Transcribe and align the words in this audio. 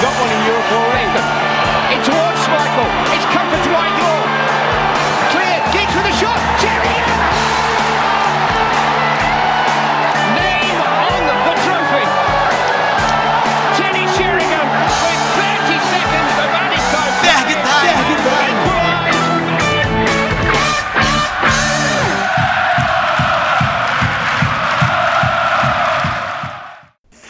got 0.00 0.18
one 0.18 0.32
in 0.32 0.46
Europe 0.46 0.89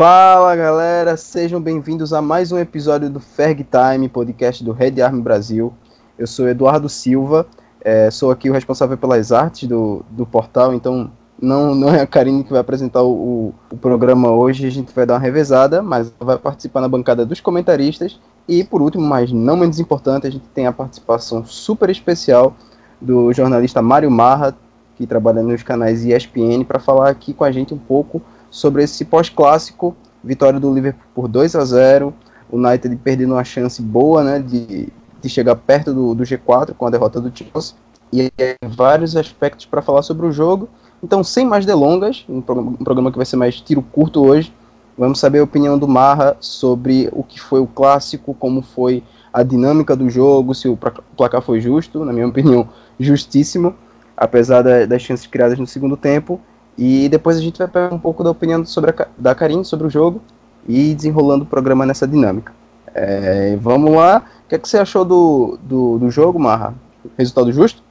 Fala 0.01 0.57
galera, 0.57 1.15
sejam 1.15 1.61
bem-vindos 1.61 2.15
a 2.15 2.23
mais 2.23 2.51
um 2.51 2.59
episódio 2.59 3.11
do 3.11 3.21
Ferg 3.21 3.67
Time, 3.71 4.09
podcast 4.09 4.65
do 4.65 4.73
Red 4.73 4.99
Army 5.03 5.21
Brasil. 5.21 5.75
Eu 6.19 6.27
sou 6.27 6.49
Eduardo 6.49 6.89
Silva, 6.89 7.47
é, 7.83 8.11
sou 8.11 8.31
aqui 8.31 8.49
o 8.49 8.53
responsável 8.55 8.97
pelas 8.97 9.31
artes 9.31 9.69
do, 9.69 10.03
do 10.09 10.25
portal, 10.25 10.73
então 10.73 11.13
não, 11.39 11.75
não 11.75 11.91
é 11.91 12.01
a 12.01 12.07
Karine 12.07 12.43
que 12.43 12.51
vai 12.51 12.61
apresentar 12.61 13.03
o, 13.03 13.13
o, 13.13 13.55
o 13.71 13.77
programa 13.77 14.31
hoje, 14.31 14.67
a 14.67 14.71
gente 14.71 14.91
vai 14.95 15.05
dar 15.05 15.17
uma 15.17 15.21
revezada, 15.21 15.83
mas 15.83 16.11
vai 16.19 16.39
participar 16.39 16.81
na 16.81 16.89
bancada 16.89 17.27
dos 17.27 17.41
comentaristas. 17.41 18.19
E 18.49 18.65
por 18.65 18.81
último, 18.81 19.07
mas 19.07 19.31
não 19.31 19.55
menos 19.55 19.79
importante, 19.79 20.27
a 20.27 20.33
gente 20.33 20.47
tem 20.55 20.67
a 20.67 20.73
participação 20.73 21.45
super 21.45 21.91
especial 21.91 22.57
do 22.99 23.35
jornalista 23.35 23.83
Mário 23.83 24.11
Marra, 24.11 24.57
que 24.97 25.07
trabalha 25.07 25.43
nos 25.43 25.63
canais 25.63 26.07
ESPN, 26.07 26.65
para 26.67 26.79
falar 26.79 27.11
aqui 27.11 27.35
com 27.35 27.45
a 27.45 27.53
gente 27.53 27.75
um 27.75 27.79
pouco 27.79 28.23
sobre 28.51 28.83
esse 28.83 29.05
pós-clássico, 29.05 29.97
vitória 30.23 30.61
do 30.61 30.73
Liverpool 30.73 31.07
por 31.15 31.29
2 31.29 31.55
a 31.57 31.65
0 31.65 32.15
o 32.51 32.57
United 32.57 32.97
perdendo 32.97 33.35
uma 33.35 33.45
chance 33.45 33.81
boa 33.81 34.25
né, 34.25 34.39
de, 34.41 34.89
de 35.23 35.29
chegar 35.29 35.55
perto 35.57 35.95
do, 35.95 36.15
do 36.15 36.25
G4 36.25 36.75
com 36.75 36.87
a 36.87 36.91
derrota 36.91 37.21
do 37.21 37.31
Chelsea, 37.33 37.77
e 38.13 38.31
é, 38.37 38.57
vários 38.67 39.17
aspectos 39.17 39.67
para 39.67 39.81
falar 39.81 40.03
sobre 40.03 40.27
o 40.27 40.33
jogo. 40.33 40.69
Então, 41.03 41.23
sem 41.23 41.47
mais 41.47 41.65
delongas, 41.65 42.25
um, 42.29 42.41
pro, 42.41 42.59
um 42.59 42.75
programa 42.75 43.11
que 43.11 43.17
vai 43.17 43.25
ser 43.25 43.37
mais 43.37 43.61
tiro 43.61 43.81
curto 43.81 44.25
hoje, 44.27 44.53
vamos 44.99 45.21
saber 45.21 45.39
a 45.39 45.45
opinião 45.45 45.79
do 45.79 45.87
Marra 45.87 46.37
sobre 46.41 47.09
o 47.13 47.23
que 47.23 47.41
foi 47.41 47.61
o 47.61 47.67
clássico, 47.67 48.35
como 48.35 48.63
foi 48.63 49.03
a 49.33 49.43
dinâmica 49.43 49.95
do 49.95 50.11
jogo, 50.11 50.55
se 50.55 50.69
o 50.69 50.77
placar 51.17 51.41
foi 51.41 51.61
justo, 51.61 52.05
na 52.05 52.13
minha 52.13 52.27
opinião, 52.29 52.69
justíssimo, 52.99 53.75
apesar 54.17 54.63
da, 54.63 54.85
das 54.87 55.03
chances 55.03 55.27
criadas 55.27 55.59
no 55.59 55.67
segundo 55.67 55.97
tempo, 55.97 56.41
e 56.77 57.09
depois 57.09 57.37
a 57.37 57.41
gente 57.41 57.59
vai 57.59 57.69
pegar 57.69 57.95
um 57.95 57.99
pouco 57.99 58.25
da 58.25 58.31
opinião 58.31 58.65
sobre 58.65 58.91
a, 58.91 59.07
da 59.17 59.35
Karine 59.35 59.65
sobre 59.65 59.87
o 59.87 59.91
jogo 59.91 60.23
e 60.69 60.95
desenrolando 60.95 61.45
o 61.45 61.47
programa 61.47 61.85
nessa 61.85 62.07
dinâmica. 62.07 62.53
É, 62.95 63.57
vamos 63.61 63.95
lá. 63.95 64.25
O 64.45 64.49
que, 64.49 64.55
é 64.55 64.59
que 64.59 64.69
você 64.69 64.79
achou 64.79 65.05
do, 65.05 65.59
do, 65.63 65.99
do 65.99 66.11
jogo, 66.11 66.39
Marra? 66.39 66.75
Resultado 67.17 67.53
justo? 67.53 67.83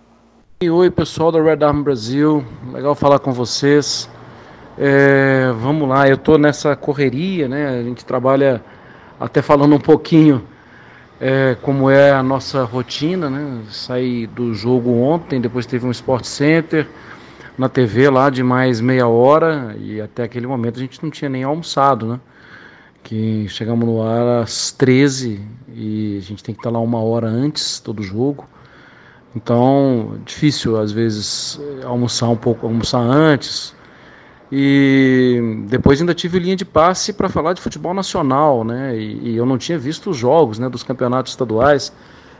Oi, 0.62 0.90
pessoal 0.92 1.32
da 1.32 1.42
Red 1.42 1.64
Army 1.64 1.84
Brasil. 1.84 2.44
Legal 2.74 2.94
falar 2.96 3.20
com 3.20 3.32
vocês. 3.32 4.10
É, 4.78 5.52
vamos 5.60 5.88
lá, 5.88 6.08
eu 6.08 6.16
estou 6.16 6.38
nessa 6.38 6.76
correria, 6.76 7.48
né? 7.48 7.80
A 7.80 7.84
gente 7.84 8.06
trabalha 8.06 8.64
até 9.20 9.42
falando 9.42 9.76
um 9.76 9.80
pouquinho 9.80 10.42
é, 11.20 11.58
como 11.62 11.90
é 11.90 12.12
a 12.12 12.24
nossa 12.24 12.64
rotina, 12.64 13.30
né? 13.30 13.62
Saí 13.70 14.26
do 14.28 14.54
jogo 14.54 14.92
ontem, 15.02 15.42
depois 15.42 15.66
teve 15.66 15.86
um 15.86 15.92
Sport 15.92 16.24
Center 16.24 16.88
na 17.60 17.68
TV 17.68 18.10
lá 18.10 18.30
de 18.30 18.42
mais 18.42 18.80
meia 18.80 19.06
hora 19.06 19.76
e 19.78 20.00
até 20.00 20.24
aquele 20.24 20.48
momento 20.48 20.78
a 20.78 20.80
gente 20.80 21.04
não 21.04 21.12
tinha 21.12 21.28
nem 21.28 21.44
almoçado, 21.44 22.06
né? 22.06 22.20
Que 23.04 23.50
chegamos 23.50 23.86
no 23.86 24.02
ar 24.02 24.44
às 24.44 24.72
13 24.72 25.42
e 25.76 26.18
a 26.18 26.22
gente 26.22 26.42
tem 26.42 26.56
que 26.56 26.62
estar 26.62 26.70
lá 26.70 26.80
uma 26.80 27.02
hora 27.04 27.28
antes 27.28 27.82
todo 27.82 28.02
jogo. 28.02 28.48
Então, 29.36 30.20
difícil 30.26 30.80
às 30.80 30.94
vezes 30.94 31.60
almoçar 31.84 32.30
um 32.30 32.36
pouco, 32.38 32.66
almoçar 32.66 33.02
antes. 33.02 33.76
E 34.50 35.66
depois 35.68 36.00
ainda 36.00 36.14
tive 36.14 36.40
linha 36.40 36.56
de 36.56 36.64
passe 36.64 37.12
para 37.12 37.28
falar 37.28 37.52
de 37.52 37.62
futebol 37.62 37.94
nacional, 37.94 38.64
né? 38.64 38.98
E, 38.98 39.32
e, 39.32 39.36
eu 39.36 39.46
não 39.46 39.58
tinha 39.58 39.78
visto 39.78 40.12
os 40.12 40.18
jogos, 40.18 40.58
né, 40.60 40.70
dos 40.70 40.82
campeonatos 40.82 41.34
estaduais. 41.34 41.92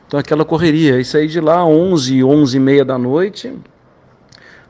Então 0.08 0.18
aquela 0.18 0.46
correria, 0.46 0.98
isso 0.98 1.18
aí 1.18 1.28
de 1.28 1.42
lá 1.42 1.64
11, 1.66 2.24
11 2.24 2.56
e 2.56 2.60
meia 2.60 2.86
da 2.86 2.98
noite, 2.98 3.54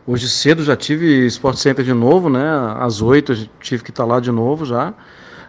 Hoje 0.08 0.28
cedo 0.28 0.64
já 0.64 0.76
tive 0.76 1.26
Sport 1.28 1.58
Center 1.58 1.86
de 1.86 1.94
novo, 1.94 2.30
né? 2.30 2.44
Às 2.80 3.02
8 3.02 3.50
tive 3.60 3.84
que 3.84 3.92
estar 3.92 4.06
lá 4.06 4.20
de 4.20 4.32
novo 4.32 4.66
já. 4.66 4.94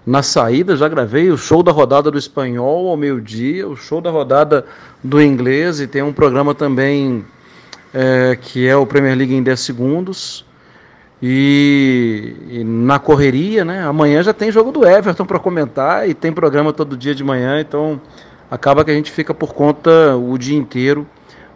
Na 0.05 0.23
saída 0.23 0.77
já 0.77 0.89
gravei 0.89 1.31
o 1.31 1.37
show 1.37 1.63
da 1.63 1.73
rodada 1.73 2.11
do 2.11 2.19
espanhol 2.19 2.89
ao 2.89 2.97
meio-dia, 2.97 3.69
o 3.69 3.77
show 3.77 4.01
da 4.01 4.11
rodada 4.11 4.65
do 5.03 5.23
inglês 5.23 5.81
e 5.81 5.87
tem 5.87 6.03
um 6.03 6.13
programa 6.13 6.55
também 6.55 7.25
é, 7.93 8.37
que 8.41 8.67
é 8.67 8.77
o 8.77 8.87
Premier 8.87 9.17
League 9.17 9.35
em 9.35 9.43
10 9.43 9.61
segundos. 9.61 10.45
E, 11.23 12.35
e, 12.49 12.65
na 12.65 12.99
correria, 12.99 13.63
né? 13.63 13.85
Amanhã 13.85 14.23
já 14.23 14.33
tem 14.33 14.51
jogo 14.51 14.73
do 14.73 14.87
Everton 14.87 15.27
para 15.27 15.39
comentar 15.39 16.09
e 16.09 16.15
tem 16.15 16.33
programa 16.33 16.73
todo 16.73 16.97
dia 16.97 17.15
de 17.15 17.23
manhã, 17.23 17.61
então 17.61 18.01
acaba 18.51 18.85
que 18.85 18.91
a 18.91 18.95
gente 18.95 19.11
fica 19.11 19.35
por 19.35 19.53
conta 19.53 20.17
o 20.17 20.39
dia 20.39 20.57
inteiro 20.57 21.07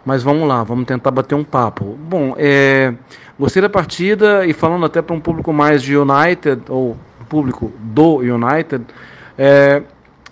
mas 0.05 0.21
vamos 0.21 0.47
lá, 0.47 0.63
vamos 0.63 0.85
tentar 0.85 1.09
bater 1.09 1.33
um 1.33 1.43
papo. 1.43 1.97
Bom, 2.07 2.35
é, 2.37 2.93
gostei 3.39 3.61
da 3.61 3.69
partida 3.69 4.45
e 4.45 4.53
falando 4.53 4.85
até 4.85 5.01
para 5.01 5.15
um 5.15 5.19
público 5.19 5.51
mais 5.51 5.81
de 5.81 5.97
United, 5.97 6.61
ou 6.69 6.95
público 7.27 7.71
do 7.79 8.17
United, 8.17 8.85
é, 9.37 9.81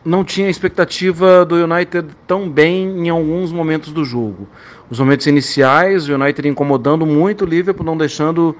não 0.05 0.23
tinha 0.23 0.49
expectativa 0.49 1.43
do 1.43 1.55
United 1.55 2.07
tão 2.27 2.47
bem 2.47 3.07
em 3.07 3.09
alguns 3.09 3.51
momentos 3.51 3.91
do 3.91 4.05
jogo. 4.05 4.47
Os 4.89 4.99
momentos 4.99 5.25
iniciais, 5.25 6.07
o 6.07 6.13
United 6.13 6.47
incomodando 6.47 7.05
muito 7.05 7.45
o 7.45 7.47
Liverpool, 7.47 7.85
não 7.85 7.97
deixando 7.97 8.55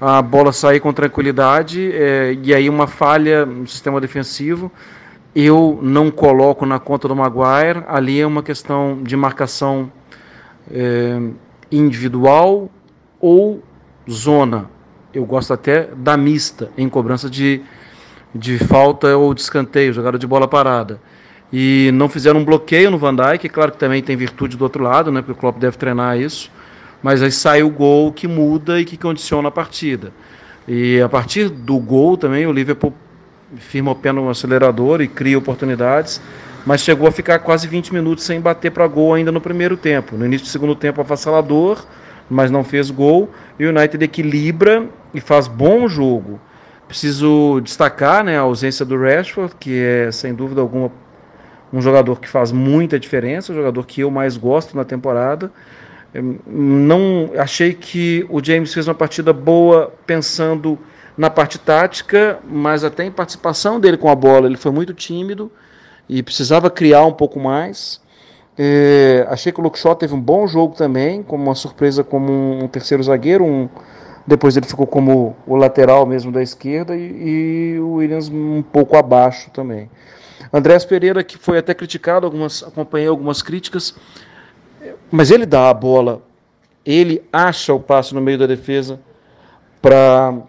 a 0.00 0.22
bola 0.22 0.52
sair 0.52 0.80
com 0.80 0.92
tranquilidade, 0.92 1.92
é, 1.92 2.36
e 2.42 2.54
aí 2.54 2.70
uma 2.70 2.86
falha 2.86 3.44
no 3.44 3.66
sistema 3.66 4.00
defensivo. 4.00 4.72
Eu 5.34 5.78
não 5.82 6.10
coloco 6.10 6.64
na 6.64 6.78
conta 6.78 7.08
do 7.08 7.16
Maguire, 7.16 7.82
ali 7.88 8.20
é 8.20 8.26
uma 8.26 8.42
questão 8.42 9.00
de 9.02 9.16
marcação 9.16 9.90
é, 10.70 11.20
individual 11.70 12.70
ou 13.20 13.62
zona. 14.10 14.70
Eu 15.12 15.24
gosto 15.24 15.52
até 15.52 15.88
da 15.96 16.16
mista 16.16 16.70
em 16.76 16.88
cobrança 16.88 17.30
de, 17.30 17.62
de 18.34 18.58
falta 18.58 19.16
ou 19.16 19.32
de 19.32 19.40
escanteio, 19.40 19.92
jogada 19.92 20.18
de 20.18 20.26
bola 20.26 20.48
parada. 20.48 21.00
E 21.52 21.90
não 21.94 22.08
fizeram 22.08 22.40
um 22.40 22.44
bloqueio 22.44 22.90
no 22.90 22.98
Van 22.98 23.14
Dijk, 23.14 23.48
claro 23.48 23.72
que 23.72 23.78
também 23.78 24.02
tem 24.02 24.16
virtude 24.16 24.56
do 24.56 24.62
outro 24.62 24.82
lado, 24.82 25.12
né, 25.12 25.20
porque 25.20 25.32
o 25.32 25.36
Klopp 25.36 25.58
deve 25.58 25.76
treinar 25.76 26.18
isso. 26.18 26.50
Mas 27.02 27.22
aí 27.22 27.30
sai 27.30 27.62
o 27.62 27.70
gol 27.70 28.12
que 28.12 28.26
muda 28.26 28.80
e 28.80 28.84
que 28.84 28.96
condiciona 28.96 29.48
a 29.48 29.52
partida. 29.52 30.12
E 30.66 31.00
a 31.00 31.08
partir 31.08 31.48
do 31.48 31.78
gol 31.78 32.16
também 32.16 32.46
o 32.46 32.52
Liverpool 32.52 32.92
firma 33.56 33.92
o 33.92 33.94
pé 33.94 34.10
no 34.10 34.28
acelerador 34.28 35.00
e 35.00 35.06
cria 35.06 35.38
oportunidades 35.38 36.20
mas 36.66 36.80
chegou 36.80 37.06
a 37.06 37.12
ficar 37.12 37.38
quase 37.40 37.68
20 37.68 37.92
minutos 37.92 38.24
sem 38.24 38.40
bater 38.40 38.70
para 38.70 38.86
gol 38.86 39.14
ainda 39.14 39.30
no 39.30 39.40
primeiro 39.40 39.76
tempo. 39.76 40.16
No 40.16 40.24
início 40.24 40.46
do 40.46 40.50
segundo 40.50 40.74
tempo, 40.74 41.00
avassalador, 41.00 41.84
mas 42.28 42.50
não 42.50 42.64
fez 42.64 42.90
gol. 42.90 43.30
E 43.58 43.66
o 43.66 43.68
United 43.68 44.02
equilibra 44.02 44.88
e 45.12 45.20
faz 45.20 45.46
bom 45.46 45.86
jogo. 45.86 46.40
Preciso 46.88 47.60
destacar 47.60 48.24
né, 48.24 48.38
a 48.38 48.42
ausência 48.42 48.84
do 48.84 48.98
Rashford, 48.98 49.54
que 49.58 49.78
é 49.78 50.10
sem 50.10 50.34
dúvida 50.34 50.60
alguma 50.60 50.90
um 51.72 51.82
jogador 51.82 52.20
que 52.20 52.28
faz 52.28 52.52
muita 52.52 53.00
diferença, 53.00 53.50
o 53.50 53.54
jogador 53.54 53.84
que 53.84 54.00
eu 54.02 54.10
mais 54.10 54.36
gosto 54.36 54.76
na 54.76 54.84
temporada. 54.84 55.50
Não 56.46 57.32
achei 57.36 57.74
que 57.74 58.24
o 58.30 58.42
James 58.42 58.72
fez 58.72 58.86
uma 58.86 58.94
partida 58.94 59.32
boa 59.32 59.92
pensando 60.06 60.78
na 61.18 61.28
parte 61.28 61.58
tática, 61.58 62.38
mas 62.48 62.84
até 62.84 63.04
em 63.04 63.10
participação 63.10 63.80
dele 63.80 63.96
com 63.96 64.08
a 64.08 64.14
bola, 64.14 64.46
ele 64.46 64.56
foi 64.56 64.70
muito 64.70 64.94
tímido 64.94 65.50
e 66.08 66.22
precisava 66.22 66.70
criar 66.70 67.04
um 67.04 67.12
pouco 67.12 67.38
mais. 67.38 68.00
É, 68.56 69.26
achei 69.28 69.52
que 69.52 69.60
o 69.60 69.74
Shaw 69.74 69.96
teve 69.96 70.14
um 70.14 70.20
bom 70.20 70.46
jogo 70.46 70.76
também, 70.76 71.22
como 71.22 71.44
uma 71.44 71.54
surpresa 71.54 72.04
como 72.04 72.32
um 72.32 72.68
terceiro 72.68 73.02
zagueiro. 73.02 73.44
Um, 73.44 73.68
depois 74.26 74.56
ele 74.56 74.66
ficou 74.66 74.86
como 74.86 75.36
o 75.46 75.56
lateral 75.56 76.06
mesmo 76.06 76.32
da 76.32 76.42
esquerda 76.42 76.96
e, 76.96 77.74
e 77.74 77.78
o 77.78 77.94
Williams 77.94 78.28
um 78.28 78.62
pouco 78.62 78.96
abaixo 78.96 79.50
também. 79.50 79.90
Andrés 80.52 80.84
Pereira, 80.84 81.22
que 81.24 81.36
foi 81.36 81.58
até 81.58 81.74
criticado, 81.74 82.24
algumas, 82.24 82.62
acompanhei 82.62 83.08
algumas 83.08 83.42
críticas, 83.42 83.94
mas 85.10 85.30
ele 85.30 85.44
dá 85.44 85.68
a 85.68 85.74
bola, 85.74 86.22
ele 86.86 87.22
acha 87.32 87.74
o 87.74 87.80
passe 87.80 88.14
no 88.14 88.20
meio 88.20 88.38
da 88.38 88.46
defesa 88.46 89.00
para 89.82 90.42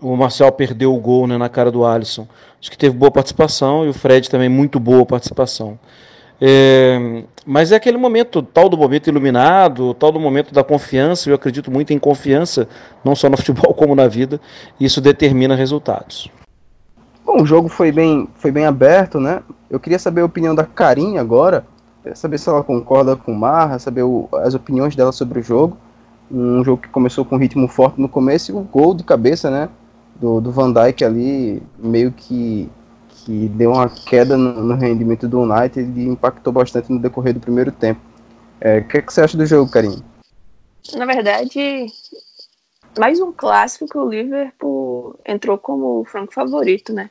o 0.00 0.16
Marcial 0.16 0.52
perdeu 0.52 0.94
o 0.94 1.00
gol 1.00 1.26
né, 1.26 1.36
na 1.36 1.48
cara 1.48 1.70
do 1.70 1.84
Alisson. 1.84 2.26
Acho 2.60 2.70
que 2.70 2.78
teve 2.78 2.96
boa 2.96 3.10
participação 3.10 3.84
e 3.84 3.88
o 3.88 3.94
Fred 3.94 4.28
também 4.30 4.48
muito 4.48 4.78
boa 4.78 5.04
participação. 5.04 5.78
É, 6.40 7.24
mas 7.44 7.72
é 7.72 7.76
aquele 7.76 7.96
momento, 7.96 8.42
tal 8.42 8.68
do 8.68 8.78
momento 8.78 9.08
iluminado, 9.08 9.92
tal 9.94 10.12
do 10.12 10.20
momento 10.20 10.54
da 10.54 10.62
confiança. 10.62 11.28
Eu 11.28 11.34
acredito 11.34 11.70
muito 11.70 11.92
em 11.92 11.98
confiança, 11.98 12.68
não 13.04 13.16
só 13.16 13.28
no 13.28 13.36
futebol 13.38 13.74
como 13.74 13.94
na 13.94 14.06
vida. 14.06 14.40
Isso 14.78 15.00
determina 15.00 15.54
resultados. 15.54 16.30
Bom, 17.24 17.38
Bom, 17.38 17.42
o 17.42 17.46
jogo 17.46 17.68
foi 17.68 17.90
bem, 17.90 18.28
foi 18.36 18.50
bem 18.50 18.66
aberto, 18.66 19.18
né? 19.20 19.42
Eu 19.68 19.80
queria 19.80 19.98
saber 19.98 20.22
a 20.22 20.24
opinião 20.24 20.54
da 20.54 20.64
Karim 20.64 21.18
agora, 21.18 21.66
saber 22.14 22.38
se 22.38 22.48
ela 22.48 22.62
concorda 22.62 23.16
com 23.16 23.32
o 23.32 23.38
Marra, 23.38 23.78
saber 23.78 24.02
o, 24.02 24.28
as 24.32 24.54
opiniões 24.54 24.96
dela 24.96 25.12
sobre 25.12 25.40
o 25.40 25.42
jogo. 25.42 25.76
Um 26.30 26.62
jogo 26.62 26.82
que 26.82 26.88
começou 26.88 27.24
com 27.24 27.36
um 27.36 27.38
ritmo 27.38 27.68
forte 27.68 28.00
no 28.00 28.08
começo 28.08 28.52
e 28.52 28.54
o 28.54 28.60
gol 28.60 28.94
de 28.94 29.02
cabeça, 29.02 29.50
né? 29.50 29.68
Do, 30.20 30.40
do 30.40 30.50
Van 30.50 30.72
Dijk 30.72 31.04
ali, 31.04 31.62
meio 31.78 32.10
que, 32.10 32.68
que 33.08 33.48
deu 33.50 33.72
uma 33.72 33.88
queda 33.88 34.36
no, 34.36 34.64
no 34.64 34.74
rendimento 34.74 35.28
do 35.28 35.40
United 35.42 35.92
e 35.98 36.06
impactou 36.06 36.52
bastante 36.52 36.90
no 36.92 36.98
decorrer 36.98 37.34
do 37.34 37.40
primeiro 37.40 37.70
tempo. 37.70 38.00
É, 38.60 38.78
o 38.78 38.88
que, 38.88 38.98
é 38.98 39.02
que 39.02 39.12
você 39.12 39.20
acha 39.20 39.36
do 39.36 39.46
jogo, 39.46 39.70
Karim? 39.70 40.02
Na 40.94 41.06
verdade, 41.06 41.86
mais 42.98 43.20
um 43.20 43.32
clássico 43.32 43.86
que 43.86 43.96
o 43.96 44.08
Liverpool 44.08 45.18
entrou 45.24 45.56
como 45.56 46.04
franco 46.04 46.32
favorito, 46.32 46.92
né? 46.92 47.10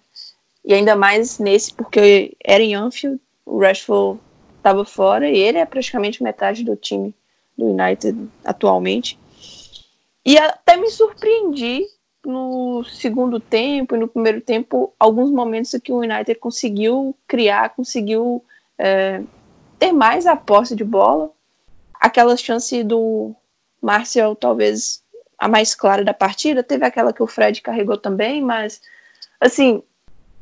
E 0.65 0.73
ainda 0.73 0.95
mais 0.95 1.39
nesse, 1.39 1.73
porque 1.73 2.35
era 2.43 2.61
em 2.61 2.75
Anfield, 2.75 3.21
o 3.45 3.59
Rashford 3.59 4.19
estava 4.57 4.83
fora 4.83 5.29
e 5.29 5.37
ele 5.37 5.57
é 5.57 5.65
praticamente 5.65 6.21
metade 6.21 6.63
do 6.63 6.75
time 6.75 7.15
do 7.57 7.67
United 7.67 8.29
atualmente. 8.43 9.17
E 10.25 10.37
até 10.37 10.75
me 10.75 10.89
surpreendi 10.89 11.85
no 12.27 12.83
segundo 12.83 13.39
tempo 13.39 13.95
e 13.95 13.99
no 13.99 14.07
primeiro 14.07 14.41
tempo, 14.41 14.93
alguns 14.99 15.31
momentos 15.31 15.71
que 15.81 15.91
o 15.93 15.99
United 15.99 16.35
conseguiu 16.35 17.15
criar, 17.25 17.69
conseguiu 17.69 18.43
é, 18.77 19.21
ter 19.79 19.93
mais 19.93 20.27
a 20.27 20.35
posse 20.35 20.75
de 20.75 20.83
bola. 20.83 21.31
Aquela 21.93 22.35
chance 22.35 22.83
do 22.83 23.33
Martial, 23.81 24.35
talvez 24.35 25.01
a 25.37 25.47
mais 25.47 25.73
clara 25.73 26.03
da 26.03 26.13
partida, 26.13 26.61
teve 26.61 26.85
aquela 26.85 27.13
que 27.13 27.23
o 27.23 27.27
Fred 27.27 27.61
carregou 27.61 27.97
também, 27.97 28.41
mas 28.41 28.81
assim, 29.39 29.81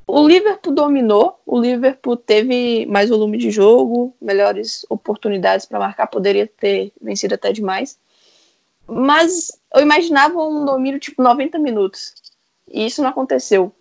o 0.08 0.28
Liverpool 0.28 0.74
dominou, 0.74 1.40
o 1.46 1.60
Liverpool 1.60 2.18
teve 2.18 2.86
mais 2.88 3.10
volume 3.10 3.38
de 3.38 3.52
jogo, 3.52 4.16
melhores 4.20 4.86
oportunidades 4.90 5.66
para 5.66 5.80
marcar, 5.80 6.08
poderia 6.08 6.48
ter 6.48 6.92
vencido 7.02 7.36
até 7.36 7.52
demais. 7.52 8.00
Mas 8.88 9.52
eu 9.74 9.82
imaginava 9.82 10.42
um 10.42 10.66
domínio 10.66 11.00
tipo 11.00 11.22
90 11.22 11.58
minutos. 11.60 12.14
E 12.72 12.86
isso 12.86 13.02
não 13.02 13.10
aconteceu. 13.10 13.72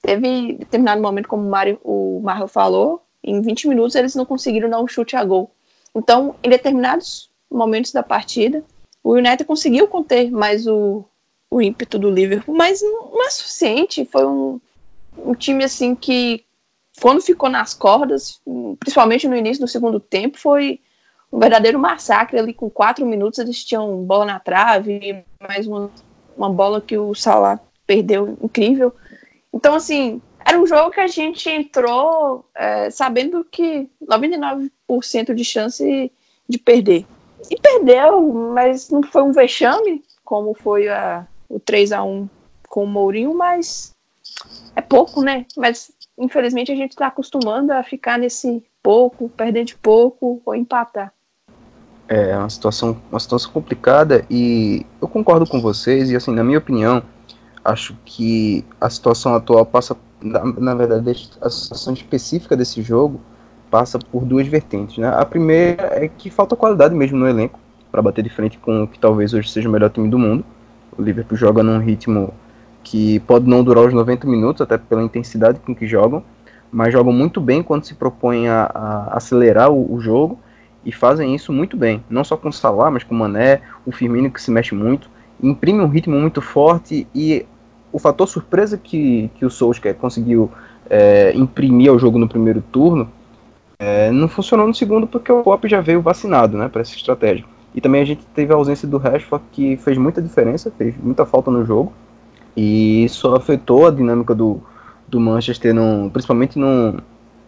Teve 0.00 0.54
determinado 0.54 1.00
momento, 1.00 1.28
como 1.28 1.46
o 1.46 1.50
Mário, 1.50 1.80
o 1.84 2.20
Mario 2.22 2.48
falou, 2.48 3.02
em 3.22 3.40
20 3.40 3.68
minutos 3.68 3.94
eles 3.94 4.14
não 4.14 4.24
conseguiram 4.24 4.68
dar 4.68 4.80
um 4.80 4.88
chute 4.88 5.16
a 5.16 5.24
gol. 5.24 5.50
Então, 5.94 6.34
em 6.42 6.48
determinados 6.48 7.30
momentos 7.50 7.92
da 7.92 8.02
partida, 8.02 8.64
o 9.02 9.12
United 9.12 9.44
conseguiu 9.44 9.86
conter 9.86 10.30
mais 10.30 10.66
o, 10.66 11.04
o 11.50 11.60
ímpeto 11.60 11.98
do 11.98 12.10
Liverpool, 12.10 12.54
mas 12.54 12.82
não 12.82 13.22
é 13.24 13.30
suficiente. 13.30 14.04
Foi 14.04 14.26
um, 14.26 14.60
um 15.18 15.34
time 15.34 15.64
assim 15.64 15.94
que 15.94 16.44
quando 17.00 17.20
ficou 17.20 17.48
nas 17.48 17.74
cordas, 17.74 18.40
principalmente 18.80 19.28
no 19.28 19.36
início 19.36 19.64
do 19.64 19.68
segundo 19.68 20.00
tempo, 20.00 20.38
foi 20.38 20.80
um 21.32 21.38
verdadeiro 21.38 21.78
massacre 21.78 22.38
ali 22.38 22.52
com 22.52 22.68
quatro 22.68 23.06
minutos 23.06 23.38
eles 23.38 23.64
tinham 23.64 24.04
bola 24.04 24.26
na 24.26 24.38
trave, 24.38 25.24
mais 25.40 25.66
uma, 25.66 25.90
uma 26.36 26.50
bola 26.50 26.80
que 26.80 26.98
o 26.98 27.14
Salah 27.14 27.58
perdeu 27.86 28.36
incrível. 28.42 28.94
Então 29.52 29.74
assim 29.74 30.20
era 30.44 30.60
um 30.60 30.66
jogo 30.66 30.90
que 30.90 31.00
a 31.00 31.06
gente 31.06 31.48
entrou 31.48 32.44
é, 32.54 32.90
sabendo 32.90 33.44
que 33.44 33.88
99% 34.04 35.34
de 35.34 35.44
chance 35.44 36.12
de 36.48 36.58
perder. 36.58 37.06
E 37.50 37.58
perdeu, 37.58 38.20
mas 38.54 38.90
não 38.90 39.02
foi 39.02 39.22
um 39.22 39.32
vexame, 39.32 40.04
como 40.24 40.54
foi 40.54 40.88
a, 40.88 41.26
o 41.48 41.58
3 41.58 41.92
a 41.92 42.02
1 42.02 42.28
com 42.68 42.84
o 42.84 42.86
Mourinho, 42.86 43.34
mas 43.34 43.92
é 44.76 44.80
pouco, 44.80 45.22
né? 45.22 45.46
Mas 45.56 45.92
infelizmente 46.18 46.72
a 46.72 46.76
gente 46.76 46.92
está 46.92 47.06
acostumando 47.06 47.72
a 47.72 47.82
ficar 47.82 48.18
nesse 48.18 48.62
pouco, 48.82 49.28
perder 49.30 49.64
de 49.64 49.76
pouco 49.76 50.42
ou 50.44 50.54
empatar. 50.54 51.12
É 52.08 52.36
uma 52.36 52.50
situação, 52.50 52.96
uma 53.10 53.20
situação 53.20 53.50
complicada 53.52 54.24
e 54.28 54.84
eu 55.00 55.08
concordo 55.08 55.46
com 55.46 55.60
vocês 55.60 56.10
e 56.10 56.16
assim, 56.16 56.32
na 56.32 56.44
minha 56.44 56.58
opinião, 56.58 57.02
acho 57.64 57.96
que 58.04 58.64
a 58.80 58.90
situação 58.90 59.34
atual 59.34 59.64
passa, 59.64 59.96
na, 60.20 60.44
na 60.44 60.74
verdade, 60.74 61.30
a 61.40 61.48
situação 61.48 61.94
específica 61.94 62.56
desse 62.56 62.82
jogo 62.82 63.20
passa 63.70 63.98
por 63.98 64.24
duas 64.24 64.46
vertentes, 64.46 64.98
né? 64.98 65.08
A 65.08 65.24
primeira 65.24 66.04
é 66.04 66.06
que 66.06 66.28
falta 66.28 66.54
qualidade 66.54 66.94
mesmo 66.94 67.16
no 67.16 67.26
elenco 67.26 67.58
para 67.90 68.02
bater 68.02 68.22
de 68.22 68.30
frente 68.30 68.58
com 68.58 68.82
o 68.82 68.88
que 68.88 68.98
talvez 68.98 69.32
hoje 69.32 69.50
seja 69.50 69.68
o 69.68 69.72
melhor 69.72 69.88
time 69.88 70.08
do 70.08 70.18
mundo. 70.18 70.44
O 70.96 71.02
Liverpool 71.02 71.36
joga 71.38 71.62
num 71.62 71.78
ritmo 71.78 72.34
que 72.82 73.20
pode 73.20 73.48
não 73.48 73.62
durar 73.62 73.84
os 73.84 73.94
90 73.94 74.26
minutos, 74.26 74.60
até 74.60 74.76
pela 74.76 75.02
intensidade 75.02 75.60
com 75.60 75.74
que 75.74 75.86
jogam, 75.86 76.22
mas 76.70 76.92
jogam 76.92 77.12
muito 77.12 77.40
bem 77.40 77.62
quando 77.62 77.84
se 77.84 77.94
propõem 77.94 78.48
a, 78.48 78.70
a 78.74 79.16
acelerar 79.16 79.70
o, 79.70 79.94
o, 79.94 80.00
jogo 80.00 80.38
e 80.84 80.92
fazem 80.92 81.34
isso 81.34 81.52
muito 81.52 81.76
bem. 81.76 82.02
Não 82.08 82.24
só 82.24 82.36
com 82.36 82.48
o 82.48 82.52
Salah, 82.52 82.90
mas 82.90 83.04
com 83.04 83.14
o 83.14 83.18
Mané, 83.18 83.60
o 83.86 83.92
Firmino 83.92 84.30
que 84.30 84.40
se 84.40 84.50
mexe 84.50 84.74
muito, 84.74 85.08
imprime 85.42 85.80
um 85.80 85.88
ritmo 85.88 86.18
muito 86.18 86.40
forte 86.40 87.06
e 87.14 87.46
o 87.92 87.98
fator 87.98 88.26
surpresa 88.26 88.78
que, 88.78 89.30
que 89.34 89.44
o 89.44 89.50
Solskjaer 89.50 89.94
conseguiu 89.94 90.50
é, 90.88 91.32
imprimir 91.34 91.90
ao 91.90 91.98
jogo 91.98 92.18
no 92.18 92.28
primeiro 92.28 92.62
turno 92.72 93.08
é, 93.82 94.12
não 94.12 94.28
funcionou 94.28 94.68
no 94.68 94.72
segundo 94.72 95.08
porque 95.08 95.32
o 95.32 95.42
Pop 95.42 95.68
já 95.68 95.80
veio 95.80 96.00
vacinado 96.00 96.56
né, 96.56 96.68
para 96.68 96.82
essa 96.82 96.94
estratégia. 96.94 97.44
E 97.74 97.80
também 97.80 98.00
a 98.00 98.04
gente 98.04 98.24
teve 98.32 98.52
a 98.52 98.56
ausência 98.56 98.86
do 98.86 98.96
Rashford 98.96 99.44
que 99.50 99.76
fez 99.76 99.98
muita 99.98 100.22
diferença, 100.22 100.70
fez 100.78 100.94
muita 100.96 101.26
falta 101.26 101.50
no 101.50 101.64
jogo. 101.66 101.92
E 102.56 103.04
isso 103.04 103.34
afetou 103.34 103.88
a 103.88 103.90
dinâmica 103.90 104.36
do, 104.36 104.62
do 105.08 105.18
Manchester, 105.18 105.74
no, 105.74 106.08
principalmente 106.10 106.60
no, 106.60 107.02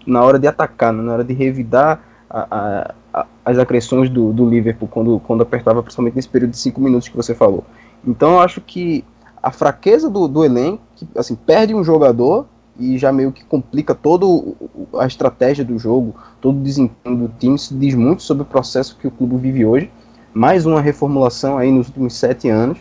na 0.04 0.24
hora 0.24 0.36
de 0.36 0.48
atacar, 0.48 0.92
né, 0.92 1.02
na 1.04 1.12
hora 1.12 1.22
de 1.22 1.32
revidar 1.32 2.02
a, 2.28 2.94
a, 3.12 3.26
as 3.44 3.58
agressões 3.58 4.10
do, 4.10 4.32
do 4.32 4.48
Liverpool 4.48 4.88
quando, 4.88 5.20
quando 5.20 5.42
apertava, 5.42 5.82
principalmente 5.82 6.16
nesse 6.16 6.28
período 6.28 6.52
de 6.52 6.58
5 6.58 6.80
minutos 6.80 7.08
que 7.08 7.16
você 7.16 7.34
falou. 7.34 7.64
Então 8.06 8.32
eu 8.32 8.40
acho 8.40 8.60
que 8.60 9.04
a 9.42 9.50
fraqueza 9.50 10.08
do, 10.08 10.26
do 10.26 10.44
elenco, 10.44 10.82
que, 10.96 11.06
assim, 11.16 11.34
perde 11.34 11.74
um 11.74 11.84
jogador 11.84 12.46
e 12.78 12.98
já 12.98 13.12
meio 13.12 13.30
que 13.30 13.44
complica 13.44 13.94
toda 13.94 14.26
a 14.98 15.06
estratégia 15.06 15.64
do 15.64 15.78
jogo, 15.78 16.14
todo 16.40 16.58
o 16.58 16.62
desempenho 16.62 17.16
do 17.16 17.28
time, 17.38 17.58
se 17.58 17.74
diz 17.74 17.94
muito 17.94 18.22
sobre 18.22 18.42
o 18.42 18.46
processo 18.46 18.96
que 18.96 19.06
o 19.06 19.10
clube 19.10 19.36
vive 19.36 19.64
hoje. 19.64 19.90
Mais 20.32 20.66
uma 20.66 20.80
reformulação 20.80 21.56
aí 21.56 21.70
nos 21.70 21.86
últimos 21.86 22.14
sete 22.14 22.48
anos. 22.48 22.78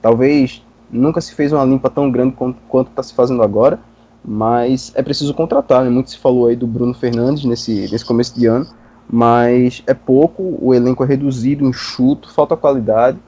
Talvez 0.00 0.64
Nunca 0.94 1.20
se 1.20 1.34
fez 1.34 1.52
uma 1.52 1.64
limpa 1.64 1.90
tão 1.90 2.08
grande 2.08 2.36
quanto 2.68 2.88
está 2.88 3.02
se 3.02 3.12
fazendo 3.12 3.42
agora, 3.42 3.80
mas 4.24 4.92
é 4.94 5.02
preciso 5.02 5.34
contratar. 5.34 5.82
Né? 5.82 5.90
Muito 5.90 6.10
se 6.10 6.18
falou 6.18 6.46
aí 6.46 6.54
do 6.54 6.68
Bruno 6.68 6.94
Fernandes 6.94 7.44
nesse, 7.44 7.88
nesse 7.90 8.04
começo 8.04 8.38
de 8.38 8.46
ano, 8.46 8.66
mas 9.10 9.82
é 9.86 9.94
pouco, 9.94 10.58
o 10.60 10.74
elenco 10.74 11.04
é 11.04 11.06
reduzido, 11.06 11.66
enxuto, 11.66 12.32
falta 12.32 12.56
qualidade. 12.56 13.18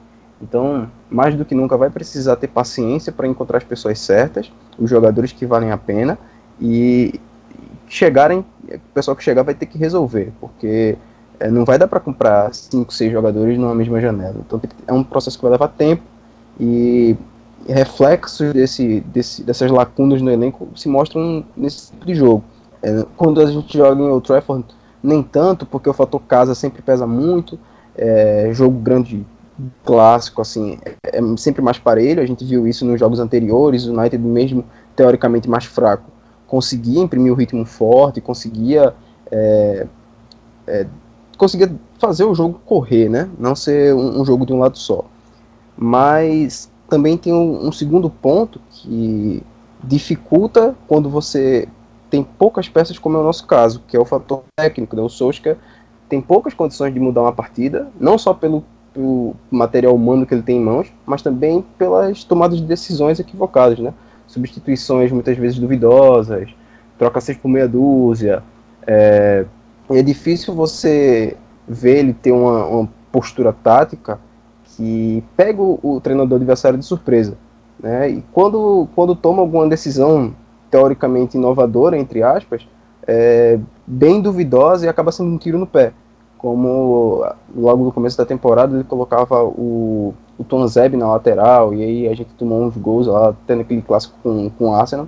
Então, 0.41 0.89
mais 1.09 1.35
do 1.35 1.45
que 1.45 1.55
nunca, 1.55 1.77
vai 1.77 1.89
precisar 1.89 2.35
ter 2.35 2.47
paciência 2.47 3.11
para 3.11 3.27
encontrar 3.27 3.57
as 3.57 3.63
pessoas 3.63 3.99
certas, 3.99 4.51
os 4.77 4.89
jogadores 4.89 5.31
que 5.31 5.45
valem 5.45 5.71
a 5.71 5.77
pena 5.77 6.17
e 6.59 7.19
chegarem, 7.87 8.39
o 8.39 8.79
pessoal 8.93 9.15
que 9.15 9.23
chegar 9.23 9.43
vai 9.43 9.53
ter 9.53 9.65
que 9.65 9.77
resolver, 9.77 10.31
porque 10.39 10.97
é, 11.39 11.49
não 11.49 11.63
vai 11.63 11.77
dar 11.77 11.87
para 11.87 11.99
comprar 11.99 12.53
cinco, 12.53 12.93
seis 12.93 13.11
jogadores 13.11 13.57
numa 13.57 13.73
mesma 13.73 13.99
janela. 14.01 14.35
Então, 14.45 14.61
é 14.85 14.93
um 14.93 15.03
processo 15.03 15.37
que 15.37 15.43
vai 15.43 15.51
levar 15.51 15.69
tempo 15.69 16.03
e 16.59 17.15
reflexos 17.67 18.53
desse, 18.53 19.01
desse, 19.01 19.43
dessas 19.43 19.69
lacunas 19.71 20.21
no 20.21 20.31
elenco 20.31 20.69
se 20.75 20.87
mostram 20.87 21.43
nesse 21.55 21.91
tipo 21.91 22.05
de 22.05 22.15
jogo. 22.15 22.43
É, 22.81 23.05
quando 23.15 23.41
a 23.41 23.45
gente 23.45 23.77
joga 23.77 24.01
em 24.01 24.07
Old 24.07 24.25
Trafford, 24.25 24.65
nem 25.01 25.21
tanto, 25.21 25.65
porque 25.65 25.89
o 25.89 25.93
fator 25.93 26.21
casa 26.21 26.55
sempre 26.55 26.81
pesa 26.81 27.05
muito. 27.05 27.59
É, 27.95 28.49
jogo 28.53 28.77
grande, 28.79 29.25
clássico, 29.83 30.41
assim, 30.41 30.77
é, 30.85 31.17
é 31.17 31.37
sempre 31.37 31.61
mais 31.61 31.79
parelho. 31.79 32.21
A 32.21 32.25
gente 32.25 32.45
viu 32.45 32.67
isso 32.67 32.85
nos 32.85 32.99
jogos 32.99 33.19
anteriores. 33.19 33.85
O 33.85 33.93
United, 33.97 34.21
mesmo 34.23 34.63
teoricamente 34.95 35.49
mais 35.49 35.65
fraco, 35.65 36.09
conseguia 36.47 37.01
imprimir 37.01 37.31
o 37.31 37.35
ritmo 37.35 37.65
forte, 37.65 38.21
conseguia, 38.21 38.93
é, 39.31 39.87
é, 40.67 40.87
conseguia 41.37 41.73
fazer 41.99 42.23
o 42.23 42.33
jogo 42.33 42.59
correr, 42.65 43.09
né? 43.09 43.29
Não 43.37 43.55
ser 43.55 43.93
um, 43.93 44.21
um 44.21 44.25
jogo 44.25 44.45
de 44.45 44.53
um 44.53 44.59
lado 44.59 44.77
só. 44.77 45.05
Mas 45.75 46.71
também 46.89 47.17
tem 47.17 47.33
um, 47.33 47.67
um 47.67 47.71
segundo 47.71 48.09
ponto 48.09 48.59
que 48.69 49.43
dificulta 49.83 50.75
quando 50.87 51.09
você 51.09 51.67
tem 52.09 52.23
poucas 52.23 52.69
peças, 52.69 52.97
como 52.97 53.17
é 53.17 53.19
o 53.19 53.23
nosso 53.23 53.45
caso, 53.45 53.81
que 53.87 53.95
é 53.95 53.99
o 53.99 54.05
fator 54.05 54.43
técnico. 54.57 54.95
Né? 54.95 55.01
O 55.01 55.09
Solskjaer 55.09 55.57
tem 56.07 56.21
poucas 56.21 56.53
condições 56.53 56.93
de 56.93 56.99
mudar 56.99 57.21
uma 57.21 57.33
partida, 57.33 57.87
não 57.99 58.17
só 58.17 58.33
pelo, 58.33 58.63
pelo, 58.93 59.35
material 59.51 59.95
humano 59.95 60.25
que 60.25 60.33
ele 60.33 60.41
tem 60.41 60.57
em 60.57 60.63
mãos, 60.63 60.91
mas 61.05 61.21
também 61.21 61.63
pelas 61.77 62.23
tomadas 62.23 62.59
de 62.59 62.65
decisões 62.65 63.19
equivocadas. 63.19 63.79
Né? 63.79 63.93
Substituições 64.27 65.11
muitas 65.11 65.37
vezes 65.37 65.59
duvidosas, 65.59 66.49
troca 66.97 67.21
seis 67.21 67.37
por 67.37 67.49
meia 67.49 67.67
dúzia. 67.67 68.43
É, 68.85 69.45
é 69.89 70.01
difícil 70.01 70.53
você 70.53 71.35
ver 71.67 71.99
ele 71.99 72.13
ter 72.13 72.31
uma, 72.31 72.65
uma 72.65 72.89
postura 73.11 73.51
tática 73.51 74.19
que 74.63 75.23
pega 75.35 75.61
o, 75.61 75.79
o 75.81 75.99
treinador 75.99 76.37
adversário 76.37 76.77
de 76.77 76.85
surpresa. 76.85 77.37
Né? 77.79 78.09
E 78.09 78.23
quando, 78.31 78.87
quando 78.95 79.15
toma 79.15 79.41
alguma 79.41 79.67
decisão 79.67 80.33
teoricamente 80.69 81.37
inovadora, 81.37 81.97
entre 81.97 82.23
aspas, 82.23 82.67
é 83.05 83.59
bem 83.85 84.21
duvidosa 84.21 84.85
e 84.85 84.89
acaba 84.89 85.11
sendo 85.11 85.29
um 85.29 85.37
tiro 85.37 85.57
no 85.57 85.67
pé. 85.67 85.93
Como 86.37 87.25
logo 87.55 87.83
no 87.85 87.91
começo 87.91 88.17
da 88.17 88.25
temporada 88.25 88.75
ele 88.75 88.83
colocava 88.83 89.43
o, 89.43 90.13
o 90.37 90.43
Tom 90.43 90.67
Zeb 90.67 90.95
na 90.95 91.07
lateral 91.07 91.73
e 91.73 91.83
aí 91.83 92.07
a 92.07 92.13
gente 92.13 92.29
tomou 92.35 92.63
uns 92.63 92.77
gols 92.77 93.07
lá, 93.07 93.33
tendo 93.47 93.61
aquele 93.61 93.81
clássico 93.81 94.15
com, 94.21 94.49
com 94.49 94.69
o 94.69 94.73
Arsenal. 94.73 95.07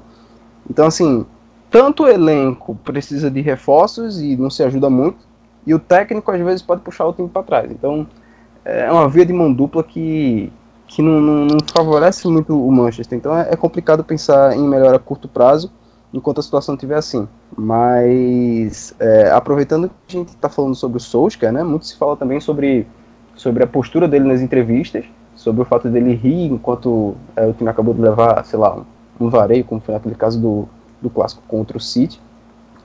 Então, 0.69 0.87
assim, 0.87 1.25
tanto 1.69 2.03
o 2.03 2.07
elenco 2.07 2.75
precisa 2.83 3.29
de 3.29 3.41
reforços 3.41 4.19
e 4.21 4.35
não 4.35 4.49
se 4.49 4.63
ajuda 4.63 4.89
muito, 4.89 5.17
e 5.65 5.73
o 5.73 5.79
técnico 5.79 6.31
às 6.31 6.39
vezes 6.41 6.61
pode 6.61 6.81
puxar 6.81 7.05
o 7.05 7.13
time 7.13 7.29
para 7.29 7.43
trás. 7.43 7.71
Então, 7.71 8.07
é 8.65 8.91
uma 8.91 9.07
via 9.07 9.25
de 9.25 9.33
mão 9.33 9.53
dupla 9.53 9.83
que, 9.83 10.51
que 10.89 11.03
não, 11.03 11.21
não, 11.21 11.45
não 11.45 11.57
favorece 11.71 12.27
muito 12.27 12.59
o 12.59 12.71
Manchester. 12.71 13.15
Então, 13.15 13.37
é, 13.37 13.49
é 13.51 13.55
complicado 13.55 14.03
pensar 14.03 14.57
em 14.57 14.67
melhora 14.67 14.97
a 14.97 14.99
curto 14.99 15.27
prazo 15.27 15.71
enquanto 16.11 16.39
a 16.39 16.41
situação 16.41 16.73
estiver 16.73 16.97
assim. 16.97 17.27
Mas, 17.55 18.95
é, 18.99 19.29
aproveitando 19.29 19.89
que 20.07 20.17
a 20.17 20.19
gente 20.19 20.29
está 20.29 20.49
falando 20.49 20.73
sobre 20.73 20.97
o 20.97 20.99
Solskjaer, 20.99 21.53
né, 21.53 21.63
muito 21.63 21.85
se 21.85 21.95
fala 21.95 22.17
também 22.17 22.39
sobre, 22.39 22.87
sobre 23.35 23.63
a 23.63 23.67
postura 23.67 24.07
dele 24.07 24.27
nas 24.27 24.41
entrevistas, 24.41 25.05
sobre 25.35 25.61
o 25.61 25.65
fato 25.65 25.87
dele 25.87 26.15
rir 26.15 26.51
enquanto 26.51 27.15
é, 27.35 27.45
o 27.45 27.53
time 27.53 27.69
acabou 27.69 27.93
de 27.93 28.01
levar, 28.01 28.43
sei 28.43 28.57
lá, 28.57 28.75
um, 28.75 28.83
um 29.19 29.29
vareio, 29.29 29.63
como 29.63 29.79
foi 29.79 29.93
naquele 29.93 30.15
caso 30.15 30.41
do, 30.41 30.67
do 30.99 31.09
clássico 31.09 31.43
contra 31.47 31.77
o 31.77 31.79
City. 31.79 32.19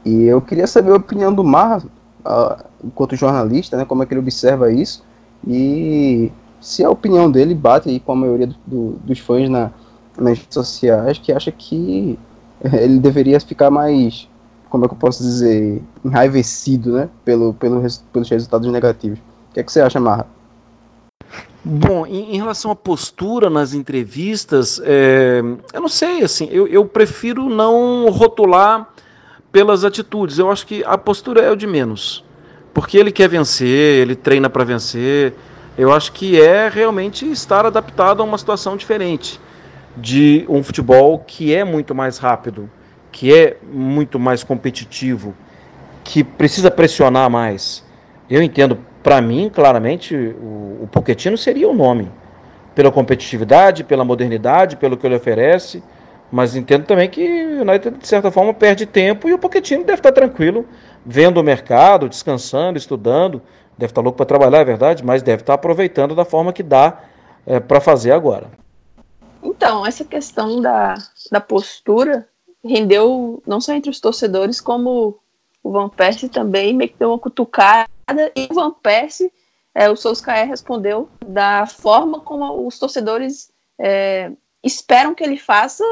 E 0.04 0.24
eu 0.24 0.42
queria 0.42 0.66
saber 0.66 0.92
a 0.92 0.96
opinião 0.96 1.32
do 1.32 1.42
Mar, 1.42 1.78
uh, 1.80 2.64
enquanto 2.84 3.16
jornalista, 3.16 3.78
né, 3.78 3.86
como 3.86 4.02
é 4.02 4.06
que 4.06 4.12
ele 4.12 4.20
observa 4.20 4.70
isso 4.70 5.02
e 5.46 6.30
se 6.64 6.82
a 6.82 6.88
opinião 6.88 7.30
dele 7.30 7.54
bate 7.54 7.90
aí 7.90 8.00
com 8.00 8.12
a 8.12 8.16
maioria 8.16 8.46
do, 8.46 8.56
do, 8.66 8.90
dos 9.04 9.18
fãs 9.18 9.50
na, 9.50 9.70
nas 10.18 10.38
redes 10.38 10.54
sociais 10.54 11.18
que 11.18 11.30
acha 11.30 11.52
que 11.52 12.18
ele 12.72 12.98
deveria 12.98 13.38
ficar 13.38 13.70
mais, 13.70 14.26
como 14.70 14.86
é 14.86 14.88
que 14.88 14.94
eu 14.94 14.98
posso 14.98 15.22
dizer, 15.22 15.82
enraivecido, 16.02 16.92
né, 16.92 17.10
pelo, 17.22 17.52
pelo, 17.52 17.82
pelos 18.10 18.30
resultados 18.30 18.66
negativos. 18.72 19.18
O 19.50 19.52
que 19.52 19.60
é 19.60 19.62
que 19.62 19.70
você 19.70 19.82
acha, 19.82 20.00
Marra? 20.00 20.26
Bom, 21.62 22.06
em, 22.06 22.34
em, 22.34 22.36
relação 22.38 22.70
à 22.70 22.76
postura 22.76 23.50
nas 23.50 23.74
entrevistas, 23.74 24.80
é, 24.82 25.42
eu 25.70 25.80
não 25.82 25.88
sei, 25.88 26.22
assim, 26.22 26.48
eu, 26.50 26.66
eu 26.66 26.86
prefiro 26.86 27.50
não 27.50 28.08
rotular 28.08 28.88
pelas 29.52 29.84
atitudes. 29.84 30.38
Eu 30.38 30.50
acho 30.50 30.66
que 30.66 30.82
a 30.84 30.96
postura 30.96 31.42
é 31.42 31.50
o 31.50 31.56
de 31.56 31.66
menos, 31.66 32.24
porque 32.72 32.96
ele 32.96 33.12
quer 33.12 33.28
vencer, 33.28 34.00
ele 34.00 34.16
treina 34.16 34.48
para 34.48 34.64
vencer. 34.64 35.34
Eu 35.76 35.92
acho 35.92 36.12
que 36.12 36.40
é 36.40 36.68
realmente 36.68 37.28
estar 37.30 37.66
adaptado 37.66 38.22
a 38.22 38.24
uma 38.24 38.38
situação 38.38 38.76
diferente 38.76 39.40
de 39.96 40.44
um 40.48 40.62
futebol 40.62 41.18
que 41.18 41.54
é 41.54 41.64
muito 41.64 41.94
mais 41.94 42.18
rápido, 42.18 42.70
que 43.10 43.34
é 43.34 43.56
muito 43.62 44.18
mais 44.18 44.44
competitivo, 44.44 45.34
que 46.04 46.22
precisa 46.22 46.70
pressionar 46.70 47.28
mais. 47.28 47.84
Eu 48.30 48.42
entendo 48.42 48.78
para 49.02 49.20
mim, 49.20 49.50
claramente, 49.52 50.16
o, 50.16 50.80
o 50.82 50.88
Pochettino 50.90 51.36
seria 51.36 51.68
o 51.68 51.74
nome. 51.74 52.10
Pela 52.74 52.90
competitividade, 52.90 53.84
pela 53.84 54.04
modernidade, 54.04 54.76
pelo 54.76 54.96
que 54.96 55.06
ele 55.06 55.14
oferece. 55.14 55.82
Mas 56.32 56.56
entendo 56.56 56.86
também 56.86 57.08
que 57.08 57.22
o 57.22 57.60
United, 57.60 57.98
de 57.98 58.08
certa 58.08 58.30
forma, 58.30 58.54
perde 58.54 58.86
tempo 58.86 59.28
e 59.28 59.34
o 59.34 59.38
Pochettino 59.38 59.84
deve 59.84 59.98
estar 59.98 60.10
tranquilo, 60.10 60.66
vendo 61.04 61.38
o 61.38 61.44
mercado, 61.44 62.08
descansando, 62.08 62.78
estudando. 62.78 63.42
Deve 63.76 63.90
estar 63.90 64.00
louco 64.00 64.16
para 64.16 64.26
trabalhar, 64.26 64.58
é 64.58 64.64
verdade, 64.64 65.04
mas 65.04 65.22
deve 65.22 65.42
estar 65.42 65.54
aproveitando 65.54 66.14
da 66.14 66.24
forma 66.24 66.52
que 66.52 66.62
dá 66.62 67.02
é, 67.46 67.58
para 67.60 67.80
fazer 67.80 68.12
agora. 68.12 68.50
Então, 69.42 69.84
essa 69.86 70.04
questão 70.04 70.60
da, 70.60 70.94
da 71.30 71.40
postura 71.40 72.26
rendeu 72.64 73.42
não 73.46 73.60
só 73.60 73.72
entre 73.74 73.90
os 73.90 74.00
torcedores, 74.00 74.60
como 74.60 75.18
o 75.62 75.70
Van 75.70 75.88
Persie 75.88 76.28
também 76.28 76.72
meio 76.72 76.90
que 76.90 76.98
deu 76.98 77.10
uma 77.10 77.18
cutucada 77.18 77.88
e 78.34 78.48
o 78.50 78.54
Van 78.54 78.72
Persie, 78.72 79.32
é, 79.74 79.90
o 79.90 79.96
Solskjaer 79.96 80.48
respondeu 80.48 81.08
da 81.26 81.66
forma 81.66 82.20
como 82.20 82.66
os 82.66 82.78
torcedores 82.78 83.50
é, 83.78 84.30
esperam 84.62 85.14
que 85.14 85.24
ele 85.24 85.36
faça 85.36 85.84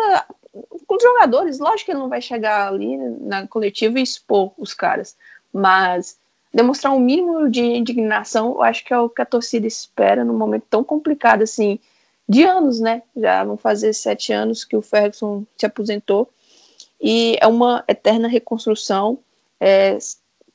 com 0.86 0.96
os 0.96 1.02
jogadores. 1.02 1.58
Lógico 1.58 1.86
que 1.86 1.90
ele 1.92 1.98
não 1.98 2.08
vai 2.08 2.20
chegar 2.20 2.68
ali 2.68 2.96
na 2.96 3.46
coletiva 3.48 3.98
e 3.98 4.02
expor 4.02 4.52
os 4.56 4.72
caras, 4.72 5.16
mas 5.52 6.18
demonstrar 6.52 6.92
um 6.92 7.00
mínimo 7.00 7.48
de 7.48 7.62
indignação, 7.62 8.52
eu 8.52 8.62
acho 8.62 8.84
que 8.84 8.92
é 8.92 8.98
o 8.98 9.08
que 9.08 9.22
a 9.22 9.26
torcida 9.26 9.66
espera 9.66 10.24
num 10.24 10.36
momento 10.36 10.64
tão 10.68 10.84
complicado 10.84 11.42
assim, 11.42 11.78
de 12.28 12.44
anos, 12.44 12.80
né? 12.80 13.02
Já 13.16 13.44
vão 13.44 13.56
fazer 13.56 13.92
sete 13.92 14.32
anos 14.32 14.64
que 14.64 14.76
o 14.76 14.82
Ferguson 14.82 15.44
se 15.56 15.66
aposentou 15.66 16.28
e 17.00 17.36
é 17.40 17.46
uma 17.46 17.82
eterna 17.88 18.28
reconstrução. 18.28 19.18
É, 19.60 19.98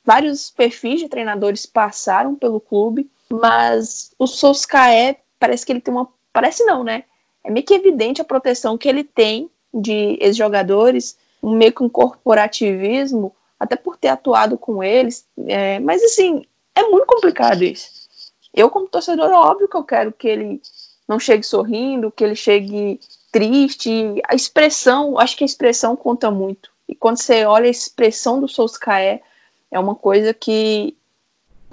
vários 0.06 0.50
perfis 0.50 1.02
de 1.02 1.10
treinadores 1.10 1.66
passaram 1.66 2.36
pelo 2.36 2.62
clube, 2.62 3.10
mas 3.30 4.14
o 4.18 4.26
Solskjaer 4.26 5.18
parece 5.38 5.66
que 5.66 5.72
ele 5.72 5.82
tem 5.82 5.94
uma. 5.94 6.08
Parece 6.32 6.64
não, 6.64 6.84
né? 6.84 7.04
É 7.44 7.52
meio 7.52 7.66
que 7.66 7.74
evidente 7.74 8.22
a 8.22 8.26
proteção 8.26 8.78
que 8.78 8.88
ele 8.88 9.04
tem 9.04 9.50
de 9.74 10.18
ex-jogadores, 10.22 11.18
meio 11.44 11.74
que 11.74 11.84
um 11.84 11.90
corporativismo, 11.90 13.36
até 13.60 13.76
por 13.76 13.98
ter 13.98 14.10
atuado 14.10 14.58
com 14.58 14.84
eles. 14.84 15.28
É, 15.48 15.80
mas 15.80 16.04
assim, 16.04 16.46
é 16.76 16.84
muito 16.84 17.06
complicado 17.06 17.64
isso. 17.64 18.08
Eu, 18.54 18.70
como 18.70 18.88
torcedor, 18.88 19.32
óbvio 19.32 19.68
que 19.68 19.78
eu 19.78 19.84
quero 19.84 20.12
que 20.12 20.28
ele 20.28 20.62
não 21.08 21.20
chegue 21.20 21.44
sorrindo, 21.44 22.12
que 22.12 22.24
ele 22.24 22.36
chegue 22.36 23.00
triste. 23.32 24.22
A 24.28 24.36
expressão, 24.36 25.18
acho 25.20 25.38
que 25.38 25.44
a 25.44 25.46
expressão 25.46 25.96
conta 25.96 26.32
muito. 26.32 26.72
E 26.88 26.96
quando 26.96 27.18
você 27.18 27.46
olha 27.46 27.68
a 27.68 27.72
expressão 27.72 28.40
do 28.40 28.48
Solskjaer, 28.48 29.22
é 29.70 29.80
uma 29.80 29.96
coisa 29.96 30.34
que 30.34 30.96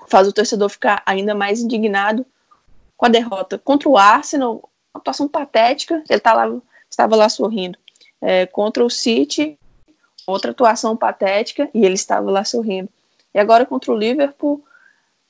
faz 0.08 0.28
o 0.28 0.32
torcedor 0.32 0.68
ficar 0.68 1.02
ainda 1.06 1.34
mais 1.34 1.60
indignado 1.60 2.26
com 2.96 3.06
a 3.06 3.08
derrota 3.08 3.58
contra 3.58 3.88
o 3.88 3.96
Arsenal, 3.96 4.68
atuação 4.92 5.28
patética, 5.28 6.02
ele 6.08 6.20
tá 6.20 6.34
lá, 6.34 6.50
estava 6.90 7.16
lá 7.16 7.28
sorrindo. 7.28 7.78
É, 8.20 8.46
contra 8.46 8.84
o 8.84 8.90
City, 8.90 9.58
outra 10.26 10.50
atuação 10.50 10.96
patética, 10.96 11.68
e 11.74 11.84
ele 11.84 11.94
estava 11.94 12.30
lá 12.30 12.44
sorrindo. 12.44 12.88
E 13.34 13.38
agora 13.38 13.66
contra 13.66 13.92
o 13.92 13.96
Liverpool, 13.96 14.64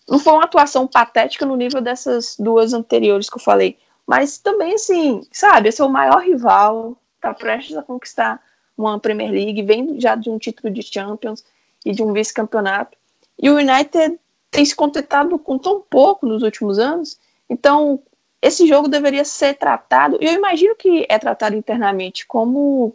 não 0.09 0.19
foi 0.19 0.35
uma 0.35 0.45
atuação 0.45 0.87
patética 0.87 1.47
no 1.47 1.57
nível 1.57 1.81
dessas 1.81 2.37
duas 2.39 2.73
anteriores 2.73 3.31
que 3.31 3.37
eu 3.37 3.43
falei, 3.43 3.79
mas 4.07 4.39
também, 4.39 4.75
assim, 4.75 5.23
sabe, 5.33 5.71
esse 5.71 5.81
é 5.81 5.85
o 5.85 5.89
maior 5.89 6.23
rival, 6.23 6.97
tá 7.21 7.33
prestes 7.33 7.77
a 7.77 7.83
conquistar 7.83 8.41
uma 8.77 9.01
Premier 9.01 9.31
League, 9.31 9.63
vem 9.63 9.99
já 9.99 10.15
de 10.15 10.29
um 10.29 10.39
título 10.39 10.73
de 10.73 10.83
Champions, 10.83 11.43
e 11.85 11.93
de 11.93 12.03
um 12.03 12.13
vice-campeonato. 12.13 12.97
E 13.41 13.51
o 13.51 13.57
United 13.57 14.19
tem 14.51 14.65
se 14.65 14.75
contentado 14.75 15.39
com 15.39 15.59
tão 15.59 15.81
pouco 15.81 16.27
nos 16.27 16.43
últimos 16.43 16.79
anos, 16.79 17.19
então 17.49 18.01
esse 18.41 18.67
jogo 18.67 18.89
deveria 18.89 19.25
ser 19.25 19.55
tratado, 19.55 20.19
e 20.21 20.27
eu 20.27 20.33
imagino 20.33 20.75
que 20.75 21.07
é 21.09 21.19
tratado 21.19 21.57
internamente 21.57 22.27
como 22.27 22.95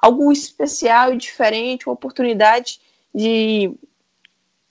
algo 0.00 0.30
especial 0.32 1.12
e 1.12 1.16
diferente, 1.16 1.88
uma 1.88 1.94
oportunidade 1.94 2.80
de, 3.14 3.72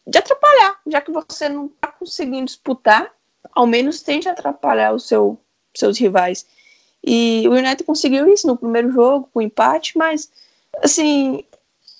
de 0.05 0.17
atrapalhar, 0.17 0.79
já 0.87 1.01
que 1.01 1.11
você 1.11 1.49
não 1.49 1.67
está 1.67 1.89
conseguindo 1.89 2.45
disputar, 2.45 3.11
ao 3.53 3.67
menos 3.67 4.01
tente 4.01 4.29
atrapalhar 4.29 4.93
o 4.93 4.99
seu, 4.99 5.39
seus 5.75 5.97
rivais. 5.97 6.45
E 7.03 7.47
o 7.47 7.51
United 7.51 7.83
conseguiu 7.83 8.27
isso 8.31 8.47
no 8.47 8.57
primeiro 8.57 8.91
jogo, 8.91 9.29
com 9.33 9.41
empate, 9.41 9.97
mas 9.97 10.31
assim, 10.81 11.43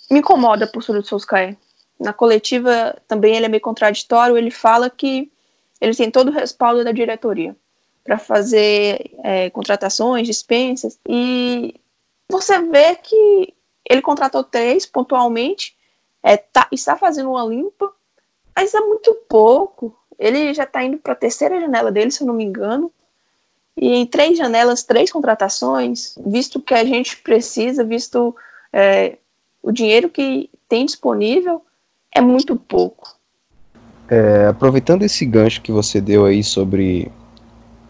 me 0.10 0.20
incomoda 0.20 0.66
a 0.66 0.68
postura 0.68 1.02
do 1.02 1.08
Solskjaer. 1.08 1.58
Na 2.00 2.14
coletiva 2.14 2.96
também 3.08 3.36
ele 3.36 3.46
é 3.46 3.50
meio 3.50 3.62
contraditório, 3.62 4.38
ele 4.38 4.52
fala 4.52 4.90
que 4.90 5.32
ele 5.82 5.96
tem 5.96 6.12
todo 6.12 6.30
o 6.30 6.34
respaldo 6.34 6.84
da 6.84 6.92
diretoria 6.92 7.56
para 8.04 8.18
fazer 8.18 9.12
é, 9.24 9.50
contratações, 9.50 10.26
dispensas, 10.26 10.98
e 11.08 11.76
você 12.30 12.62
vê 12.62 12.96
que 12.96 13.54
ele 13.90 14.02
contratou 14.02 14.44
três 14.44 14.86
pontualmente, 14.86 15.76
é, 16.22 16.36
tá, 16.36 16.68
está 16.72 16.98
fazendo 16.98 17.32
uma 17.32 17.46
limpa, 17.46 17.92
mas 18.56 18.74
é 18.74 18.80
muito 18.80 19.14
pouco. 19.30 19.98
Ele 20.20 20.54
já 20.54 20.64
está 20.64 20.84
indo 20.84 20.98
para 20.98 21.14
a 21.14 21.18
terceira 21.18 21.60
janela 21.60 21.92
dele, 21.92 22.12
se 22.12 22.22
eu 22.22 22.28
não 22.28 22.34
me 22.34 22.44
engano, 22.44 22.92
e 23.76 23.94
em 23.94 24.06
três 24.06 24.38
janelas, 24.38 24.84
três 24.84 25.12
contratações, 25.12 26.18
visto 26.26 26.60
que 26.60 26.74
a 26.74 26.84
gente 26.84 27.18
precisa, 27.18 27.84
visto 27.84 28.36
é, 28.74 29.18
o 29.62 29.72
dinheiro 29.72 30.10
que 30.10 30.50
tem 30.68 30.86
disponível 30.86 31.64
é 32.12 32.20
muito 32.20 32.56
pouco. 32.56 33.16
É, 34.10 34.48
aproveitando 34.48 35.04
esse 35.04 35.26
gancho 35.26 35.62
que 35.62 35.72
você 35.72 36.02
deu 36.02 36.26
aí 36.26 36.44
sobre, 36.44 37.12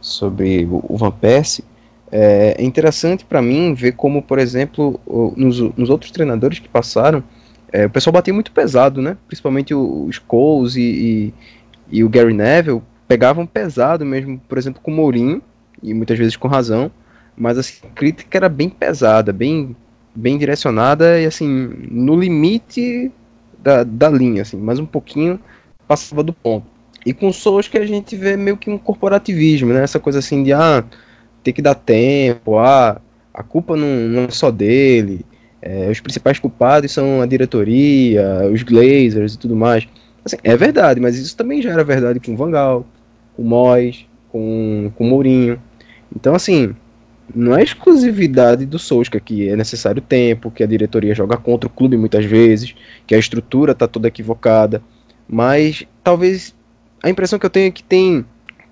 sobre 0.01 0.65
o 0.65 0.97
Van 0.97 1.11
Persie, 1.11 1.63
é, 2.11 2.55
é 2.57 2.63
interessante 2.63 3.25
para 3.25 3.41
mim 3.41 3.73
ver 3.73 3.93
como, 3.93 4.21
por 4.21 4.39
exemplo, 4.39 4.99
nos, 5.35 5.59
nos 5.59 5.89
outros 5.89 6.11
treinadores 6.11 6.59
que 6.59 6.69
passaram, 6.69 7.23
é, 7.71 7.85
o 7.85 7.89
pessoal 7.89 8.13
batia 8.13 8.33
muito 8.33 8.51
pesado, 8.51 9.01
né? 9.01 9.17
Principalmente 9.27 9.73
o, 9.73 10.09
Scholes 10.11 10.75
e, 10.75 10.81
e, 10.81 11.33
e, 11.97 12.03
o 12.03 12.09
Gary 12.09 12.33
Neville 12.33 12.81
pegavam 13.07 13.45
pesado 13.45 14.05
mesmo, 14.05 14.39
por 14.47 14.57
exemplo, 14.57 14.81
com 14.81 14.91
o 14.91 14.93
Mourinho, 14.93 15.41
e 15.83 15.93
muitas 15.93 16.17
vezes 16.17 16.35
com 16.35 16.47
razão, 16.47 16.89
mas 17.35 17.57
assim, 17.57 17.85
a 17.85 17.89
crítica 17.89 18.37
era 18.37 18.49
bem 18.49 18.69
pesada, 18.69 19.31
bem 19.31 19.75
bem 20.15 20.35
direcionada 20.35 21.21
e 21.21 21.27
assim, 21.27 21.47
no 21.91 22.19
limite 22.19 23.11
da, 23.59 23.83
da 23.83 24.09
linha, 24.09 24.41
assim, 24.41 24.57
mas 24.57 24.79
um 24.79 24.85
pouquinho 24.85 25.39
passava 25.87 26.23
do 26.23 26.33
ponto. 26.33 26.65
E 27.05 27.13
com 27.13 27.29
o 27.29 27.63
que 27.63 27.77
a 27.77 27.85
gente 27.85 28.15
vê 28.15 28.35
meio 28.35 28.57
que 28.57 28.69
um 28.69 28.79
corporativismo, 28.79 29.71
né? 29.71 29.83
Essa 29.83 29.99
coisa 29.99 30.19
assim 30.19 30.43
de 30.43 30.51
ah, 30.51 30.83
ter 31.47 31.53
que 31.53 31.61
dar 31.61 31.75
tempo, 31.75 32.57
ah, 32.57 32.99
a 33.33 33.41
culpa 33.41 33.77
não, 33.77 33.87
não 33.87 34.23
é 34.23 34.29
só 34.29 34.51
dele, 34.51 35.25
é, 35.61 35.89
os 35.89 36.01
principais 36.01 36.37
culpados 36.37 36.91
são 36.91 37.21
a 37.21 37.25
diretoria, 37.25 38.49
os 38.51 38.63
Glazers 38.63 39.33
e 39.33 39.39
tudo 39.39 39.55
mais. 39.55 39.87
Assim, 40.25 40.35
é 40.43 40.57
verdade, 40.57 40.99
mas 40.99 41.17
isso 41.17 41.37
também 41.37 41.61
já 41.61 41.71
era 41.71 41.85
verdade 41.85 42.19
com 42.19 42.33
o 42.33 42.35
Vangal, 42.35 42.85
com 43.33 43.43
o 43.43 43.45
Mois, 43.45 44.05
com, 44.29 44.91
com 44.95 45.05
o 45.05 45.07
Mourinho. 45.07 45.61
Então, 46.13 46.35
assim, 46.35 46.75
não 47.33 47.57
é 47.57 47.63
exclusividade 47.63 48.65
do 48.65 48.77
Solskjaer 48.77 49.23
que 49.23 49.47
é 49.47 49.55
necessário 49.55 50.01
tempo, 50.01 50.51
que 50.51 50.63
a 50.63 50.67
diretoria 50.67 51.15
joga 51.15 51.37
contra 51.37 51.67
o 51.67 51.71
clube 51.71 51.95
muitas 51.95 52.25
vezes, 52.25 52.75
que 53.05 53.15
a 53.15 53.17
estrutura 53.17 53.71
está 53.71 53.87
toda 53.87 54.09
equivocada, 54.09 54.81
mas 55.29 55.85
talvez 56.03 56.53
a 57.01 57.09
impressão 57.09 57.39
que 57.39 57.45
eu 57.45 57.49
tenho 57.49 57.67
é 57.67 57.71
que 57.71 57.83
tem 57.83 58.25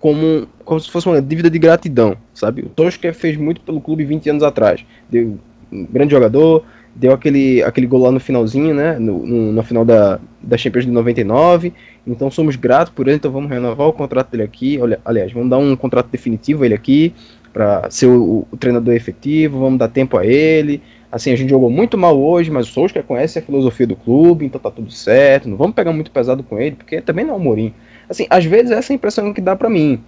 como, 0.06 0.48
como 0.64 0.80
se 0.80 0.92
fosse 0.92 1.08
uma 1.08 1.20
dívida 1.20 1.50
de 1.50 1.58
gratidão, 1.58 2.16
sabe? 2.32 2.62
O 2.62 2.72
Solskjaer 2.80 3.16
fez 3.16 3.36
muito 3.38 3.60
pelo 3.62 3.82
clube 3.82 4.06
20 4.06 4.30
anos 4.30 4.44
atrás, 4.44 4.86
deu 5.10 5.40
um 5.72 5.84
grande 5.84 6.12
jogador, 6.12 6.64
deu 6.94 7.12
aquele, 7.12 7.64
aquele 7.64 7.88
gol 7.88 8.02
lá 8.02 8.12
no 8.12 8.20
finalzinho, 8.20 8.76
né? 8.76 9.00
No, 9.00 9.26
no, 9.26 9.52
no, 9.52 9.64
final 9.64 9.84
da, 9.84 10.20
da 10.44 10.56
Champions 10.60 10.86
de 10.86 10.92
99. 10.92 11.74
Então 12.06 12.30
somos 12.30 12.56
gratos 12.56 12.94
por 12.94 13.08
ele, 13.08 13.16
então 13.16 13.32
vamos 13.32 13.50
renovar 13.50 13.88
o 13.88 13.94
contrato 13.94 14.30
dele 14.30 14.44
aqui. 14.44 14.78
Olha, 14.80 15.00
aliás, 15.04 15.32
vamos 15.32 15.50
dar 15.50 15.58
um 15.58 15.76
contrato 15.76 16.08
definitivo 16.12 16.62
a 16.62 16.66
ele 16.68 16.76
aqui 16.76 17.12
para 17.52 17.90
ser 17.90 18.06
o, 18.06 18.46
o, 18.52 18.58
treinador 18.58 18.94
efetivo, 18.94 19.60
vamos 19.60 19.80
dar 19.80 19.88
tempo 19.88 20.20
a 20.20 20.24
ele. 20.24 20.84
Assim, 21.12 21.32
a 21.32 21.36
gente 21.36 21.50
jogou 21.50 21.72
muito 21.72 21.98
mal 21.98 22.16
hoje, 22.16 22.52
mas 22.52 22.70
o 22.70 22.72
Solskjaer 22.72 23.04
conhece 23.08 23.40
a 23.40 23.42
filosofia 23.42 23.88
do 23.88 23.96
clube, 23.96 24.46
então 24.46 24.62
tá 24.62 24.70
tudo 24.70 24.92
certo. 24.92 25.50
Não 25.50 25.58
vamos 25.58 25.74
pegar 25.74 25.92
muito 25.92 26.12
pesado 26.12 26.44
com 26.44 26.60
ele, 26.60 26.76
porque 26.76 27.02
também 27.02 27.26
não 27.26 27.34
é 27.34 27.38
o 27.38 27.40
Mourinho. 27.40 27.74
Assim, 28.10 28.28
às 28.30 28.46
vezes 28.46 28.72
essa 28.72 28.92
é 28.92 28.94
a 28.94 28.96
impressão 28.96 29.34
que 29.34 29.42
dá 29.42 29.56
para 29.56 29.70
mim. 29.70 30.00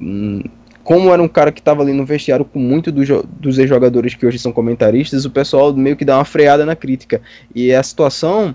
Hum, 0.00 0.42
como 0.82 1.12
era 1.12 1.22
um 1.22 1.28
cara 1.28 1.52
que 1.52 1.60
estava 1.60 1.82
ali 1.82 1.92
no 1.92 2.04
vestiário 2.04 2.44
com 2.44 2.58
muito 2.58 2.90
dos, 2.90 3.08
dos 3.24 3.58
ex-jogadores 3.58 4.14
que 4.14 4.26
hoje 4.26 4.38
são 4.38 4.52
comentaristas, 4.52 5.24
o 5.24 5.30
pessoal 5.30 5.72
meio 5.72 5.96
que 5.96 6.04
dá 6.04 6.18
uma 6.18 6.24
freada 6.24 6.66
na 6.66 6.74
crítica. 6.74 7.20
E 7.54 7.72
a 7.72 7.82
situação 7.82 8.54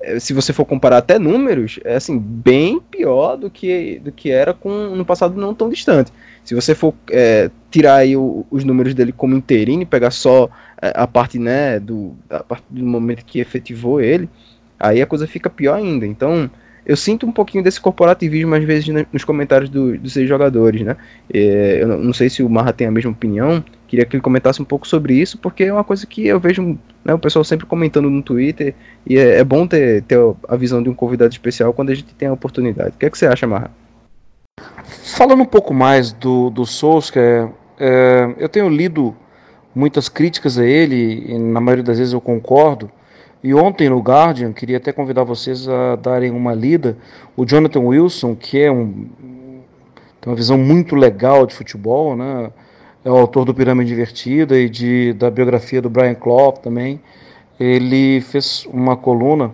é, 0.00 0.20
se 0.20 0.32
você 0.32 0.52
for 0.52 0.64
comparar 0.64 0.98
até 0.98 1.18
números, 1.18 1.80
é 1.84 1.96
assim, 1.96 2.18
bem 2.18 2.80
pior 2.80 3.36
do 3.36 3.50
que, 3.50 4.00
do 4.02 4.12
que 4.12 4.30
era 4.30 4.54
com 4.54 4.94
no 4.94 5.04
passado 5.04 5.38
não 5.38 5.54
tão 5.54 5.68
distante. 5.68 6.12
Se 6.44 6.54
você 6.54 6.74
for 6.74 6.94
é, 7.10 7.50
tirar 7.70 7.96
aí 7.96 8.16
o, 8.16 8.46
os 8.50 8.64
números 8.64 8.94
dele 8.94 9.12
como 9.12 9.36
interino 9.36 9.82
e 9.82 9.86
pegar 9.86 10.10
só 10.12 10.48
é, 10.80 10.92
a 10.94 11.06
parte, 11.06 11.38
né, 11.38 11.80
do, 11.80 12.14
a 12.30 12.42
parte 12.44 12.64
do 12.70 12.84
momento 12.86 13.24
que 13.24 13.40
efetivou 13.40 14.00
ele, 14.00 14.28
aí 14.78 15.02
a 15.02 15.06
coisa 15.06 15.26
fica 15.26 15.50
pior 15.50 15.74
ainda. 15.74 16.06
Então, 16.06 16.48
eu 16.88 16.96
sinto 16.96 17.26
um 17.26 17.32
pouquinho 17.32 17.62
desse 17.62 17.78
corporativismo 17.78 18.54
às 18.54 18.64
vezes 18.64 18.88
nos 19.12 19.22
comentários 19.22 19.68
do, 19.68 19.98
dos 19.98 20.14
seis 20.14 20.26
jogadores, 20.26 20.80
né? 20.80 20.96
É, 21.32 21.82
eu 21.82 21.88
não 21.98 22.14
sei 22.14 22.30
se 22.30 22.42
o 22.42 22.48
Marra 22.48 22.72
tem 22.72 22.86
a 22.86 22.90
mesma 22.90 23.10
opinião, 23.10 23.62
queria 23.86 24.06
que 24.06 24.16
ele 24.16 24.22
comentasse 24.22 24.62
um 24.62 24.64
pouco 24.64 24.88
sobre 24.88 25.12
isso, 25.12 25.36
porque 25.36 25.64
é 25.64 25.72
uma 25.72 25.84
coisa 25.84 26.06
que 26.06 26.26
eu 26.26 26.40
vejo 26.40 26.78
né, 27.04 27.12
o 27.12 27.18
pessoal 27.18 27.44
sempre 27.44 27.66
comentando 27.66 28.08
no 28.08 28.22
Twitter, 28.22 28.74
e 29.06 29.18
é, 29.18 29.38
é, 29.38 29.44
bom 29.44 29.66
ter, 29.66 30.02
ter 30.04 30.18
a 30.48 30.56
visão 30.56 30.82
de 30.82 30.88
um 30.88 30.94
convidado 30.94 31.30
especial 31.30 31.74
quando 31.74 31.90
a 31.90 31.94
gente 31.94 32.14
tem 32.14 32.26
a 32.26 32.32
oportunidade. 32.32 32.96
O 32.96 32.98
que, 32.98 33.04
é 33.04 33.10
que 33.10 33.18
você 33.18 33.26
acha, 33.26 33.46
Marra? 33.46 33.70
Falando 35.14 35.42
um 35.42 35.46
pouco 35.46 35.74
mais 35.74 36.10
do, 36.10 36.48
do 36.48 36.64
Solskjaer, 36.64 37.50
é, 37.78 38.34
eu 38.38 38.48
tenho 38.48 38.68
lido 38.70 39.14
muitas 39.74 40.08
críticas 40.08 40.58
a 40.58 40.64
ele, 40.64 41.34
e 41.34 41.38
na 41.38 41.60
maioria 41.60 41.84
das 41.84 41.98
vezes 41.98 42.14
eu 42.14 42.20
concordo, 42.20 42.90
e 43.42 43.54
ontem 43.54 43.88
no 43.88 44.00
Guardian, 44.00 44.52
queria 44.52 44.78
até 44.78 44.92
convidar 44.92 45.22
vocês 45.22 45.68
a 45.68 45.96
darem 45.96 46.30
uma 46.30 46.52
lida, 46.54 46.96
o 47.36 47.44
Jonathan 47.46 47.80
Wilson, 47.80 48.34
que 48.34 48.60
é 48.60 48.70
um, 48.70 49.06
tem 50.20 50.30
uma 50.30 50.36
visão 50.36 50.58
muito 50.58 50.96
legal 50.96 51.46
de 51.46 51.54
futebol, 51.54 52.16
né? 52.16 52.50
é 53.04 53.10
o 53.10 53.16
autor 53.16 53.44
do 53.44 53.54
Pirâmide 53.54 53.92
Invertida 53.92 54.58
e 54.58 54.68
de, 54.68 55.12
da 55.12 55.30
biografia 55.30 55.80
do 55.80 55.88
Brian 55.88 56.14
Clough 56.14 56.58
também, 56.58 57.00
ele 57.58 58.20
fez 58.22 58.66
uma 58.72 58.96
coluna 58.96 59.52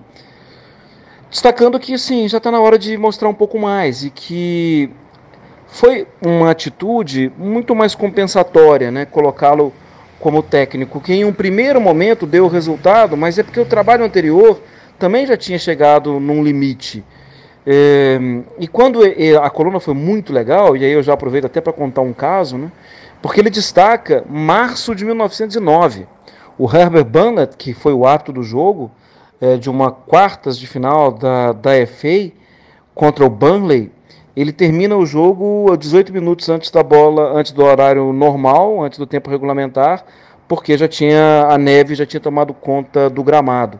destacando 1.31 1.79
que 1.79 1.99
sim, 1.99 2.27
já 2.29 2.39
está 2.39 2.51
na 2.51 2.61
hora 2.61 2.79
de 2.79 2.97
mostrar 2.97 3.29
um 3.29 3.35
pouco 3.35 3.59
mais 3.59 4.05
e 4.05 4.11
que 4.11 4.89
foi 5.67 6.07
uma 6.25 6.51
atitude 6.51 7.33
muito 7.37 7.75
mais 7.75 7.95
compensatória, 7.95 8.91
né? 8.91 9.05
colocá-lo 9.05 9.73
como 10.25 10.43
técnico, 10.43 11.03
que 11.03 11.13
em 11.13 11.23
um 11.23 11.35
primeiro 11.35 11.79
momento 11.79 12.25
deu 12.25 12.49
resultado, 12.49 13.15
mas 13.15 13.39
é 13.39 13.43
porque 13.43 13.61
o 13.61 13.67
trabalho 13.67 14.03
anterior 14.03 14.59
também 14.99 15.27
já 15.27 15.37
tinha 15.37 15.59
chegado 15.59 16.19
num 16.19 16.43
limite. 16.43 17.05
É, 17.67 18.19
e 18.59 18.67
quando 18.67 19.01
a 19.03 19.51
coluna 19.51 19.79
foi 19.81 19.93
muito 19.93 20.33
legal, 20.33 20.79
e 20.79 20.83
aí 20.83 20.93
eu 20.93 21.03
já 21.03 21.13
aproveito 21.13 21.45
até 21.45 21.61
para 21.61 21.75
contar 21.75 22.01
um 22.01 22.15
caso, 22.15 22.57
né, 22.57 22.73
porque 23.21 23.39
ele 23.39 23.51
destaca 23.51 24.25
março 24.27 24.95
de 24.95 25.05
1909. 25.05 26.07
O 26.57 26.75
Herbert 26.75 27.05
Burnett, 27.05 27.59
que 27.59 27.75
foi 27.75 27.93
o 27.93 28.07
ato 28.07 28.33
do 28.33 28.43
jogo, 28.43 28.91
é, 29.43 29.59
de 29.59 29.69
uma 29.69 29.93
quartas 29.93 30.59
de 30.59 30.67
final 30.67 31.13
da, 31.13 31.53
da 31.53 31.87
FA 31.87 32.33
contra 32.95 33.27
o 33.27 33.29
Burnley, 33.29 33.93
ele 34.37 34.53
termina 34.53 34.97
o 34.97 35.07
jogo 35.07 35.77
18 35.77 36.13
minutos 36.13 36.49
antes 36.49 36.71
da 36.71 36.83
bola, 36.83 37.33
antes 37.39 37.53
do 37.53 37.63
horário 37.63 38.13
normal, 38.13 38.83
antes 38.83 38.99
do 38.99 39.07
tempo 39.07 39.31
regulamentar, 39.31 40.05
porque 40.49 40.77
já 40.77 40.89
tinha 40.89 41.47
a 41.49 41.57
neve 41.57 41.95
já 41.95 42.05
tinha 42.05 42.21
tomado 42.21 42.53
conta 42.53 43.09
do 43.09 43.23
gramado. 43.23 43.79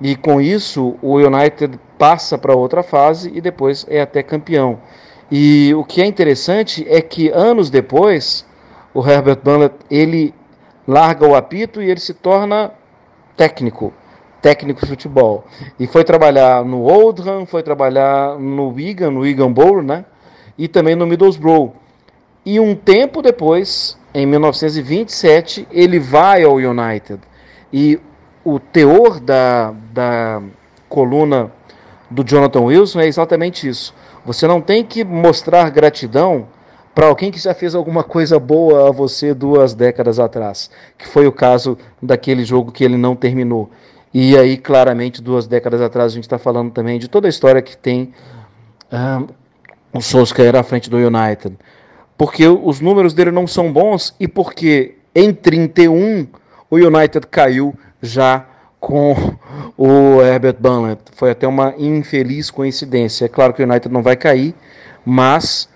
E 0.00 0.16
com 0.16 0.40
isso, 0.40 0.96
o 1.02 1.16
United 1.16 1.78
passa 1.98 2.38
para 2.38 2.54
outra 2.54 2.82
fase 2.82 3.30
e 3.34 3.40
depois 3.40 3.84
é 3.88 4.00
até 4.00 4.22
campeão. 4.22 4.78
E 5.30 5.74
o 5.74 5.84
que 5.84 6.00
é 6.00 6.06
interessante 6.06 6.86
é 6.88 7.00
que 7.02 7.28
anos 7.28 7.68
depois, 7.68 8.46
o 8.94 9.06
Herbert 9.06 9.40
Burnett, 9.42 9.74
ele 9.90 10.34
larga 10.88 11.26
o 11.26 11.34
apito 11.34 11.82
e 11.82 11.90
ele 11.90 12.00
se 12.00 12.14
torna 12.14 12.72
técnico 13.36 13.92
técnico 14.40 14.80
de 14.80 14.86
futebol. 14.86 15.44
E 15.78 15.86
foi 15.86 16.04
trabalhar 16.04 16.64
no 16.64 16.82
Oldham, 16.82 17.46
foi 17.46 17.62
trabalhar 17.62 18.38
no 18.38 18.68
Wigan, 18.68 19.10
no 19.10 19.20
Wigan 19.20 19.52
Borough, 19.52 19.82
né? 19.82 20.04
E 20.56 20.68
também 20.68 20.94
no 20.94 21.06
Middlesbrough. 21.06 21.72
E 22.44 22.58
um 22.58 22.74
tempo 22.74 23.22
depois, 23.22 23.98
em 24.14 24.26
1927, 24.26 25.68
ele 25.70 25.98
vai 25.98 26.42
ao 26.42 26.54
United. 26.54 27.20
E 27.72 28.00
o 28.44 28.58
teor 28.58 29.20
da, 29.20 29.74
da 29.92 30.42
coluna 30.88 31.52
do 32.10 32.24
Jonathan 32.24 32.60
Wilson 32.60 33.00
é 33.00 33.06
exatamente 33.06 33.68
isso. 33.68 33.94
Você 34.24 34.46
não 34.46 34.60
tem 34.60 34.84
que 34.84 35.04
mostrar 35.04 35.70
gratidão 35.70 36.48
para 36.94 37.06
alguém 37.06 37.30
que 37.30 37.38
já 37.38 37.54
fez 37.54 37.74
alguma 37.74 38.02
coisa 38.02 38.38
boa 38.38 38.88
a 38.88 38.92
você 38.92 39.32
duas 39.32 39.74
décadas 39.74 40.18
atrás, 40.18 40.70
que 40.98 41.06
foi 41.06 41.26
o 41.26 41.32
caso 41.32 41.78
daquele 42.02 42.44
jogo 42.44 42.72
que 42.72 42.84
ele 42.84 42.96
não 42.96 43.14
terminou. 43.14 43.70
E 44.12 44.36
aí, 44.36 44.56
claramente, 44.56 45.22
duas 45.22 45.46
décadas 45.46 45.80
atrás, 45.80 46.12
a 46.12 46.14
gente 46.14 46.24
está 46.24 46.38
falando 46.38 46.72
também 46.72 46.98
de 46.98 47.08
toda 47.08 47.28
a 47.28 47.30
história 47.30 47.62
que 47.62 47.76
tem 47.76 48.12
um, 48.92 49.26
o 49.98 50.00
Solskjaer 50.00 50.56
à 50.56 50.62
frente 50.62 50.90
do 50.90 50.96
United. 50.96 51.56
Porque 52.18 52.46
os 52.46 52.80
números 52.80 53.14
dele 53.14 53.30
não 53.30 53.46
são 53.46 53.72
bons 53.72 54.14
e 54.18 54.26
porque 54.26 54.96
em 55.14 55.32
31 55.32 56.26
o 56.68 56.76
United 56.76 57.26
caiu 57.28 57.74
já 58.02 58.46
com 58.80 59.14
o 59.78 60.20
Herbert 60.20 60.56
Burnett. 60.58 61.02
Foi 61.12 61.30
até 61.30 61.46
uma 61.46 61.74
infeliz 61.78 62.50
coincidência. 62.50 63.26
É 63.26 63.28
claro 63.28 63.54
que 63.54 63.62
o 63.62 63.66
United 63.66 63.92
não 63.92 64.02
vai 64.02 64.16
cair, 64.16 64.54
mas 65.04 65.68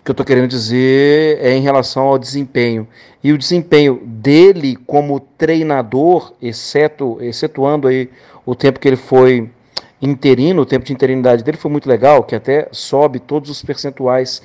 o 0.00 0.02
que 0.02 0.10
eu 0.10 0.12
estou 0.12 0.26
querendo 0.26 0.48
dizer 0.48 1.38
é 1.40 1.54
em 1.54 1.60
relação 1.60 2.02
ao 2.04 2.18
desempenho. 2.18 2.88
E 3.22 3.32
o 3.32 3.38
desempenho 3.38 4.00
dele 4.04 4.76
como 4.86 5.20
treinador, 5.20 6.32
exceto, 6.40 7.18
excetuando 7.20 7.86
aí 7.86 8.08
o 8.46 8.54
tempo 8.54 8.80
que 8.80 8.88
ele 8.88 8.96
foi 8.96 9.50
interino, 10.00 10.62
o 10.62 10.66
tempo 10.66 10.84
de 10.84 10.92
interinidade 10.92 11.44
dele 11.44 11.58
foi 11.58 11.70
muito 11.70 11.88
legal, 11.88 12.24
que 12.24 12.34
até 12.34 12.68
sobe 12.72 13.20
todos 13.20 13.50
os 13.50 13.62
percentuais 13.62 14.42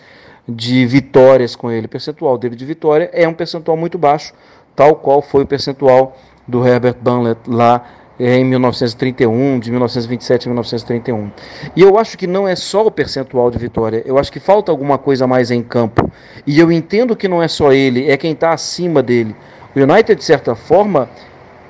de 0.47 0.85
vitórias 0.85 1.55
com 1.55 1.71
ele. 1.71 1.85
O 1.85 1.89
percentual 1.89 2.37
dele 2.37 2.55
de 2.55 2.65
vitória 2.65 3.09
é 3.13 3.27
um 3.27 3.33
percentual 3.33 3.77
muito 3.77 3.97
baixo, 3.97 4.33
tal 4.75 4.95
qual 4.95 5.21
foi 5.21 5.43
o 5.43 5.47
percentual 5.47 6.17
do 6.47 6.65
Herbert 6.67 6.97
Bunlett 7.01 7.39
lá 7.47 7.87
em 8.19 8.45
1931, 8.45 9.59
de 9.59 9.69
1927 9.71 10.47
a 10.47 10.49
1931. 10.49 11.31
E 11.75 11.81
eu 11.81 11.97
acho 11.97 12.17
que 12.17 12.27
não 12.27 12.47
é 12.47 12.55
só 12.55 12.85
o 12.85 12.91
percentual 12.91 13.51
de 13.51 13.57
vitória, 13.57 14.01
eu 14.05 14.17
acho 14.17 14.31
que 14.31 14.39
falta 14.39 14.71
alguma 14.71 14.97
coisa 14.97 15.27
mais 15.27 15.51
em 15.51 15.61
campo. 15.61 16.09
E 16.47 16.59
eu 16.59 16.71
entendo 16.71 17.15
que 17.15 17.27
não 17.27 17.41
é 17.43 17.47
só 17.47 17.73
ele, 17.73 18.09
é 18.09 18.17
quem 18.17 18.31
está 18.31 18.53
acima 18.53 19.03
dele. 19.03 19.35
O 19.75 19.79
United, 19.79 20.15
de 20.15 20.23
certa 20.23 20.55
forma, 20.55 21.09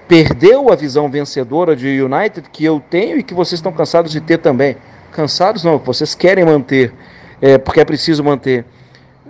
perdeu 0.08 0.72
a 0.72 0.76
visão 0.76 1.10
vencedora 1.10 1.76
de 1.76 2.02
United 2.02 2.50
que 2.52 2.64
eu 2.64 2.82
tenho 2.90 3.18
e 3.18 3.24
que 3.24 3.34
vocês 3.34 3.60
estão 3.60 3.72
cansados 3.72 4.12
de 4.12 4.22
ter 4.22 4.38
também. 4.38 4.78
Cansados 5.12 5.64
não, 5.64 5.80
vocês 5.80 6.14
querem 6.14 6.46
manter, 6.46 6.94
é, 7.42 7.58
porque 7.58 7.80
é 7.80 7.86
preciso 7.86 8.24
manter. 8.24 8.66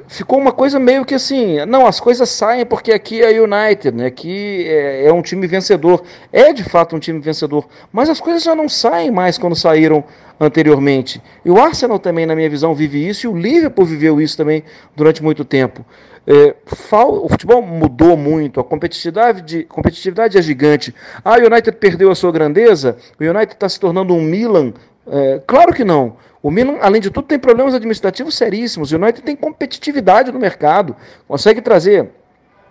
Ficou 0.08 0.40
uma 0.40 0.52
coisa 0.52 0.80
meio 0.80 1.06
que 1.06 1.14
assim, 1.14 1.66
não, 1.66 1.86
as 1.86 2.00
coisas 2.00 2.30
saem 2.30 2.66
porque 2.66 2.92
aqui 2.92 3.22
é 3.22 3.30
United, 3.42 3.96
né? 3.96 4.08
Aqui 4.08 4.66
é, 4.68 5.08
é, 5.08 5.14
um 5.14 5.22
time 5.22 5.48
vencedor. 5.48 6.04
É 6.32 6.54
de 6.54 6.64
fato 6.64 6.96
um 6.96 7.00
time 7.00 7.20
vencedor, 7.20 7.68
mas 7.92 8.10
as 8.10 8.20
coisas 8.20 8.44
já 8.44 8.56
não 8.56 8.70
saem 8.70 9.12
mais 9.12 9.38
quando 9.38 9.56
saíram 9.56 10.04
anteriormente. 10.40 11.22
E 11.44 11.50
o 11.50 11.60
Arsenal 11.60 12.00
também, 12.00 12.26
na 12.26 12.36
minha 12.36 12.50
visão, 12.50 12.74
vive 12.74 13.08
isso, 13.08 13.26
e 13.26 13.30
o 13.30 13.38
Liverpool 13.38 13.86
viveu 13.86 14.22
isso 14.22 14.36
também 14.38 14.64
durante 14.96 15.24
muito 15.24 15.46
tempo. 15.46 15.86
É, 16.28 16.56
o 16.92 17.30
futebol 17.30 17.62
mudou 17.62 18.18
muito, 18.18 18.60
a 18.60 18.64
competitividade, 18.64 19.64
competitividade 19.66 20.38
é 20.38 20.42
gigante. 20.42 20.94
Ah, 21.24 21.38
o 21.38 21.46
United 21.46 21.78
perdeu 21.78 22.10
a 22.10 22.16
sua 22.16 22.32
grandeza, 22.32 22.98
o 23.20 23.24
United 23.24 23.54
está 23.54 23.70
se 23.70 23.80
tornando 23.80 24.14
um 24.14 24.22
Milan. 24.22 24.74
É, 25.08 25.42
claro 25.46 25.74
que 25.74 25.84
não. 25.84 26.18
O 26.42 26.52
Milan, 26.52 26.78
além 26.82 27.02
de 27.02 27.10
tudo, 27.10 27.28
tem 27.28 27.40
problemas 27.40 27.74
administrativos 27.74 28.36
seríssimos. 28.36 28.92
O 28.92 28.96
United 28.96 29.24
tem 29.24 29.36
competitividade 29.36 30.32
no 30.32 30.40
mercado, 30.40 30.96
consegue 31.28 31.62
trazer 31.62 32.12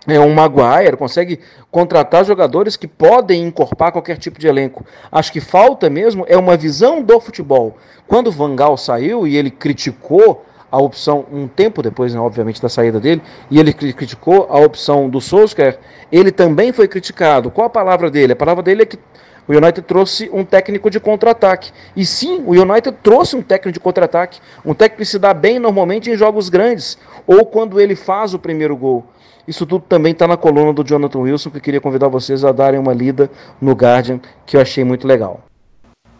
é, 0.07 0.19
um 0.19 0.33
Maguire, 0.33 0.95
consegue 0.97 1.39
contratar 1.71 2.23
jogadores 2.23 2.77
que 2.77 2.87
podem 2.87 3.43
encorpar 3.43 3.91
qualquer 3.91 4.17
tipo 4.17 4.39
de 4.39 4.47
elenco. 4.47 4.85
Acho 5.11 5.31
que 5.31 5.41
falta 5.41 5.89
mesmo 5.89 6.25
é 6.27 6.37
uma 6.37 6.55
visão 6.55 7.01
do 7.01 7.19
futebol. 7.19 7.77
Quando 8.07 8.31
Van 8.31 8.55
Gaal 8.55 8.77
saiu 8.77 9.27
e 9.27 9.35
ele 9.35 9.49
criticou 9.49 10.45
a 10.71 10.77
opção, 10.77 11.25
um 11.31 11.47
tempo 11.47 11.81
depois, 11.81 12.13
né, 12.13 12.19
obviamente, 12.19 12.61
da 12.61 12.67
saída 12.67 12.99
dele, 12.99 13.21
e 13.49 13.59
ele 13.59 13.73
criticou 13.73 14.47
a 14.49 14.59
opção 14.59 15.09
do 15.09 15.21
Solskjaer, 15.21 15.79
ele 16.11 16.31
também 16.31 16.73
foi 16.73 16.87
criticado. 16.87 17.49
Qual 17.49 17.67
a 17.67 17.69
palavra 17.69 18.11
dele? 18.11 18.33
A 18.33 18.35
palavra 18.35 18.61
dele 18.61 18.83
é 18.83 18.85
que 18.85 18.99
o 19.47 19.53
United 19.53 19.81
trouxe 19.83 20.29
um 20.33 20.43
técnico 20.43 20.89
de 20.89 20.99
contra-ataque. 20.99 21.71
E 21.95 22.05
sim, 22.05 22.43
o 22.45 22.51
United 22.51 22.97
trouxe 23.03 23.35
um 23.35 23.41
técnico 23.41 23.73
de 23.73 23.79
contra-ataque. 23.79 24.39
Um 24.65 24.73
técnico 24.73 25.01
que 25.01 25.05
se 25.05 25.19
dá 25.19 25.33
bem 25.33 25.59
normalmente 25.59 26.09
em 26.09 26.15
jogos 26.15 26.49
grandes, 26.49 26.97
ou 27.27 27.45
quando 27.45 27.79
ele 27.79 27.95
faz 27.95 28.33
o 28.33 28.39
primeiro 28.39 28.75
gol. 28.75 29.05
Isso 29.47 29.65
tudo 29.65 29.85
também 29.87 30.11
está 30.11 30.27
na 30.27 30.35
coluna 30.35 30.73
do 30.73 30.83
Jonathan 30.83 31.19
Wilson, 31.19 31.51
que 31.51 31.57
eu 31.57 31.61
queria 31.61 31.81
convidar 31.81 32.07
vocês 32.07 32.43
a 32.43 32.51
darem 32.51 32.79
uma 32.79 32.93
lida 32.93 33.29
no 33.61 33.73
Guardian, 33.73 34.19
que 34.45 34.57
eu 34.57 34.61
achei 34.61 34.83
muito 34.83 35.07
legal. 35.07 35.41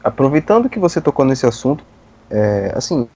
Aproveitando 0.03 0.69
que 0.69 0.77
você 0.77 1.01
tocou 1.01 1.25
nesse 1.25 1.47
assunto, 1.47 1.83
é, 2.29 2.71
assim, 2.75 3.07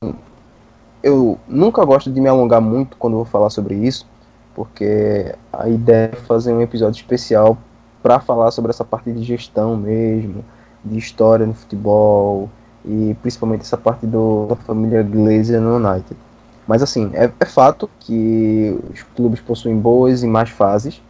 eu 1.04 1.38
nunca 1.48 1.86
gosto 1.86 2.12
de 2.12 2.20
me 2.20 2.28
alongar 2.28 2.60
muito 2.60 2.98
quando 2.98 3.18
vou 3.18 3.26
falar 3.26 3.52
sobre 3.52 3.76
isso, 3.76 4.08
porque 4.56 5.36
a 5.54 5.70
ideia 5.70 6.10
é 6.12 6.16
fazer 6.16 6.54
um 6.54 6.62
episódio 6.62 7.00
especial 7.00 7.56
para 8.02 8.20
falar 8.20 8.52
sobre 8.52 8.72
essa 8.72 8.84
parte 8.84 9.12
de 9.12 9.24
gestão 9.24 9.76
mesmo, 9.76 10.44
de 10.84 10.98
história 10.98 11.46
no 11.46 11.54
futebol 11.54 12.50
e 12.86 13.16
principalmente 13.22 13.62
essa 13.62 13.78
parte 13.78 14.08
do, 14.08 14.48
da 14.48 14.56
família 14.56 15.04
Glazer 15.04 15.60
no 15.60 15.76
United. 15.76 16.18
Mas 16.68 16.84
assim, 16.84 17.12
é, 17.14 17.32
é 17.40 17.46
fato 17.46 17.90
que 18.00 18.78
os 18.94 19.02
clubes 19.16 19.40
possuem 19.40 19.78
boas 19.78 20.24
e 20.24 20.28
más 20.28 20.50
fases, 20.50 21.02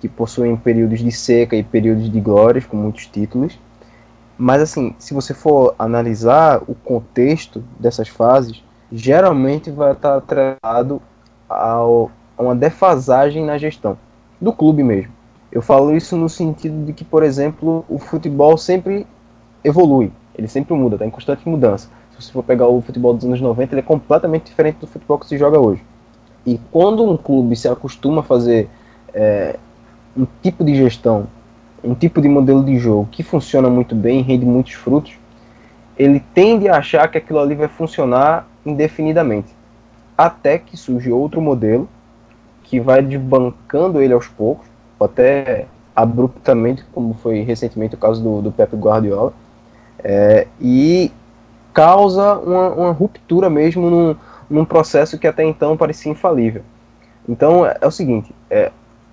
que 0.00 0.08
possuem 0.08 0.56
períodos 0.56 1.00
de 1.00 1.12
seca 1.12 1.54
e 1.54 1.62
períodos 1.62 2.10
de 2.10 2.20
glórias 2.20 2.66
com 2.66 2.76
muitos 2.76 3.06
títulos. 3.06 3.58
Mas 4.36 4.62
assim, 4.62 4.94
se 4.98 5.14
você 5.14 5.32
for 5.32 5.74
analisar 5.78 6.62
o 6.66 6.74
contexto 6.74 7.62
dessas 7.78 8.08
fases, 8.08 8.62
geralmente 8.90 9.70
vai 9.70 9.92
estar 9.92 10.16
atrelado 10.16 11.00
ao, 11.48 12.10
a 12.36 12.42
uma 12.42 12.54
defasagem 12.54 13.44
na 13.44 13.58
gestão 13.58 13.96
do 14.40 14.52
clube 14.52 14.82
mesmo. 14.82 15.12
Eu 15.54 15.62
falo 15.62 15.96
isso 15.96 16.16
no 16.16 16.28
sentido 16.28 16.84
de 16.84 16.92
que, 16.92 17.04
por 17.04 17.22
exemplo, 17.22 17.84
o 17.88 17.96
futebol 17.96 18.58
sempre 18.58 19.06
evolui, 19.62 20.10
ele 20.36 20.48
sempre 20.48 20.74
muda, 20.74 20.96
está 20.96 21.06
em 21.06 21.10
constante 21.10 21.48
mudança. 21.48 21.88
Se 22.10 22.24
você 22.24 22.32
for 22.32 22.42
pegar 22.42 22.66
o 22.66 22.80
futebol 22.80 23.14
dos 23.14 23.24
anos 23.24 23.40
90, 23.40 23.72
ele 23.72 23.80
é 23.80 23.84
completamente 23.84 24.46
diferente 24.46 24.78
do 24.80 24.88
futebol 24.88 25.16
que 25.16 25.28
se 25.28 25.38
joga 25.38 25.60
hoje. 25.60 25.80
E 26.44 26.60
quando 26.72 27.08
um 27.08 27.16
clube 27.16 27.54
se 27.54 27.68
acostuma 27.68 28.18
a 28.20 28.24
fazer 28.24 28.68
é, 29.14 29.56
um 30.16 30.26
tipo 30.42 30.64
de 30.64 30.74
gestão, 30.74 31.28
um 31.84 31.94
tipo 31.94 32.20
de 32.20 32.28
modelo 32.28 32.64
de 32.64 32.76
jogo 32.76 33.08
que 33.12 33.22
funciona 33.22 33.70
muito 33.70 33.94
bem, 33.94 34.22
rende 34.22 34.44
muitos 34.44 34.72
frutos, 34.72 35.16
ele 35.96 36.20
tende 36.34 36.68
a 36.68 36.78
achar 36.78 37.06
que 37.06 37.18
aquilo 37.18 37.38
ali 37.38 37.54
vai 37.54 37.68
funcionar 37.68 38.48
indefinidamente. 38.66 39.54
Até 40.18 40.58
que 40.58 40.76
surge 40.76 41.12
outro 41.12 41.40
modelo 41.40 41.88
que 42.64 42.80
vai 42.80 43.00
desbancando 43.02 44.02
ele 44.02 44.12
aos 44.12 44.26
poucos, 44.26 44.73
até 45.04 45.66
abruptamente, 45.94 46.84
como 46.92 47.14
foi 47.14 47.42
recentemente 47.42 47.94
o 47.94 47.98
caso 47.98 48.22
do, 48.22 48.42
do 48.42 48.52
Pep 48.52 48.74
Guardiola, 48.76 49.32
é, 50.02 50.46
e 50.60 51.12
causa 51.72 52.34
uma, 52.38 52.68
uma, 52.70 52.92
ruptura 52.92 53.48
mesmo 53.48 53.88
num, 53.88 54.16
num 54.50 54.64
processo 54.64 55.18
que 55.18 55.26
até 55.26 55.44
então 55.44 55.76
parecia 55.76 56.10
infalível. 56.10 56.62
Então 57.28 57.64
é, 57.64 57.76
é 57.80 57.86
o 57.86 57.90
seguinte, 57.90 58.34
é, 58.50 58.72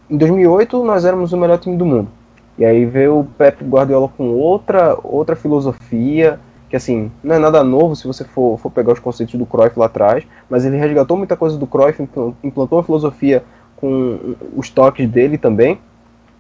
em 0.10 0.18
2008 0.18 0.84
nós 0.84 1.06
éramos 1.06 1.34
o 1.34 1.38
melhor 1.38 1.60
time 1.60 1.78
do 1.78 1.86
mundo, 1.86 2.10
e 2.58 2.66
aí 2.66 2.86
veio 2.86 3.20
o 3.20 3.26
Pep 3.26 3.64
Guardiola 3.64 4.10
com 4.10 4.30
outra, 4.32 4.98
outra 5.04 5.36
filosofia, 5.36 6.40
que 6.70 6.76
assim, 6.76 7.12
não 7.24 7.36
é 7.36 7.40
nada 7.40 7.64
novo 7.64 7.96
se 7.96 8.08
você 8.08 8.24
for, 8.24 8.58
for 8.58 8.72
pegar 8.72 8.94
os 8.94 9.00
conceitos 9.00 9.36
do 9.36 9.46
Cruyff 9.46 9.78
lá 9.78 9.86
atrás, 9.86 10.26
mas 10.50 10.66
ele 10.66 10.78
resgatou 10.78 11.18
muita 11.18 11.36
coisa 11.36 11.58
do 11.58 11.68
Cruyff, 11.68 12.02
implantou 12.44 12.78
uma 12.78 12.84
filosofia 12.84 13.44
com 13.82 14.36
os 14.56 14.70
toques 14.70 15.10
dele 15.10 15.38
também, 15.38 15.80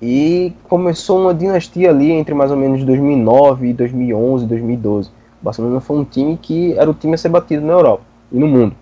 e 0.01 0.53
começou 0.69 1.19
uma 1.19 1.33
dinastia 1.33 1.89
ali 1.89 2.11
entre 2.11 2.33
mais 2.33 2.51
ou 2.51 2.57
menos 2.57 2.83
2009, 2.83 3.73
2011, 3.73 4.45
2012. 4.45 5.09
O 5.09 5.45
Barcelona 5.45 5.79
foi 5.81 5.97
um 5.97 6.05
time 6.05 6.37
que 6.37 6.73
era 6.77 6.89
o 6.89 6.93
time 6.93 7.15
a 7.15 7.17
ser 7.17 7.29
batido 7.29 7.65
na 7.65 7.73
Europa 7.73 8.03
e 8.31 8.39
no 8.39 8.47
mundo. 8.47 8.75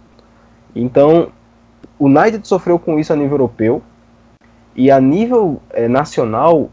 Então, 0.75 1.29
o 1.97 2.05
United 2.05 2.47
sofreu 2.47 2.77
com 2.77 2.99
isso 2.99 3.11
a 3.11 3.15
nível 3.15 3.33
europeu, 3.33 3.81
e 4.75 4.91
a 4.91 4.99
nível 4.99 5.59
é, 5.71 5.87
nacional, 5.87 6.69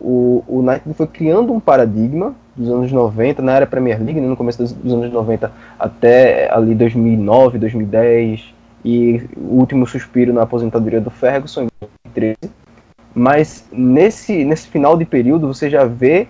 o, 0.00 0.44
o 0.46 0.60
United 0.60 0.94
foi 0.94 1.06
criando 1.06 1.52
um 1.52 1.60
paradigma 1.60 2.34
dos 2.56 2.68
anos 2.70 2.92
90, 2.92 3.42
na 3.42 3.52
era 3.52 3.66
Premier 3.66 4.02
League, 4.02 4.20
né, 4.20 4.26
no 4.26 4.36
começo 4.36 4.58
dos, 4.58 4.72
dos, 4.72 4.92
anos 4.92 5.12
90 5.12 5.52
até 5.78 6.52
ali 6.52 6.74
2009, 6.74 7.58
2010 7.58 8.54
e 8.84 9.22
o 9.36 9.58
último 9.58 9.86
suspiro 9.86 10.32
na 10.32 10.42
aposentadoria 10.42 11.00
do 11.00 11.10
Ferguson 11.10 11.62
em 11.62 11.68
2013. 11.80 12.52
Mas 13.14 13.68
nesse, 13.72 14.44
nesse 14.44 14.68
final 14.68 14.96
de 14.96 15.04
período 15.04 15.46
você 15.46 15.68
já 15.68 15.84
vê 15.84 16.28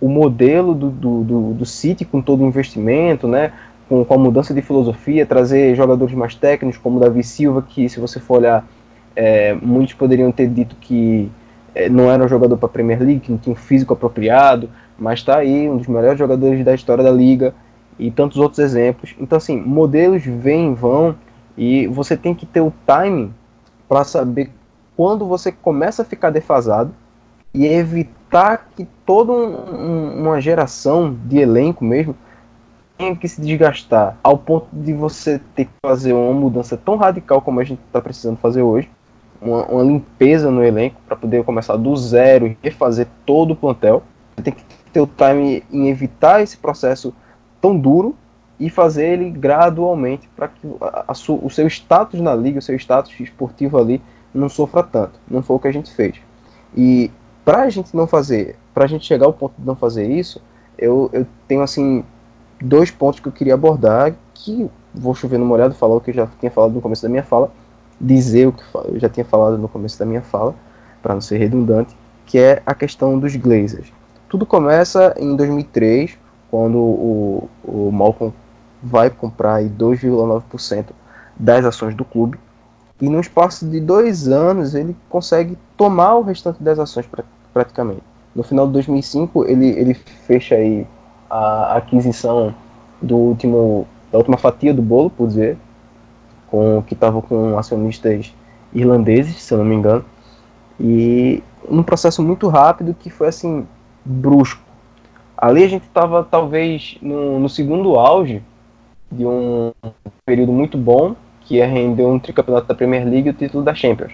o 0.00 0.08
modelo 0.08 0.74
do, 0.74 0.90
do, 0.90 1.24
do, 1.24 1.54
do 1.54 1.66
City 1.66 2.04
com 2.04 2.22
todo 2.22 2.42
o 2.42 2.46
investimento, 2.46 3.28
né, 3.28 3.52
com, 3.88 4.04
com 4.04 4.14
a 4.14 4.18
mudança 4.18 4.54
de 4.54 4.62
filosofia, 4.62 5.26
trazer 5.26 5.74
jogadores 5.74 6.14
mais 6.14 6.34
técnicos 6.34 6.80
como 6.80 7.00
Davi 7.00 7.22
Silva, 7.22 7.62
que 7.62 7.88
se 7.88 8.00
você 8.00 8.20
for 8.20 8.38
olhar, 8.38 8.66
é, 9.14 9.54
muitos 9.60 9.94
poderiam 9.94 10.30
ter 10.30 10.48
dito 10.48 10.76
que 10.80 11.30
é, 11.74 11.88
não 11.88 12.10
era 12.10 12.24
um 12.24 12.28
jogador 12.28 12.56
para 12.56 12.66
a 12.66 12.70
Premier 12.72 13.00
League, 13.00 13.20
que 13.20 13.30
não 13.30 13.38
tinha 13.38 13.52
um 13.52 13.56
físico 13.56 13.92
apropriado, 13.92 14.70
mas 14.98 15.20
está 15.20 15.38
aí, 15.38 15.68
um 15.68 15.76
dos 15.76 15.86
melhores 15.86 16.18
jogadores 16.18 16.64
da 16.64 16.74
história 16.74 17.02
da 17.02 17.10
liga 17.10 17.54
e 17.98 18.10
tantos 18.10 18.38
outros 18.38 18.58
exemplos. 18.58 19.14
Então, 19.18 19.36
assim, 19.36 19.60
modelos 19.60 20.22
vêm 20.24 20.72
e 20.72 20.74
vão 20.74 21.14
e 21.56 21.86
você 21.86 22.16
tem 22.16 22.34
que 22.34 22.46
ter 22.46 22.60
o 22.60 22.72
timing 22.86 23.32
para 23.88 24.04
saber 24.04 24.50
quando 24.96 25.26
você 25.26 25.50
começa 25.50 26.02
a 26.02 26.04
ficar 26.04 26.30
defasado 26.30 26.94
e 27.52 27.66
evitar 27.66 28.68
que 28.76 28.86
toda 29.04 29.32
um, 29.32 30.22
uma 30.22 30.40
geração 30.40 31.16
de 31.26 31.38
elenco 31.38 31.84
mesmo 31.84 32.14
tenha 32.96 33.16
que 33.16 33.26
se 33.26 33.40
desgastar 33.40 34.16
ao 34.22 34.36
ponto 34.36 34.68
de 34.72 34.92
você 34.92 35.40
ter 35.54 35.64
que 35.64 35.72
fazer 35.84 36.12
uma 36.12 36.32
mudança 36.34 36.76
tão 36.76 36.96
radical 36.96 37.40
como 37.40 37.58
a 37.58 37.64
gente 37.64 37.80
está 37.86 38.00
precisando 38.00 38.36
fazer 38.36 38.62
hoje, 38.62 38.90
uma, 39.40 39.64
uma 39.66 39.82
limpeza 39.82 40.50
no 40.50 40.62
elenco 40.62 41.00
para 41.06 41.16
poder 41.16 41.42
começar 41.44 41.76
do 41.76 41.96
zero 41.96 42.46
e 42.46 42.58
refazer 42.62 43.08
todo 43.24 43.52
o 43.52 43.56
plantel. 43.56 44.02
Você 44.36 44.42
tem 44.42 44.52
que 44.52 44.64
ter 44.92 45.00
o 45.00 45.06
time 45.06 45.64
em 45.72 45.88
evitar 45.88 46.42
esse 46.42 46.58
processo 46.58 47.14
tão 47.60 47.76
duro 47.76 48.14
e 48.60 48.68
fazer 48.68 49.06
ele 49.06 49.30
gradualmente 49.30 50.28
para 50.36 50.48
que 50.48 50.68
a, 50.82 51.06
a, 51.08 51.12
o 51.12 51.50
seu 51.50 51.66
status 51.66 52.20
na 52.20 52.34
liga, 52.34 52.58
o 52.58 52.62
seu 52.62 52.76
status 52.76 53.18
esportivo 53.18 53.78
ali 53.78 54.02
não 54.34 54.50
sofra 54.50 54.82
tanto. 54.82 55.18
Não 55.28 55.42
foi 55.42 55.56
o 55.56 55.58
que 55.58 55.68
a 55.68 55.72
gente 55.72 55.90
fez. 55.90 56.16
E 56.76 57.10
para 57.44 57.62
a 57.62 57.70
gente 57.70 57.96
não 57.96 58.06
fazer, 58.06 58.56
para 58.74 58.84
a 58.84 58.86
gente 58.86 59.06
chegar 59.06 59.24
ao 59.24 59.32
ponto 59.32 59.54
de 59.58 59.66
não 59.66 59.74
fazer 59.74 60.08
isso, 60.08 60.42
eu, 60.78 61.08
eu 61.12 61.26
tenho 61.48 61.62
assim 61.62 62.04
dois 62.60 62.90
pontos 62.90 63.18
que 63.18 63.26
eu 63.26 63.32
queria 63.32 63.54
abordar 63.54 64.14
que 64.34 64.70
vou 64.94 65.14
chover 65.14 65.38
no 65.38 65.46
molhado, 65.46 65.74
falar 65.74 65.96
o 65.96 66.00
que 66.00 66.10
eu 66.10 66.14
já 66.14 66.28
tinha 66.38 66.50
falado 66.50 66.72
no 66.72 66.80
começo 66.80 67.02
da 67.02 67.08
minha 67.08 67.22
fala, 67.22 67.50
dizer 67.98 68.48
o 68.48 68.52
que 68.52 68.62
eu 68.74 68.98
já 68.98 69.08
tinha 69.08 69.24
falado 69.24 69.56
no 69.56 69.68
começo 69.68 69.98
da 69.98 70.04
minha 70.04 70.22
fala, 70.22 70.54
para 71.02 71.14
não 71.14 71.20
ser 71.20 71.38
redundante, 71.38 71.96
que 72.26 72.38
é 72.38 72.62
a 72.66 72.74
questão 72.74 73.18
dos 73.18 73.34
Glazers. 73.36 73.92
Tudo 74.28 74.44
começa 74.44 75.14
em 75.18 75.34
2003, 75.34 76.16
quando 76.50 76.78
o, 76.78 77.48
o 77.64 77.90
Malcolm 77.92 78.32
vai 78.82 79.10
comprar 79.10 79.62
2,9% 79.62 80.86
das 81.36 81.64
ações 81.64 81.94
do 81.94 82.04
clube. 82.04 82.38
E 83.00 83.08
no 83.08 83.20
espaço 83.20 83.66
de 83.66 83.80
dois 83.80 84.28
anos 84.28 84.74
ele 84.74 84.96
consegue 85.08 85.56
tomar 85.76 86.16
o 86.16 86.22
restante 86.22 86.62
das 86.62 86.78
ações 86.78 87.06
pra, 87.06 87.24
praticamente. 87.52 88.02
No 88.34 88.42
final 88.42 88.66
de 88.66 88.74
2005 88.74 89.44
ele, 89.46 89.68
ele 89.68 89.94
fecha 89.94 90.54
aí 90.54 90.86
a 91.28 91.76
aquisição 91.76 92.54
do 93.00 93.16
último, 93.16 93.86
da 94.12 94.18
última 94.18 94.36
fatia 94.36 94.74
do 94.74 94.82
bolo, 94.82 95.10
por 95.10 95.28
dizer, 95.28 95.56
com 96.50 96.82
que 96.86 96.94
estavam 96.94 97.22
com 97.22 97.58
acionistas 97.58 98.34
irlandeses, 98.72 99.42
se 99.42 99.54
eu 99.54 99.58
não 99.58 99.64
me 99.64 99.74
engano, 99.74 100.04
e 100.78 101.42
num 101.68 101.82
processo 101.82 102.22
muito 102.22 102.48
rápido 102.48 102.94
que 102.98 103.10
foi 103.10 103.28
assim 103.28 103.66
brusco. 104.04 104.62
Ali 105.36 105.64
a 105.64 105.68
gente 105.68 105.86
estava 105.86 106.22
talvez 106.22 106.98
no, 107.00 107.38
no, 107.38 107.48
segundo 107.48 107.96
auge 107.96 108.42
de 109.10 109.26
um 109.26 109.72
período 110.24 110.52
muito 110.52 110.78
bom, 110.78 111.16
que 111.40 111.56
ia 111.56 111.66
render 111.66 112.04
um 112.04 112.18
tricampeonato 112.18 112.68
da 112.68 112.74
Premier 112.74 113.04
League 113.04 113.28
e 113.28 113.30
o 113.30 113.34
título 113.34 113.64
da 113.64 113.74
Champions. 113.74 114.12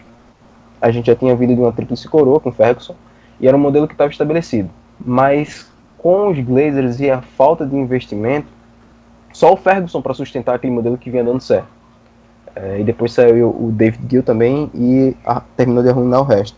A 0.81 0.91
gente 0.91 1.07
já 1.07 1.15
tinha 1.15 1.35
vindo 1.35 1.55
de 1.55 1.61
uma 1.61 1.73
tríplice 1.73 2.09
coroa 2.09 2.41
com 2.41 2.53
Ferguson 2.53 2.95
e 3.41 3.47
era 3.47 3.57
um 3.57 3.61
modelo 3.61 3.87
que 3.87 3.95
estava 3.95 4.11
estabelecido. 4.11 4.71
Mas 4.99 5.71
com 5.99 6.29
os 6.31 6.39
Glazers 6.39 7.01
e 7.01 7.11
a 7.11 7.21
falta 7.21 7.67
de 7.67 7.77
investimento, 7.77 8.47
só 9.33 9.53
o 9.53 9.57
Ferguson 9.57 10.01
para 10.01 10.15
sustentar 10.15 10.55
aquele 10.55 10.73
modelo 10.73 10.97
que 10.97 11.11
vinha 11.11 11.25
dando 11.25 11.41
certo. 11.41 11.69
É, 12.55 12.81
e 12.81 12.85
depois 12.85 13.13
saiu 13.13 13.51
o 13.51 13.71
David 13.71 14.07
Gill 14.09 14.23
também 14.23 14.71
e 14.73 15.15
a, 15.27 15.41
terminou 15.57 15.83
de 15.83 15.91
arruinar 15.91 16.21
o 16.21 16.25
resto. 16.25 16.57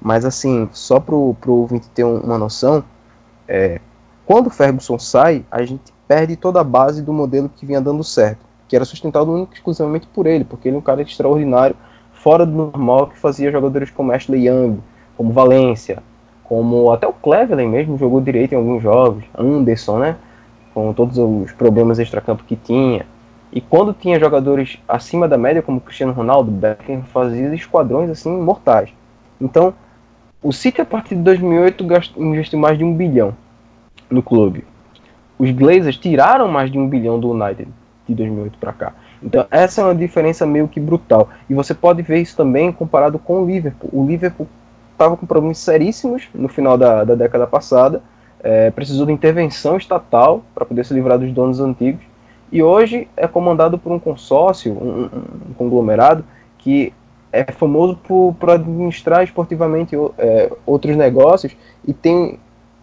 Mas 0.00 0.24
assim, 0.24 0.68
só 0.72 0.98
para 0.98 1.14
o 1.14 1.36
ouvinte 1.46 1.88
ter 1.90 2.04
uma 2.04 2.38
noção, 2.38 2.82
é, 3.46 3.80
quando 4.24 4.46
o 4.46 4.50
Ferguson 4.50 4.98
sai, 4.98 5.44
a 5.50 5.62
gente 5.62 5.92
perde 6.06 6.36
toda 6.36 6.60
a 6.60 6.64
base 6.64 7.02
do 7.02 7.12
modelo 7.12 7.48
que 7.48 7.66
vinha 7.66 7.80
dando 7.80 8.04
certo, 8.04 8.44
que 8.68 8.76
era 8.76 8.84
sustentado 8.84 9.32
único 9.32 9.54
exclusivamente 9.54 10.06
por 10.06 10.26
ele, 10.26 10.44
porque 10.44 10.68
ele 10.68 10.76
é 10.76 10.78
um 10.78 10.82
cara 10.82 11.02
extraordinário, 11.02 11.76
fora 12.12 12.44
do 12.44 12.52
normal, 12.52 13.08
que 13.08 13.18
fazia 13.18 13.52
jogadores 13.52 13.90
como 13.90 14.12
Ashley 14.12 14.48
Young, 14.48 14.78
como 15.16 15.32
Valência, 15.32 16.02
como 16.44 16.90
até 16.92 17.06
o 17.06 17.12
Cleveland 17.12 17.68
mesmo 17.68 17.98
jogou 17.98 18.20
direito 18.20 18.52
em 18.52 18.56
alguns 18.56 18.82
jogos, 18.82 19.24
Anderson, 19.36 19.98
né? 19.98 20.16
Com 20.72 20.92
todos 20.92 21.18
os 21.18 21.52
problemas 21.52 21.98
extracampo 21.98 22.44
que 22.44 22.56
tinha. 22.56 23.06
E 23.52 23.60
quando 23.60 23.94
tinha 23.94 24.20
jogadores 24.20 24.78
acima 24.88 25.26
da 25.26 25.38
média, 25.38 25.62
como 25.62 25.80
Cristiano 25.80 26.12
Ronaldo, 26.12 26.50
Beckham 26.50 27.02
fazia 27.02 27.54
esquadrões 27.54 28.10
assim 28.10 28.30
mortais. 28.30 28.90
Então, 29.40 29.72
o 30.42 30.52
City 30.52 30.80
a 30.80 30.84
partir 30.84 31.16
de 31.16 31.22
2008 31.22 31.84
investiu 32.18 32.58
mais 32.58 32.76
de 32.76 32.84
um 32.84 32.94
bilhão 32.94 33.34
no 34.10 34.22
clube. 34.22 34.64
Os 35.38 35.50
Glazers 35.50 35.96
tiraram 35.96 36.48
mais 36.48 36.70
de 36.70 36.78
um 36.78 36.88
bilhão 36.88 37.18
do 37.18 37.30
United 37.30 37.68
de 38.08 38.14
2008 38.14 38.58
para 38.58 38.72
cá. 38.72 38.92
Então 39.22 39.46
essa 39.50 39.80
é 39.80 39.84
uma 39.84 39.94
diferença 39.94 40.46
meio 40.46 40.68
que 40.68 40.80
brutal. 40.80 41.28
E 41.48 41.54
você 41.54 41.74
pode 41.74 42.02
ver 42.02 42.20
isso 42.20 42.36
também 42.36 42.72
comparado 42.72 43.18
com 43.18 43.42
o 43.42 43.46
Liverpool. 43.46 43.90
O 43.92 44.06
Liverpool 44.06 44.46
estava 44.92 45.16
com 45.16 45.26
problemas 45.26 45.58
seríssimos 45.58 46.28
no 46.34 46.48
final 46.48 46.78
da, 46.78 47.04
da 47.04 47.14
década 47.14 47.46
passada, 47.46 48.02
é, 48.42 48.70
precisou 48.70 49.06
de 49.06 49.12
intervenção 49.12 49.76
estatal 49.76 50.42
para 50.54 50.64
poder 50.64 50.84
se 50.84 50.94
livrar 50.94 51.18
dos 51.18 51.30
donos 51.32 51.60
antigos, 51.60 52.00
e 52.50 52.62
hoje 52.62 53.08
é 53.16 53.26
comandado 53.26 53.76
por 53.76 53.92
um 53.92 53.98
consórcio, 53.98 54.72
um, 54.72 55.10
um 55.50 55.54
conglomerado, 55.54 56.24
que 56.58 56.92
é 57.32 57.44
famoso 57.52 57.96
por, 57.96 58.34
por 58.38 58.50
administrar 58.50 59.22
esportivamente 59.22 59.94
é, 60.16 60.50
outros 60.64 60.96
negócios 60.96 61.56
e 61.86 61.92
tem, 61.92 62.38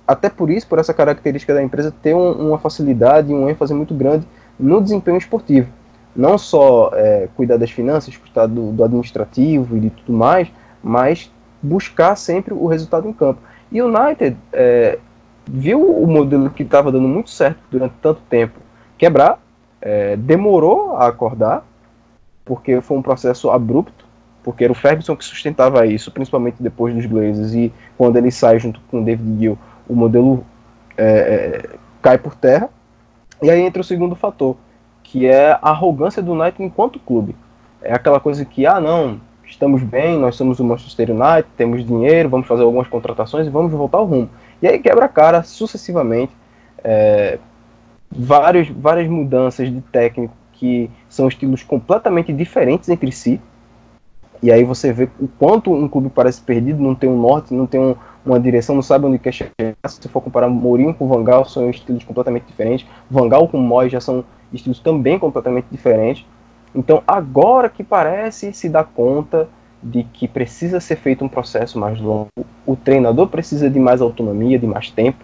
até 0.08 0.30
por 0.30 0.50
isso, 0.50 0.68
por 0.68 0.80
essa 0.80 0.94
característica 0.94 1.54
da 1.54 1.64
empresa, 1.64 1.94
ter 2.02 2.14
um, 2.14 2.50
uma 2.50 2.58
facilidade 2.58 3.32
e 3.32 3.36
um 3.36 3.50
ênfase 3.50 3.74
muito 3.74 3.94
grande 3.94 4.28
no 4.60 4.82
desempenho 4.82 5.18
esportivo. 5.18 5.70
Não 6.16 6.38
só 6.38 6.92
é, 6.94 7.28
cuidar 7.36 7.58
das 7.58 7.72
finanças, 7.72 8.16
cuidar 8.18 8.48
do, 8.48 8.72
do 8.72 8.84
administrativo 8.84 9.76
e 9.78 9.80
de 9.80 9.90
tudo 9.90 10.14
mais, 10.14 10.52
mas 10.84 11.32
buscar 11.62 12.16
sempre 12.16 12.54
o 12.54 12.68
resultado 12.68 13.08
em 13.08 13.14
campo. 13.14 13.40
E 13.72 13.82
o 13.82 13.88
United 13.88 14.38
é, 14.52 15.00
viu 15.46 15.82
o 15.82 16.06
modelo 16.06 16.50
que 16.50 16.64
estava 16.64 16.92
dando 16.92 17.08
muito 17.08 17.30
certo 17.30 17.60
durante 17.72 17.94
tanto 18.02 18.22
tempo 18.30 18.60
quebrar, 18.98 19.40
é, 19.82 20.16
demorou 20.16 20.96
a 20.96 21.08
acordar, 21.08 21.66
porque 22.46 22.80
foi 22.82 22.98
um 22.98 23.02
processo 23.02 23.50
abrupto, 23.50 24.06
porque 24.44 24.64
era 24.64 24.72
o 24.72 24.76
Ferguson 24.76 25.16
que 25.16 25.24
sustentava 25.24 25.86
isso, 25.86 26.12
principalmente 26.12 26.62
depois 26.62 26.94
dos 26.94 27.06
Glazers, 27.06 27.54
e 27.54 27.74
quando 27.98 28.18
ele 28.18 28.32
sai 28.32 28.60
junto 28.60 28.80
com 28.92 29.02
o 29.02 29.06
David 29.06 29.40
Gill, 29.40 29.58
o 29.88 29.96
modelo 29.96 30.46
é, 30.98 31.06
é, 31.06 31.70
cai 32.02 32.18
por 32.18 32.36
terra. 32.36 32.70
E 33.42 33.50
aí 33.50 33.62
entra 33.62 33.82
o 33.82 33.86
segundo 33.86 34.16
fator, 34.16 34.56
que 35.04 35.26
é 35.26 35.52
a 35.52 35.70
arrogância 35.70 36.22
do 36.22 36.34
United 36.34 36.64
enquanto 36.64 37.00
clube. 37.00 37.36
É 37.82 37.94
aquela 37.94 38.20
coisa 38.20 38.46
que, 38.46 38.66
ah 38.66 38.80
não, 38.80 39.20
estamos 39.46 39.84
bem, 39.84 40.18
nós 40.18 40.36
somos 40.36 40.60
o 40.60 40.64
Manchester 40.64 41.12
United, 41.12 41.48
temos 41.58 41.86
dinheiro, 41.86 42.30
vamos 42.30 42.48
fazer 42.48 42.64
algumas 42.64 42.88
contratações 42.88 43.48
e 43.48 43.50
vamos 43.50 43.72
voltar 43.72 43.98
ao 43.98 44.06
rumo. 44.06 44.30
E 44.62 44.68
aí 44.68 44.80
quebra 44.80 45.06
a 45.06 45.10
cara 45.10 45.44
sucessivamente, 45.44 46.32
é, 46.84 47.38
vários, 48.10 48.70
várias 48.70 49.08
mudanças 49.10 49.70
de 49.70 49.82
técnico 49.82 50.34
que 50.54 50.90
são 51.10 51.28
estilos 51.28 51.64
completamente 51.64 52.32
diferentes 52.32 52.88
entre 52.88 53.12
si. 53.12 53.42
E 54.42 54.52
aí 54.52 54.64
você 54.64 54.92
vê 54.92 55.10
o 55.20 55.28
quanto 55.28 55.74
um 55.74 55.88
clube 55.88 56.10
parece 56.10 56.42
perdido, 56.42 56.82
não 56.82 56.96
tem 56.96 57.10
um 57.10 57.20
norte, 57.20 57.54
não 57.54 57.66
tem 57.66 57.80
um, 57.80 57.96
uma 58.26 58.40
direção, 58.40 58.76
não 58.76 58.82
sabe 58.82 59.06
onde 59.06 59.20
quer 59.20 59.34
chegar. 59.34 59.76
Se 59.88 60.08
for 60.08 60.22
comparar 60.22 60.48
Mourinho 60.48 60.94
com 60.94 61.08
Van 61.08 61.24
Gaal, 61.24 61.46
são 61.46 61.70
estilos 61.70 62.04
completamente 62.04 62.46
diferentes. 62.46 62.88
Van 63.10 63.28
Gaal 63.28 63.48
com 63.48 63.58
Moyes 63.58 63.92
já 63.92 64.00
são 64.00 64.24
estilos 64.52 64.80
também 64.80 65.20
completamente 65.20 65.66
diferentes. 65.72 66.26
Então, 66.74 67.04
agora 67.08 67.70
que 67.70 67.84
parece 67.84 68.54
se 68.54 68.70
dar 68.70 68.86
conta 68.86 69.48
de 69.82 70.04
que 70.04 70.28
precisa 70.28 70.80
ser 70.80 70.96
feito 70.96 71.26
um 71.26 71.30
processo 71.30 71.78
mais 71.78 72.00
longo, 72.00 72.30
o 72.66 72.76
treinador 72.76 73.28
precisa 73.28 73.70
de 73.70 73.80
mais 73.80 74.02
autonomia, 74.02 74.58
de 74.58 74.66
mais 74.66 74.90
tempo, 74.90 75.20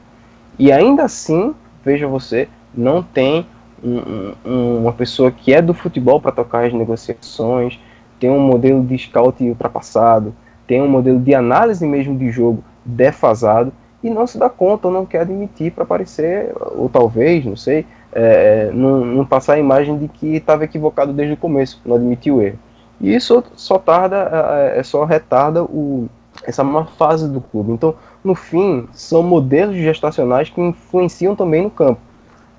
e 0.58 0.72
ainda 0.72 1.04
assim, 1.04 1.56
veja 1.84 2.06
você, 2.08 2.50
não 2.76 3.02
tem 3.02 3.46
um, 3.82 4.34
um, 4.46 4.78
uma 4.82 4.92
pessoa 4.92 5.32
que 5.32 5.54
é 5.54 5.62
do 5.62 5.74
futebol 5.74 6.20
para 6.20 6.34
tocar 6.34 6.66
as 6.66 6.74
negociações, 6.74 7.80
tem 8.20 8.30
um 8.30 8.40
modelo 8.40 8.84
de 8.84 8.98
scout 8.98 9.42
ultrapassado, 9.42 10.36
tem 10.68 10.82
um 10.82 10.90
modelo 10.90 11.20
de 11.20 11.34
análise 11.34 11.88
mesmo 11.88 12.18
de 12.18 12.30
jogo 12.30 12.62
defasado, 12.86 13.72
e 14.04 14.10
não 14.10 14.26
se 14.26 14.38
dá 14.38 14.50
conta 14.50 14.88
ou 14.88 14.94
não 14.94 15.06
quer 15.06 15.22
admitir 15.22 15.72
para 15.72 15.84
aparecer, 15.84 16.54
ou 16.76 16.88
talvez, 16.88 17.46
não 17.46 17.56
sei, 17.56 17.86
é, 18.12 18.72
não, 18.74 19.04
não, 19.04 19.26
passar 19.26 19.54
a 19.54 19.60
imagem 19.60 19.98
de 19.98 20.08
que 20.08 20.36
estava 20.36 20.64
equivocado 20.64 21.14
desde 21.14 21.34
o 21.34 21.38
começo, 21.38 21.82
não 21.86 21.96
admitir 21.96 22.32
o 22.32 22.42
erro. 22.42 22.58
E 23.02 23.14
isso 23.14 23.44
só 23.56 23.78
tarda, 23.78 24.30
é, 24.74 24.80
é 24.80 24.84
só 24.84 25.04
retarda 25.04 25.64
o, 25.64 26.10
essa 26.44 26.64
má 26.64 26.86
fase 26.86 27.30
do 27.30 27.42
clube. 27.42 27.72
Então, 27.72 27.96
no 28.24 28.36
fim, 28.36 28.88
são 28.92 29.22
modelos 29.22 29.76
gestacionais 29.76 30.50
que 30.50 30.62
influenciam 30.62 31.36
também 31.36 31.64
no 31.64 31.70
campo. 31.70 32.00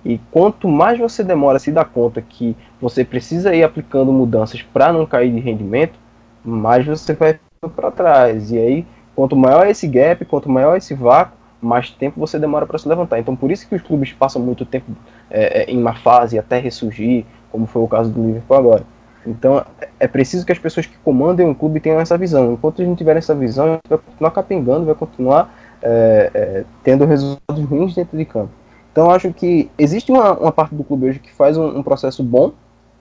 E 0.05 0.19
quanto 0.31 0.67
mais 0.69 0.99
você 0.99 1.23
demora 1.23 1.57
a 1.57 1.61
se 1.61 1.71
dar 1.71 1.85
conta 1.85 2.23
que 2.23 2.57
você 2.81 3.05
precisa 3.05 3.55
ir 3.55 3.63
aplicando 3.63 4.13
mudanças 4.13 4.63
para 4.63 4.93
não 4.93 5.05
cair 5.05 5.31
de 5.31 5.41
rendimento, 5.41 5.99
mais 6.43 6.87
você 6.87 7.13
vai 7.13 7.39
para 7.77 7.91
trás. 7.91 8.51
E 8.51 8.59
aí, 8.59 8.87
quanto 9.15 9.37
maior 9.37 9.67
esse 9.67 9.87
gap, 9.87 10.25
quanto 10.25 10.49
maior 10.49 10.77
esse 10.77 10.95
vácuo, 10.95 11.37
mais 11.61 11.91
tempo 11.91 12.19
você 12.19 12.39
demora 12.39 12.67
para 12.67 12.79
se 12.79 12.89
levantar. 12.89 13.19
Então, 13.19 13.37
por 13.37 13.51
isso 13.51 13.69
que 13.69 13.75
os 13.75 13.83
clubes 13.83 14.13
passam 14.13 14.41
muito 14.41 14.65
tempo 14.65 14.93
é, 15.31 15.63
é, 15.63 15.71
em 15.71 15.79
uma 15.79 15.95
fase 15.95 16.39
até 16.39 16.59
ressurgir, 16.59 17.25
como 17.53 17.67
foi 17.67 17.83
o 17.83 17.89
caso 17.89 18.11
do 18.11 18.25
Liverpool 18.25 18.57
agora. 18.57 18.85
Então, 19.27 19.63
é 19.99 20.09
preciso 20.09 20.47
que 20.47 20.53
as 20.53 20.59
pessoas 20.59 20.87
que 20.87 20.97
comandem 20.99 21.47
um 21.47 21.53
clube 21.53 21.79
tenham 21.79 22.01
essa 22.01 22.17
visão. 22.17 22.55
Enquanto 22.55 22.81
a 22.81 22.85
gente 22.85 22.97
tiver 22.97 23.17
essa 23.17 23.35
visão, 23.35 23.67
a 23.67 23.71
gente 23.73 23.89
vai 23.89 23.99
continuar 23.99 24.31
capengando, 24.31 24.87
vai 24.87 24.95
continuar 24.95 25.55
é, 25.83 26.31
é, 26.33 26.65
tendo 26.83 27.05
resultados 27.05 27.65
ruins 27.65 27.95
dentro 27.95 28.17
de 28.17 28.25
campo. 28.25 28.51
Então, 28.91 29.11
acho 29.11 29.33
que 29.33 29.71
existe 29.79 30.11
uma, 30.11 30.33
uma 30.33 30.53
parte 30.53 30.75
do 30.75 30.83
clube 30.83 31.07
hoje 31.07 31.19
que 31.19 31.33
faz 31.33 31.57
um, 31.59 31.79
um 31.79 31.83
processo 31.83 32.23
bom, 32.23 32.53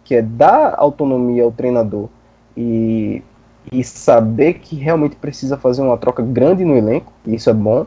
que 0.03 0.15
é 0.15 0.21
dar 0.21 0.75
autonomia 0.77 1.43
ao 1.43 1.51
treinador 1.51 2.09
e, 2.55 3.23
e 3.71 3.83
saber 3.83 4.55
que 4.55 4.75
realmente 4.75 5.15
precisa 5.15 5.57
fazer 5.57 5.81
uma 5.81 5.97
troca 5.97 6.23
grande 6.23 6.65
no 6.65 6.75
elenco, 6.75 7.13
e 7.25 7.35
isso 7.35 7.49
é 7.49 7.53
bom. 7.53 7.85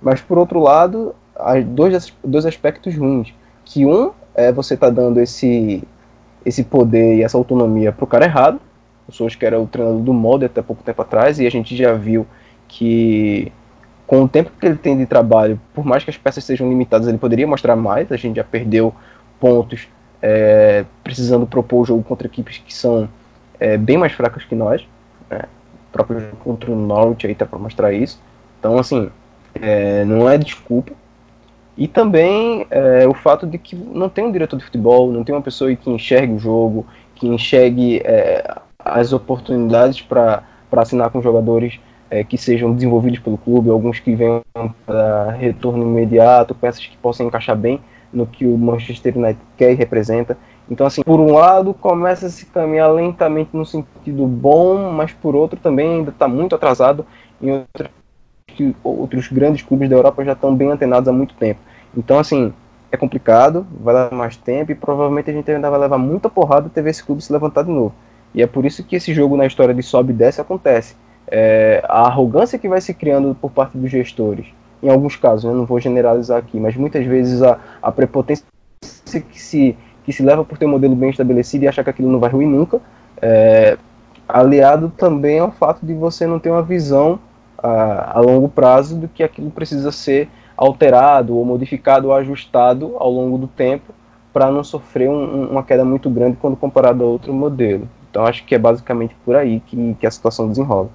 Mas, 0.00 0.20
por 0.20 0.38
outro 0.38 0.60
lado, 0.60 1.14
há 1.36 1.58
dois, 1.60 2.12
dois 2.22 2.46
aspectos 2.46 2.96
ruins 2.96 3.32
que 3.64 3.86
um 3.86 4.12
é 4.34 4.52
você 4.52 4.76
tá 4.76 4.90
dando 4.90 5.20
esse 5.20 5.82
esse 6.44 6.62
poder 6.62 7.16
e 7.16 7.22
essa 7.22 7.38
autonomia 7.38 7.90
pro 7.90 8.06
cara 8.06 8.26
errado. 8.26 8.60
O 9.08 9.12
Souza 9.12 9.36
que 9.36 9.46
era 9.46 9.58
o 9.58 9.66
treinador 9.66 10.00
do 10.00 10.12
molde 10.12 10.44
até 10.44 10.60
pouco 10.60 10.82
tempo 10.82 11.00
atrás 11.00 11.38
e 11.38 11.46
a 11.46 11.50
gente 11.50 11.74
já 11.74 11.94
viu 11.94 12.26
que 12.68 13.50
com 14.06 14.22
o 14.22 14.28
tempo 14.28 14.50
que 14.60 14.66
ele 14.66 14.76
tem 14.76 14.96
de 14.96 15.06
trabalho, 15.06 15.58
por 15.72 15.84
mais 15.84 16.04
que 16.04 16.10
as 16.10 16.18
peças 16.18 16.44
sejam 16.44 16.68
limitadas, 16.68 17.08
ele 17.08 17.16
poderia 17.16 17.46
mostrar 17.46 17.76
mais. 17.76 18.12
A 18.12 18.16
gente 18.16 18.36
já 18.36 18.44
perdeu 18.44 18.94
pontos 19.40 19.88
é, 20.20 20.84
precisando 21.02 21.46
propor 21.46 21.82
o 21.82 21.84
jogo 21.84 22.02
contra 22.02 22.26
equipes 22.26 22.58
que 22.58 22.74
são 22.74 23.08
é, 23.58 23.78
bem 23.78 23.96
mais 23.96 24.12
fracas 24.12 24.44
que 24.44 24.54
nós. 24.54 24.86
Né? 25.30 25.42
O 25.88 25.92
próprio 25.92 26.20
jogo 26.20 26.36
contra 26.36 26.70
o 26.70 26.76
Norwich 26.76 27.26
aí 27.26 27.34
tá 27.34 27.46
para 27.46 27.58
mostrar 27.58 27.92
isso. 27.92 28.20
Então, 28.58 28.78
assim, 28.78 29.10
é, 29.54 30.04
não 30.04 30.28
é 30.28 30.36
desculpa, 30.38 30.92
e 31.76 31.88
também 31.88 32.66
é, 32.70 33.06
o 33.06 33.14
fato 33.14 33.46
de 33.46 33.58
que 33.58 33.74
não 33.74 34.08
tem 34.08 34.24
um 34.24 34.32
diretor 34.32 34.56
de 34.56 34.64
futebol, 34.64 35.10
não 35.10 35.24
tem 35.24 35.34
uma 35.34 35.42
pessoa 35.42 35.74
que 35.74 35.90
enxergue 35.90 36.34
o 36.34 36.38
jogo, 36.38 36.86
que 37.16 37.26
enxergue 37.26 38.00
é, 38.04 38.58
as 38.78 39.12
oportunidades 39.12 40.00
para 40.00 40.44
assinar 40.70 41.10
com 41.10 41.20
jogadores 41.20 41.80
é, 42.10 42.22
que 42.22 42.38
sejam 42.38 42.72
desenvolvidos 42.72 43.18
pelo 43.18 43.36
clube, 43.36 43.70
alguns 43.70 43.98
que 43.98 44.14
venham 44.14 44.42
para 44.86 45.32
retorno 45.32 45.82
imediato, 45.82 46.54
peças 46.54 46.86
que 46.86 46.96
possam 46.96 47.26
encaixar 47.26 47.56
bem 47.56 47.80
no 48.12 48.24
que 48.24 48.46
o 48.46 48.56
Manchester 48.56 49.18
United 49.18 49.40
quer 49.56 49.72
e 49.72 49.74
representa. 49.74 50.38
Então, 50.70 50.86
assim, 50.86 51.02
por 51.02 51.20
um 51.20 51.32
lado, 51.32 51.74
começa 51.74 52.26
a 52.26 52.30
se 52.30 52.46
caminhar 52.46 52.90
lentamente 52.90 53.50
no 53.52 53.66
sentido 53.66 54.26
bom, 54.26 54.90
mas 54.92 55.12
por 55.12 55.36
outro 55.36 55.58
também 55.60 55.98
ainda 55.98 56.10
está 56.10 56.26
muito 56.26 56.54
atrasado 56.54 57.04
em 57.40 57.50
outros, 57.50 57.90
outros 58.82 59.28
grandes 59.28 59.62
clubes 59.62 59.90
da 59.90 59.96
Europa 59.96 60.24
já 60.24 60.32
estão 60.32 60.54
bem 60.54 60.70
antenados 60.70 61.08
há 61.08 61.12
muito 61.12 61.34
tempo. 61.34 61.60
Então, 61.96 62.18
assim, 62.18 62.52
é 62.90 62.96
complicado, 62.96 63.66
vai 63.80 63.94
levar 63.94 64.16
mais 64.16 64.36
tempo 64.36 64.72
e 64.72 64.74
provavelmente 64.74 65.30
a 65.30 65.34
gente 65.34 65.50
ainda 65.50 65.68
vai 65.68 65.80
levar 65.80 65.98
muita 65.98 66.30
porrada 66.30 66.66
até 66.66 66.80
ver 66.80 66.90
esse 66.90 67.04
clube 67.04 67.22
se 67.22 67.32
levantar 67.32 67.64
de 67.64 67.70
novo. 67.70 67.94
E 68.34 68.42
é 68.42 68.46
por 68.46 68.64
isso 68.64 68.82
que 68.82 68.96
esse 68.96 69.12
jogo 69.12 69.36
na 69.36 69.46
história 69.46 69.74
de 69.74 69.82
sobe 69.82 70.12
e 70.12 70.16
desce 70.16 70.40
acontece. 70.40 70.96
É, 71.26 71.82
a 71.88 72.06
arrogância 72.06 72.58
que 72.58 72.68
vai 72.68 72.80
se 72.80 72.92
criando 72.94 73.34
por 73.34 73.50
parte 73.50 73.76
dos 73.76 73.90
gestores, 73.90 74.46
em 74.82 74.88
alguns 74.88 75.16
casos, 75.16 75.44
eu 75.44 75.52
né, 75.52 75.56
não 75.56 75.64
vou 75.64 75.80
generalizar 75.80 76.38
aqui, 76.38 76.60
mas 76.60 76.76
muitas 76.76 77.04
vezes 77.06 77.42
a, 77.42 77.58
a 77.82 77.90
prepotência 77.90 78.44
que 79.30 79.40
se 79.40 79.76
que 80.04 80.12
se 80.12 80.22
leva 80.22 80.44
por 80.44 80.58
ter 80.58 80.66
um 80.66 80.70
modelo 80.70 80.94
bem 80.94 81.10
estabelecido 81.10 81.64
e 81.64 81.68
achar 81.68 81.82
que 81.82 81.90
aquilo 81.90 82.10
não 82.10 82.20
vai 82.20 82.30
ruir 82.30 82.46
nunca, 82.46 82.80
é, 83.20 83.78
aliado 84.28 84.92
também 84.96 85.38
ao 85.38 85.50
fato 85.50 85.84
de 85.84 85.94
você 85.94 86.26
não 86.26 86.38
ter 86.38 86.50
uma 86.50 86.62
visão 86.62 87.18
a, 87.58 88.18
a 88.18 88.20
longo 88.20 88.48
prazo 88.48 88.96
do 88.96 89.08
que 89.08 89.22
aquilo 89.22 89.50
precisa 89.50 89.90
ser 89.90 90.28
alterado 90.56 91.36
ou 91.36 91.44
modificado 91.44 92.08
ou 92.08 92.14
ajustado 92.14 92.94
ao 92.98 93.10
longo 93.10 93.38
do 93.38 93.48
tempo 93.48 93.92
para 94.32 94.50
não 94.50 94.62
sofrer 94.64 95.08
um, 95.08 95.50
uma 95.50 95.62
queda 95.62 95.84
muito 95.84 96.10
grande 96.10 96.36
quando 96.40 96.56
comparado 96.56 97.02
a 97.04 97.06
outro 97.06 97.32
modelo. 97.32 97.88
Então 98.10 98.24
acho 98.24 98.44
que 98.44 98.54
é 98.54 98.58
basicamente 98.58 99.16
por 99.24 99.34
aí 99.34 99.60
que, 99.60 99.94
que 99.94 100.06
a 100.06 100.10
situação 100.10 100.48
desenrola. 100.48 100.90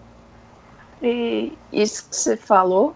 E 1.02 1.54
isso 1.72 2.10
que 2.10 2.16
você 2.16 2.38
falou, 2.38 2.96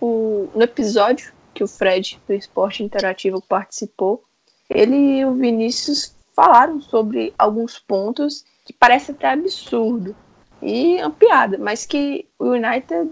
o, 0.00 0.48
no 0.54 0.62
episódio 0.62 1.32
que 1.54 1.64
o 1.64 1.68
Fred 1.68 2.20
do 2.26 2.34
Esporte 2.34 2.82
Interativo 2.82 3.42
participou, 3.48 4.22
ele 4.68 5.18
e 5.18 5.24
o 5.24 5.34
Vinícius 5.34 6.14
falaram 6.34 6.80
sobre 6.80 7.32
alguns 7.38 7.78
pontos 7.78 8.44
que 8.64 8.72
parece 8.72 9.12
até 9.12 9.30
absurdo 9.30 10.14
e 10.60 10.96
uma 10.96 11.10
piada, 11.10 11.56
mas 11.58 11.86
que 11.86 12.26
o 12.38 12.50
United 12.50 13.10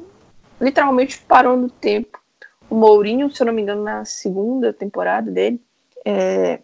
literalmente 0.61 1.19
parou 1.21 1.57
no 1.57 1.71
tempo. 1.71 2.21
O 2.69 2.75
Mourinho, 2.75 3.31
se 3.31 3.43
eu 3.43 3.47
não 3.47 3.53
me 3.53 3.63
engano, 3.63 3.83
na 3.83 4.05
segunda 4.05 4.73
temporada 4.73 5.31
dele, 5.31 5.61
é, 6.05 6.61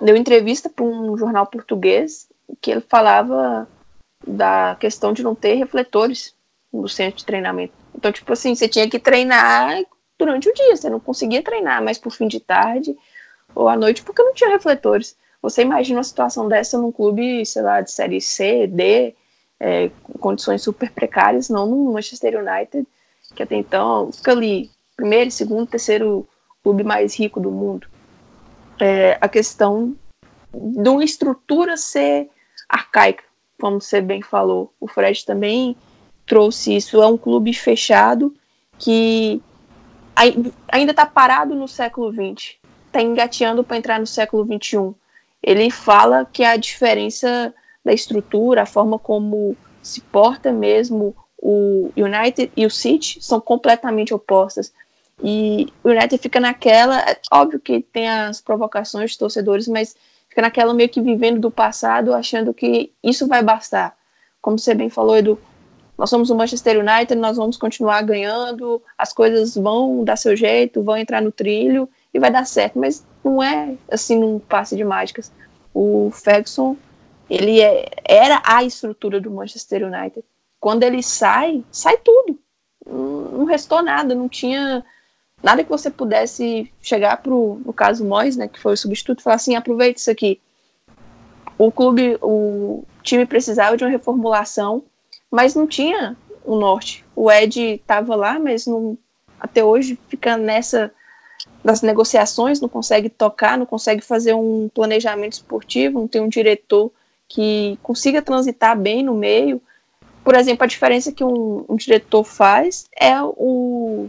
deu 0.00 0.16
entrevista 0.16 0.68
para 0.68 0.84
um 0.84 1.16
jornal 1.16 1.46
português 1.46 2.28
que 2.60 2.70
ele 2.70 2.80
falava 2.80 3.68
da 4.26 4.76
questão 4.78 5.12
de 5.12 5.22
não 5.22 5.34
ter 5.34 5.54
refletores 5.54 6.34
no 6.72 6.88
centro 6.88 7.18
de 7.18 7.24
treinamento. 7.24 7.72
Então, 7.94 8.12
tipo 8.12 8.32
assim, 8.32 8.54
você 8.54 8.68
tinha 8.68 8.88
que 8.88 8.98
treinar 8.98 9.82
durante 10.18 10.48
o 10.48 10.54
dia, 10.54 10.76
você 10.76 10.90
não 10.90 11.00
conseguia 11.00 11.42
treinar, 11.42 11.82
mas 11.82 11.98
por 11.98 12.12
fim 12.12 12.28
de 12.28 12.40
tarde 12.40 12.96
ou 13.54 13.68
à 13.68 13.76
noite 13.76 14.02
porque 14.02 14.22
não 14.22 14.34
tinha 14.34 14.50
refletores. 14.50 15.16
Você 15.42 15.62
imagina 15.62 15.98
uma 15.98 16.04
situação 16.04 16.48
dessa 16.48 16.78
num 16.78 16.92
clube, 16.92 17.44
sei 17.46 17.62
lá, 17.62 17.80
de 17.80 17.90
série 17.90 18.20
C, 18.20 18.66
D, 18.66 19.14
é, 19.58 19.90
condições 20.18 20.62
super 20.62 20.90
precárias, 20.90 21.48
não 21.48 21.66
no 21.66 21.92
Manchester 21.92 22.38
United, 22.38 22.86
que 23.34 23.42
até 23.42 23.56
então 23.56 24.10
fica 24.12 24.32
ali, 24.32 24.70
primeiro, 24.96 25.30
segundo, 25.30 25.66
terceiro 25.66 26.28
clube 26.62 26.84
mais 26.84 27.18
rico 27.18 27.40
do 27.40 27.50
mundo. 27.50 27.86
É, 28.78 29.16
a 29.20 29.28
questão 29.28 29.96
de 30.52 30.88
uma 30.88 31.04
estrutura 31.04 31.76
ser 31.76 32.28
arcaica, 32.68 33.24
como 33.58 33.80
você 33.80 34.00
bem 34.00 34.22
falou. 34.22 34.72
O 34.80 34.86
Fred 34.86 35.24
também 35.24 35.76
trouxe 36.26 36.76
isso. 36.76 37.02
É 37.02 37.06
um 37.06 37.16
clube 37.16 37.52
fechado 37.54 38.34
que 38.78 39.42
ainda 40.70 40.90
está 40.90 41.06
parado 41.06 41.54
no 41.54 41.66
século 41.66 42.12
XX 42.12 42.59
está 42.90 43.00
engateando 43.00 43.62
para 43.62 43.76
entrar 43.76 44.00
no 44.00 44.06
século 44.06 44.44
XXI. 44.44 44.94
Ele 45.42 45.70
fala 45.70 46.28
que 46.30 46.44
a 46.44 46.56
diferença 46.56 47.54
da 47.84 47.92
estrutura, 47.92 48.62
a 48.62 48.66
forma 48.66 48.98
como 48.98 49.56
se 49.82 50.00
porta 50.00 50.52
mesmo 50.52 51.16
o 51.38 51.90
United 51.96 52.52
e 52.54 52.66
o 52.66 52.70
City 52.70 53.18
são 53.22 53.40
completamente 53.40 54.12
opostas. 54.12 54.72
E 55.22 55.72
o 55.82 55.88
United 55.88 56.18
fica 56.18 56.38
naquela, 56.40 57.00
é 57.00 57.18
óbvio 57.32 57.60
que 57.60 57.80
tem 57.80 58.08
as 58.08 58.40
provocações 58.40 59.12
de 59.12 59.18
torcedores, 59.18 59.66
mas 59.68 59.96
fica 60.28 60.42
naquela 60.42 60.74
meio 60.74 60.88
que 60.88 61.00
vivendo 61.00 61.40
do 61.40 61.50
passado, 61.50 62.14
achando 62.14 62.52
que 62.52 62.92
isso 63.02 63.26
vai 63.26 63.42
bastar. 63.42 63.96
Como 64.42 64.58
você 64.58 64.74
bem 64.74 64.90
falou, 64.90 65.16
Edu, 65.16 65.38
nós 65.96 66.08
somos 66.08 66.30
o 66.30 66.36
Manchester 66.36 66.78
United, 66.78 67.14
nós 67.16 67.36
vamos 67.36 67.56
continuar 67.56 68.02
ganhando, 68.02 68.82
as 68.96 69.12
coisas 69.12 69.54
vão 69.54 70.02
dar 70.02 70.16
seu 70.16 70.34
jeito, 70.34 70.82
vão 70.82 70.96
entrar 70.96 71.20
no 71.20 71.30
trilho, 71.30 71.88
e 72.12 72.18
vai 72.18 72.30
dar 72.30 72.44
certo, 72.44 72.78
mas 72.78 73.04
não 73.22 73.42
é 73.42 73.76
assim 73.90 74.18
num 74.18 74.38
passe 74.38 74.76
de 74.76 74.84
mágicas. 74.84 75.30
O 75.72 76.10
Ferguson, 76.12 76.76
ele 77.28 77.60
é, 77.60 77.88
era 78.04 78.42
a 78.44 78.64
estrutura 78.64 79.20
do 79.20 79.30
Manchester 79.30 79.86
United. 79.86 80.24
Quando 80.58 80.82
ele 80.82 81.02
sai, 81.02 81.64
sai 81.70 81.96
tudo. 81.98 82.38
Não, 82.84 83.44
restou 83.44 83.82
nada, 83.82 84.14
não 84.14 84.28
tinha 84.28 84.84
nada 85.42 85.62
que 85.62 85.70
você 85.70 85.90
pudesse 85.90 86.70
chegar 86.82 87.22
pro, 87.22 87.60
no 87.64 87.72
caso 87.72 88.04
Mois, 88.04 88.36
né, 88.36 88.48
que 88.48 88.60
foi 88.60 88.74
o 88.74 88.76
substituto, 88.76 89.20
e 89.20 89.22
falar 89.22 89.36
assim, 89.36 89.54
aproveita 89.54 90.00
isso 90.00 90.10
aqui. 90.10 90.40
O 91.56 91.70
clube, 91.70 92.18
o 92.20 92.84
time 93.02 93.24
precisava 93.24 93.76
de 93.76 93.84
uma 93.84 93.90
reformulação, 93.90 94.82
mas 95.30 95.54
não 95.54 95.66
tinha 95.66 96.16
o 96.44 96.56
norte. 96.56 97.04
O 97.14 97.30
Ed 97.30 97.74
estava 97.74 98.16
lá, 98.16 98.38
mas 98.38 98.66
não, 98.66 98.98
até 99.38 99.64
hoje 99.64 99.98
fica 100.08 100.36
nessa 100.36 100.92
das 101.64 101.82
negociações, 101.82 102.60
não 102.60 102.68
consegue 102.68 103.08
tocar, 103.08 103.58
não 103.58 103.66
consegue 103.66 104.02
fazer 104.02 104.34
um 104.34 104.68
planejamento 104.72 105.34
esportivo, 105.34 106.00
não 106.00 106.08
tem 106.08 106.20
um 106.20 106.28
diretor 106.28 106.90
que 107.28 107.78
consiga 107.82 108.22
transitar 108.22 108.76
bem 108.76 109.02
no 109.02 109.14
meio. 109.14 109.60
Por 110.24 110.34
exemplo, 110.34 110.64
a 110.64 110.66
diferença 110.66 111.12
que 111.12 111.22
um, 111.22 111.64
um 111.68 111.76
diretor 111.76 112.24
faz 112.24 112.88
é 112.98 113.22
o, 113.22 114.08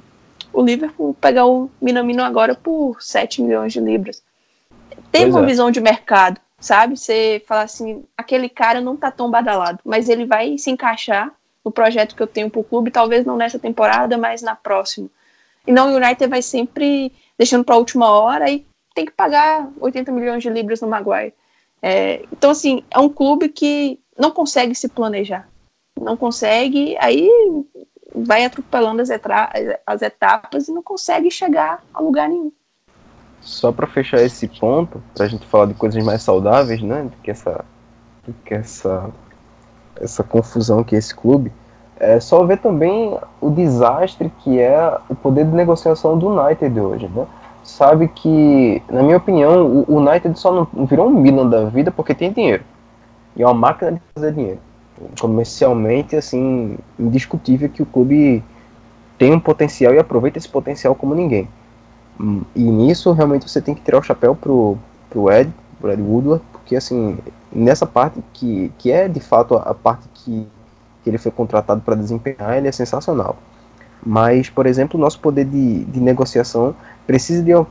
o 0.51 0.61
Liverpool 0.61 1.13
pegar 1.19 1.45
o 1.45 1.69
Minamino 1.81 2.23
agora 2.23 2.55
por 2.55 3.01
7 3.01 3.41
milhões 3.41 3.73
de 3.73 3.79
libras. 3.79 4.23
Tem 5.11 5.23
pois 5.23 5.35
uma 5.35 5.43
é. 5.43 5.45
visão 5.45 5.69
de 5.69 5.81
mercado, 5.81 6.39
sabe? 6.59 6.97
Você 6.97 7.43
fala 7.45 7.63
assim, 7.63 8.03
aquele 8.17 8.49
cara 8.49 8.79
não 8.79 8.95
tá 8.95 9.11
tão 9.11 9.29
badalado, 9.29 9.79
mas 9.83 10.09
ele 10.09 10.25
vai 10.25 10.57
se 10.57 10.69
encaixar 10.69 11.31
no 11.63 11.71
projeto 11.71 12.15
que 12.15 12.23
eu 12.23 12.27
tenho 12.27 12.49
para 12.49 12.61
o 12.61 12.63
clube, 12.63 12.91
talvez 12.91 13.25
não 13.25 13.37
nessa 13.37 13.59
temporada, 13.59 14.17
mas 14.17 14.41
na 14.41 14.55
próxima. 14.55 15.09
E 15.65 15.71
não, 15.71 15.91
o 15.91 15.95
United 15.95 16.27
vai 16.27 16.41
sempre 16.41 17.11
deixando 17.41 17.65
para 17.65 17.73
a 17.73 17.80
última 17.80 18.08
hora 18.08 18.51
e 18.51 18.63
tem 18.93 19.04
que 19.04 19.12
pagar 19.12 19.67
80 19.80 20.12
milhões 20.12 20.43
de 20.43 20.49
libras 20.51 20.80
no 20.80 20.88
Maguire. 20.88 21.34
É, 21.82 22.23
então, 22.32 22.51
assim, 22.51 22.84
é 22.91 22.99
um 22.99 23.10
clube 23.10 23.49
que 23.49 23.99
não 24.15 24.30
consegue 24.30 24.75
se 24.75 24.88
planejar. 24.88 25.49
Não 25.99 26.15
consegue, 26.15 26.95
aí 26.99 27.27
vai 28.13 28.45
atropelando 28.45 29.01
as, 29.01 29.10
as 29.88 30.01
etapas 30.04 30.67
e 30.67 30.71
não 30.71 30.84
consegue 30.84 31.32
chegar 31.32 31.84
a 31.91 31.99
lugar 31.99 32.30
nenhum. 32.30 32.51
Só 33.39 33.71
para 33.71 33.88
fechar 33.88 34.21
esse 34.21 34.47
ponto, 34.47 35.01
para 35.15 35.25
a 35.25 35.27
gente 35.27 35.47
falar 35.47 35.65
de 35.65 35.73
coisas 35.73 36.04
mais 36.04 36.21
saudáveis, 36.21 36.80
né, 36.84 37.06
do 37.06 37.17
que 37.23 37.32
essa, 37.32 37.65
que 38.45 38.54
essa, 38.54 39.10
essa 39.95 40.23
confusão 40.23 40.84
que 40.84 40.93
é 40.93 40.99
esse 40.99 41.15
clube, 41.15 41.51
é 42.01 42.19
só 42.19 42.43
ver 42.43 42.57
também 42.57 43.15
o 43.39 43.51
desastre 43.51 44.31
que 44.39 44.59
é 44.59 44.97
o 45.07 45.13
poder 45.13 45.45
de 45.45 45.51
negociação 45.51 46.17
do 46.17 46.29
United 46.29 46.79
hoje, 46.79 47.07
né? 47.07 47.27
Sabe 47.63 48.07
que, 48.07 48.81
na 48.89 49.03
minha 49.03 49.17
opinião, 49.17 49.85
o 49.87 49.97
United 49.97 50.37
só 50.39 50.51
não 50.51 50.85
virou 50.85 51.07
um 51.07 51.11
Milan 51.11 51.47
da 51.47 51.65
vida 51.65 51.91
porque 51.91 52.15
tem 52.15 52.31
dinheiro. 52.31 52.63
E 53.35 53.43
é 53.43 53.45
uma 53.45 53.53
máquina 53.53 53.91
de 53.91 54.01
fazer 54.15 54.33
dinheiro. 54.33 54.59
Comercialmente, 55.19 56.15
assim, 56.15 56.75
indiscutível 56.97 57.69
que 57.69 57.83
o 57.83 57.85
clube 57.85 58.43
tem 59.19 59.31
um 59.31 59.39
potencial 59.39 59.93
e 59.93 59.99
aproveita 59.99 60.39
esse 60.39 60.49
potencial 60.49 60.95
como 60.95 61.13
ninguém. 61.13 61.47
E 62.55 62.63
nisso, 62.63 63.11
realmente, 63.11 63.47
você 63.47 63.61
tem 63.61 63.75
que 63.75 63.81
tirar 63.81 63.99
o 63.99 64.03
chapéu 64.03 64.35
pro, 64.35 64.76
pro 65.07 65.32
Ed, 65.32 65.53
pro 65.80 65.91
Ed 65.91 66.01
Woodward, 66.01 66.43
porque, 66.51 66.76
assim, 66.76 67.19
nessa 67.53 67.86
parte 67.86 68.19
que, 68.34 68.71
que 68.80 68.91
é, 68.91 69.07
de 69.07 69.19
fato, 69.19 69.55
a 69.55 69.73
parte 69.76 70.07
que 70.15 70.47
que 71.04 71.10
ele 71.10 71.18
foi 71.18 71.32
contratado 71.32 71.82
para 71.82 71.95
desempenhar, 71.95 72.58
ele 72.58 72.68
é 72.68 72.72
sensacional. 72.72 73.38
Mas, 74.04 74.49
por 74.49 74.66
exemplo, 74.66 74.99
o 74.99 75.02
nosso 75.02 75.20
poder 75.20 75.45
de, 75.45 75.86
de 75.86 75.99
negociação 75.99 76.76
precisa 77.06 77.43
de 77.43 77.54
uma, 77.54 77.68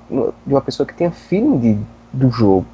de 0.47 0.55
uma 0.55 0.61
pessoa 0.61 0.87
que 0.87 0.95
tenha 0.95 1.11
feeling 1.11 1.59
de, 1.59 1.79
do 2.13 2.31
jogo, 2.31 2.67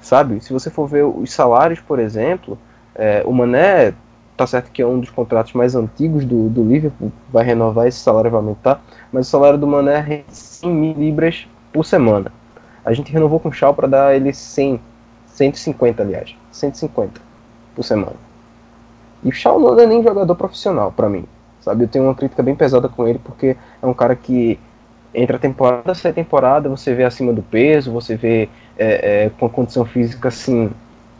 sabe? 0.00 0.40
Se 0.40 0.52
você 0.52 0.70
for 0.70 0.86
ver 0.86 1.04
os 1.04 1.32
salários, 1.32 1.80
por 1.80 1.98
exemplo, 1.98 2.58
é, 2.94 3.22
o 3.24 3.32
Mané, 3.32 3.94
tá 4.36 4.46
certo 4.46 4.70
que 4.70 4.82
é 4.82 4.86
um 4.86 5.00
dos 5.00 5.10
contratos 5.10 5.52
mais 5.54 5.74
antigos 5.74 6.24
do, 6.24 6.48
do 6.48 6.62
Liverpool, 6.62 7.12
vai 7.32 7.44
renovar, 7.44 7.86
esse 7.86 7.98
salário 7.98 8.30
vai 8.30 8.40
aumentar, 8.40 8.82
mas 9.12 9.26
o 9.28 9.30
salário 9.30 9.58
do 9.58 9.66
Mané 9.66 9.98
é 10.08 10.24
100 10.30 10.70
mil 10.70 10.94
libras 10.94 11.48
por 11.72 11.84
semana. 11.84 12.32
A 12.84 12.92
gente 12.92 13.12
renovou 13.12 13.38
com 13.38 13.50
o 13.50 13.52
Shaw 13.52 13.74
para 13.74 13.86
dar 13.86 14.14
ele 14.14 14.32
100, 14.32 14.80
150, 15.26 16.02
aliás, 16.02 16.34
150 16.50 17.20
por 17.74 17.84
semana. 17.84 18.29
E 19.22 19.28
o 19.28 19.32
Shaw 19.32 19.58
não 19.58 19.78
é 19.78 19.86
nem 19.86 20.02
jogador 20.02 20.34
profissional 20.34 20.92
para 20.92 21.08
mim, 21.08 21.24
sabe? 21.60 21.84
Eu 21.84 21.88
tenho 21.88 22.04
uma 22.04 22.14
crítica 22.14 22.42
bem 22.42 22.54
pesada 22.54 22.88
com 22.88 23.06
ele 23.06 23.20
porque 23.22 23.56
é 23.82 23.86
um 23.86 23.94
cara 23.94 24.16
que 24.16 24.58
entre 25.14 25.36
a 25.36 25.38
temporada 25.38 25.92
a 25.92 26.12
temporada 26.12 26.68
você 26.68 26.94
vê 26.94 27.04
acima 27.04 27.32
do 27.32 27.42
peso, 27.42 27.92
você 27.92 28.16
vê 28.16 28.48
é, 28.78 29.24
é, 29.26 29.30
com 29.38 29.48
condição 29.48 29.84
física 29.84 30.28
assim 30.28 30.70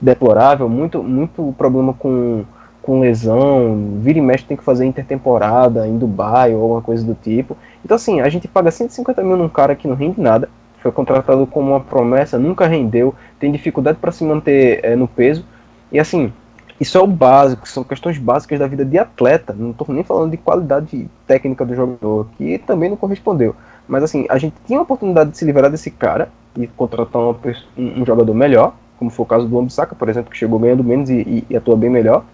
deplorável, 0.00 0.68
muito, 0.68 1.02
muito 1.02 1.54
problema 1.58 1.92
com, 1.92 2.44
com 2.80 3.00
lesão, 3.00 3.98
vira 4.00 4.18
e 4.18 4.22
mexe 4.22 4.44
tem 4.44 4.56
que 4.56 4.64
fazer 4.64 4.86
intertemporada 4.86 5.86
em 5.86 5.98
Dubai 5.98 6.54
ou 6.54 6.62
alguma 6.62 6.80
coisa 6.80 7.04
do 7.04 7.14
tipo. 7.14 7.56
Então 7.84 7.96
assim, 7.96 8.20
a 8.20 8.28
gente 8.28 8.48
paga 8.48 8.70
150 8.70 9.22
mil 9.22 9.36
num 9.36 9.48
cara 9.48 9.74
que 9.74 9.86
não 9.86 9.94
rende 9.94 10.20
nada, 10.20 10.48
foi 10.80 10.90
contratado 10.90 11.46
como 11.46 11.72
uma 11.72 11.80
promessa, 11.80 12.38
nunca 12.38 12.66
rendeu, 12.66 13.14
tem 13.38 13.52
dificuldade 13.52 13.98
para 13.98 14.10
se 14.12 14.24
manter 14.24 14.80
é, 14.82 14.96
no 14.96 15.06
peso, 15.06 15.44
e 15.92 15.98
assim, 15.98 16.32
isso 16.80 16.96
é 16.96 17.00
o 17.00 17.06
básico, 17.06 17.68
são 17.68 17.84
questões 17.84 18.16
básicas 18.16 18.58
da 18.58 18.66
vida 18.66 18.86
de 18.86 18.98
atleta, 18.98 19.52
não 19.52 19.72
estou 19.72 19.86
nem 19.90 20.02
falando 20.02 20.30
de 20.30 20.38
qualidade 20.38 21.10
técnica 21.26 21.62
do 21.64 21.74
jogador, 21.74 22.26
que 22.38 22.56
também 22.58 22.88
não 22.88 22.96
correspondeu. 22.96 23.54
Mas 23.86 24.02
assim, 24.02 24.24
a 24.30 24.38
gente 24.38 24.54
tinha 24.66 24.78
a 24.78 24.82
oportunidade 24.82 25.30
de 25.30 25.36
se 25.36 25.44
livrar 25.44 25.70
desse 25.70 25.90
cara 25.90 26.30
e 26.56 26.66
contratar 26.66 27.20
uma, 27.20 27.36
um, 27.76 28.06
jogador 28.06 28.32
melhor, 28.32 28.74
como 28.98 29.10
foi 29.10 29.24
o 29.24 29.26
caso 29.26 29.46
do 29.46 29.58
Ambissaca, 29.58 29.94
por 29.94 30.08
exemplo, 30.08 30.30
que 30.30 30.38
chegou 30.38 30.58
ganhando 30.58 30.82
menos 30.82 31.10
e, 31.10 31.20
e, 31.20 31.46
e 31.50 31.56
atua 31.56 31.76
bem 31.76 31.90
melhor. 31.90 32.24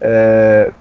É, 0.00 0.72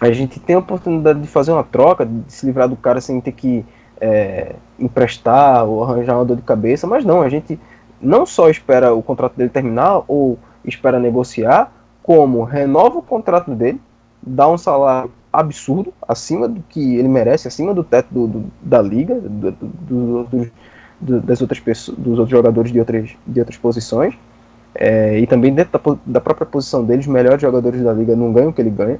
a 0.00 0.10
gente 0.12 0.38
tem 0.38 0.54
a 0.54 0.58
oportunidade 0.58 1.20
de 1.20 1.28
fazer 1.28 1.52
uma 1.52 1.64
troca, 1.64 2.04
de 2.04 2.30
se 2.30 2.44
livrar 2.44 2.68
do 2.68 2.76
cara 2.76 3.00
sem 3.00 3.18
ter 3.20 3.32
que 3.32 3.64
é, 4.00 4.56
emprestar 4.78 5.64
ou 5.64 5.84
arranjar 5.84 6.16
uma 6.16 6.24
dor 6.24 6.36
de 6.36 6.42
cabeça, 6.42 6.86
mas 6.86 7.04
não, 7.04 7.22
a 7.22 7.28
gente 7.28 7.58
não 8.00 8.26
só 8.26 8.50
espera 8.50 8.92
o 8.92 9.02
contrato 9.02 9.36
dele 9.36 9.48
terminar 9.48 10.02
ou 10.06 10.38
espera 10.64 10.98
negociar, 10.98 11.72
como 12.02 12.42
renova 12.44 12.98
o 12.98 13.02
contrato 13.02 13.54
dele, 13.54 13.80
dá 14.22 14.48
um 14.48 14.58
salário 14.58 15.10
absurdo, 15.32 15.92
acima 16.06 16.46
do 16.46 16.62
que 16.68 16.96
ele 16.96 17.08
merece, 17.08 17.48
acima 17.48 17.72
do 17.72 17.82
teto 17.82 18.08
do, 18.12 18.26
do, 18.26 18.44
da 18.60 18.82
liga, 18.82 19.14
do, 19.14 20.50
das 21.20 21.40
outras 21.40 21.58
pessoas, 21.58 21.96
dos 21.98 22.18
outros 22.18 22.30
jogadores 22.30 22.70
de 22.70 22.78
outras, 22.78 23.10
de 23.26 23.40
outras 23.40 23.58
posições. 23.58 24.14
É, 24.74 25.18
e 25.18 25.26
também 25.26 25.52
dentro 25.52 25.78
da, 25.78 25.98
da, 26.06 26.20
própria 26.20 26.46
posição 26.46 26.84
dele, 26.84 27.00
os 27.00 27.06
melhores 27.06 27.40
jogadores 27.40 27.82
da 27.82 27.92
liga 27.92 28.16
não 28.16 28.32
ganham 28.32 28.50
o 28.50 28.52
que 28.52 28.60
ele 28.60 28.70
ganha. 28.70 28.98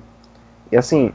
E 0.70 0.76
assim, 0.76 1.12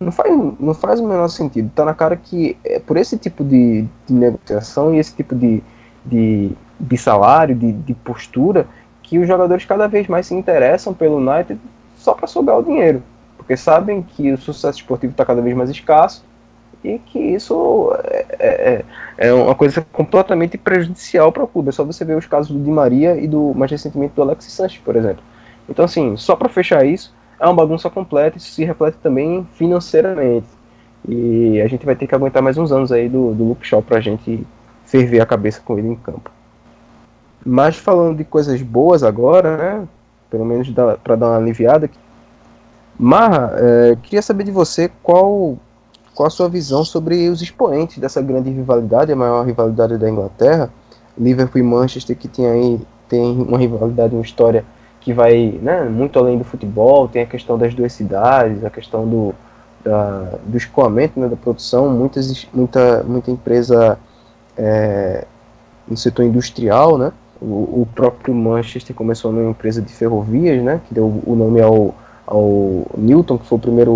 não 0.00 0.12
faz, 0.12 0.30
não 0.58 0.74
faz 0.74 1.00
o 1.00 1.06
menor 1.06 1.28
sentido. 1.28 1.70
Tá 1.74 1.84
na 1.84 1.94
cara 1.94 2.16
que 2.16 2.56
é 2.64 2.78
por 2.78 2.96
esse 2.96 3.16
tipo 3.18 3.44
de, 3.44 3.86
de 4.06 4.14
negociação 4.14 4.94
e 4.94 4.98
esse 4.98 5.14
tipo 5.14 5.34
de, 5.34 5.62
de, 6.04 6.52
de 6.78 6.98
salário, 6.98 7.54
de, 7.54 7.72
de 7.72 7.94
postura, 7.94 8.66
que 9.12 9.18
os 9.18 9.28
jogadores 9.28 9.66
cada 9.66 9.86
vez 9.86 10.08
mais 10.08 10.26
se 10.26 10.34
interessam 10.34 10.94
pelo 10.94 11.16
United 11.16 11.60
só 11.96 12.14
para 12.14 12.26
sugar 12.26 12.58
o 12.58 12.62
dinheiro 12.62 13.02
porque 13.42 13.56
sabem 13.56 14.02
que 14.02 14.32
o 14.32 14.38
sucesso 14.38 14.78
esportivo 14.78 15.10
está 15.10 15.24
cada 15.24 15.42
vez 15.42 15.54
mais 15.54 15.68
escasso 15.68 16.24
e 16.82 16.98
que 16.98 17.18
isso 17.18 17.92
é, 18.04 18.26
é, 18.38 18.84
é, 19.18 19.32
uma 19.32 19.54
coisa 19.54 19.84
completamente 19.92 20.56
prejudicial 20.56 21.30
para 21.30 21.44
o 21.44 21.46
clube. 21.46 21.68
É 21.68 21.72
só 21.72 21.84
você 21.84 22.04
ver 22.04 22.16
os 22.16 22.26
casos 22.26 22.50
do 22.50 22.62
Di 22.62 22.70
Maria 22.70 23.16
e 23.16 23.26
do 23.26 23.52
mais 23.54 23.70
recentemente 23.70 24.14
do 24.14 24.22
Alexis 24.22 24.52
Sanches, 24.52 24.78
por 24.78 24.96
exemplo. 24.96 25.22
Então, 25.68 25.84
assim, 25.84 26.16
só 26.16 26.34
para 26.34 26.48
fechar 26.48 26.84
isso, 26.84 27.14
é 27.38 27.44
uma 27.44 27.54
bagunça 27.54 27.90
completa 27.90 28.38
isso 28.38 28.50
se 28.50 28.64
reflete 28.64 28.96
também 29.02 29.46
financeiramente. 29.54 30.46
E 31.08 31.60
a 31.60 31.66
gente 31.66 31.84
vai 31.84 31.94
ter 31.94 32.06
que 32.06 32.14
aguentar 32.14 32.42
mais 32.42 32.56
uns 32.56 32.72
anos 32.72 32.90
aí 32.92 33.08
do, 33.08 33.34
do 33.34 33.44
Luke 33.44 33.66
Shaw 33.66 33.82
para 33.82 33.98
a 33.98 34.00
gente 34.00 34.46
ferver 34.86 35.20
a 35.20 35.26
cabeça 35.26 35.60
com 35.64 35.78
ele 35.78 35.88
em 35.88 35.96
campo. 35.96 36.30
Mas 37.44 37.76
falando 37.76 38.16
de 38.16 38.24
coisas 38.24 38.60
boas 38.62 39.02
agora, 39.02 39.56
né? 39.56 39.88
Pelo 40.30 40.44
menos 40.44 40.70
para 41.02 41.16
dar 41.16 41.26
uma 41.26 41.36
aliviada, 41.36 41.90
Marra, 42.98 43.52
é, 43.56 43.96
queria 44.02 44.22
saber 44.22 44.44
de 44.44 44.50
você 44.50 44.90
qual, 45.02 45.56
qual 46.14 46.26
a 46.26 46.30
sua 46.30 46.48
visão 46.48 46.84
sobre 46.84 47.28
os 47.28 47.42
expoentes 47.42 47.98
dessa 47.98 48.22
grande 48.22 48.50
rivalidade, 48.50 49.10
a 49.10 49.16
maior 49.16 49.44
rivalidade 49.44 49.98
da 49.98 50.08
Inglaterra, 50.08 50.70
Liverpool 51.18 51.60
e 51.60 51.64
Manchester, 51.64 52.16
que 52.16 52.28
tem 52.28 52.46
aí 52.46 52.80
tem 53.08 53.36
uma 53.42 53.58
rivalidade, 53.58 54.14
uma 54.14 54.22
história 54.22 54.64
que 55.00 55.12
vai 55.12 55.58
né, 55.60 55.82
muito 55.82 56.18
além 56.18 56.38
do 56.38 56.44
futebol, 56.44 57.08
tem 57.08 57.22
a 57.22 57.26
questão 57.26 57.58
das 57.58 57.74
duas 57.74 57.92
cidades, 57.92 58.64
a 58.64 58.70
questão 58.70 59.06
do, 59.06 59.34
da, 59.84 60.38
do 60.46 60.56
escoamento 60.56 61.18
né, 61.18 61.28
da 61.28 61.36
produção, 61.36 61.90
muitas, 61.90 62.46
muita, 62.54 63.02
muita 63.02 63.30
empresa 63.30 63.98
é, 64.56 65.26
no 65.88 65.96
setor 65.96 66.24
industrial, 66.24 66.96
né? 66.96 67.12
O, 67.44 67.88
próprio 67.94 68.32
Manchester 68.34 68.94
começou 68.94 69.32
numa 69.32 69.50
empresa 69.50 69.82
de 69.82 69.92
ferrovias, 69.92 70.62
né? 70.62 70.80
Que 70.86 70.94
deu 70.94 71.22
o 71.26 71.34
nome 71.34 71.60
ao 71.60 71.94
ao 72.26 72.86
Newton, 72.96 73.38
que 73.38 73.46
foi 73.46 73.58
o 73.58 73.60
primeiro, 73.60 73.92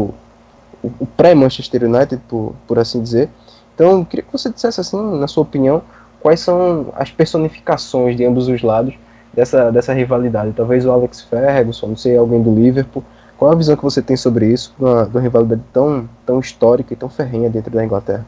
o, 0.83 0.91
o 1.01 1.07
pré-Manchester 1.07 1.85
United, 1.85 2.21
por, 2.29 2.55
por 2.67 2.79
assim 2.79 3.03
dizer. 3.03 3.31
Então, 3.75 4.01
eu 4.01 4.05
queria 4.05 4.25
que 4.25 4.33
você 4.33 4.51
dissesse, 4.51 4.81
assim, 4.81 4.97
na 5.19 5.27
sua 5.27 5.43
opinião, 5.43 5.83
quais 6.21 6.41
são 6.41 6.93
as 6.95 7.11
personificações 7.11 8.17
de 8.17 8.25
ambos 8.25 8.49
os 8.49 8.63
lados 8.63 8.95
dessa, 9.35 9.71
dessa 9.71 9.93
rivalidade. 9.93 10.53
Talvez 10.53 10.85
o 10.85 10.91
Alex 10.91 11.23
Ferguson, 11.23 11.89
não 11.89 11.97
sei, 11.97 12.17
alguém 12.17 12.43
do 12.43 12.55
Liverpool. 12.55 13.05
Qual 13.39 13.53
a 13.53 13.55
visão 13.55 13.77
que 13.77 13.83
você 13.83 14.01
tem 14.01 14.17
sobre 14.17 14.51
isso, 14.51 14.75
de 14.79 14.85
uma 14.85 15.21
rivalidade 15.21 15.63
tão, 15.73 16.09
tão 16.25 16.41
histórica 16.41 16.95
e 16.95 16.97
tão 16.97 17.09
ferrenha 17.09 17.51
dentro 17.51 17.71
da 17.71 17.85
Inglaterra? 17.85 18.25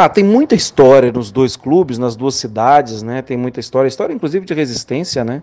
Ah, 0.00 0.08
tem 0.08 0.22
muita 0.22 0.54
história 0.54 1.10
nos 1.10 1.32
dois 1.32 1.56
clubes, 1.56 1.98
nas 1.98 2.14
duas 2.14 2.36
cidades, 2.36 3.02
né? 3.02 3.20
Tem 3.20 3.36
muita 3.36 3.58
história, 3.58 3.88
história 3.88 4.14
inclusive 4.14 4.46
de 4.46 4.54
resistência, 4.54 5.24
né? 5.24 5.42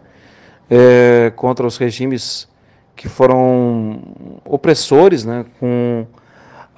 É, 0.70 1.34
contra 1.36 1.68
os 1.68 1.76
regimes 1.78 2.47
que 2.95 3.10
foram 3.10 3.99
opressores, 4.45 5.26
né, 5.26 5.45
com 5.60 6.08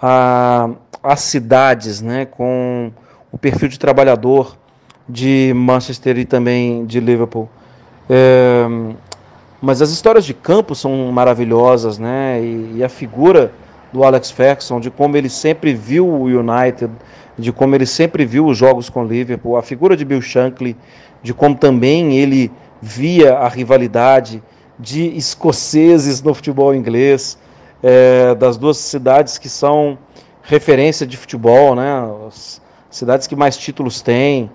a, 0.02 0.72
as 1.04 1.20
cidades, 1.22 2.02
né, 2.02 2.26
com 2.26 2.92
o 3.32 3.38
perfil 3.38 3.68
de 3.70 3.78
trabalhador 3.78 4.58
de 5.08 5.54
Manchester 5.56 6.18
e 6.18 6.26
também 6.26 6.86
de 6.86 7.00
Liverpool. 7.00 7.48
É, 8.10 8.66
mas 9.62 9.82
as 9.82 9.92
histórias 9.92 10.26
de 10.26 10.34
campo 10.34 10.74
são 10.74 11.12
maravilhosas, 11.12 11.98
né, 12.00 12.42
e, 12.42 12.78
e 12.78 12.84
a 12.84 12.90
figura 12.90 13.52
do 13.94 14.04
Alex 14.04 14.32
Ferguson, 14.32 14.80
de 14.80 14.90
como 14.90 15.16
ele 15.16 15.30
sempre 15.30 15.74
viu 15.74 16.08
o 16.08 16.24
United, 16.24 16.92
de 17.38 17.52
como 17.52 17.76
ele 17.76 17.86
sempre 17.86 18.26
viu 18.26 18.46
os 18.46 18.58
jogos 18.58 18.90
com 18.90 19.04
o 19.04 19.08
Liverpool, 19.08 19.58
a 19.58 19.62
figura 19.62 19.96
de 19.96 20.04
Bill 20.04 20.22
Shankly, 20.22 20.76
de 21.22 21.34
como 21.34 21.56
também 21.56 22.18
ele 22.18 22.52
via 22.82 23.36
a 23.36 23.48
rivalidade 23.48 24.42
de 24.80 25.16
escoceses 25.16 26.22
no 26.22 26.34
futebol 26.34 26.74
inglês, 26.74 27.38
é, 27.82 28.34
das 28.36 28.58
duas 28.58 28.78
cidades 28.78 29.38
que 29.38 29.50
são 29.50 29.98
referência 30.42 31.06
de 31.06 31.18
futebol, 31.18 31.76
né? 31.76 31.88
As 32.28 32.62
cidades 32.90 33.28
que 33.28 33.36
mais 33.36 33.58
títulos 33.58 34.02
têm, 34.02 34.50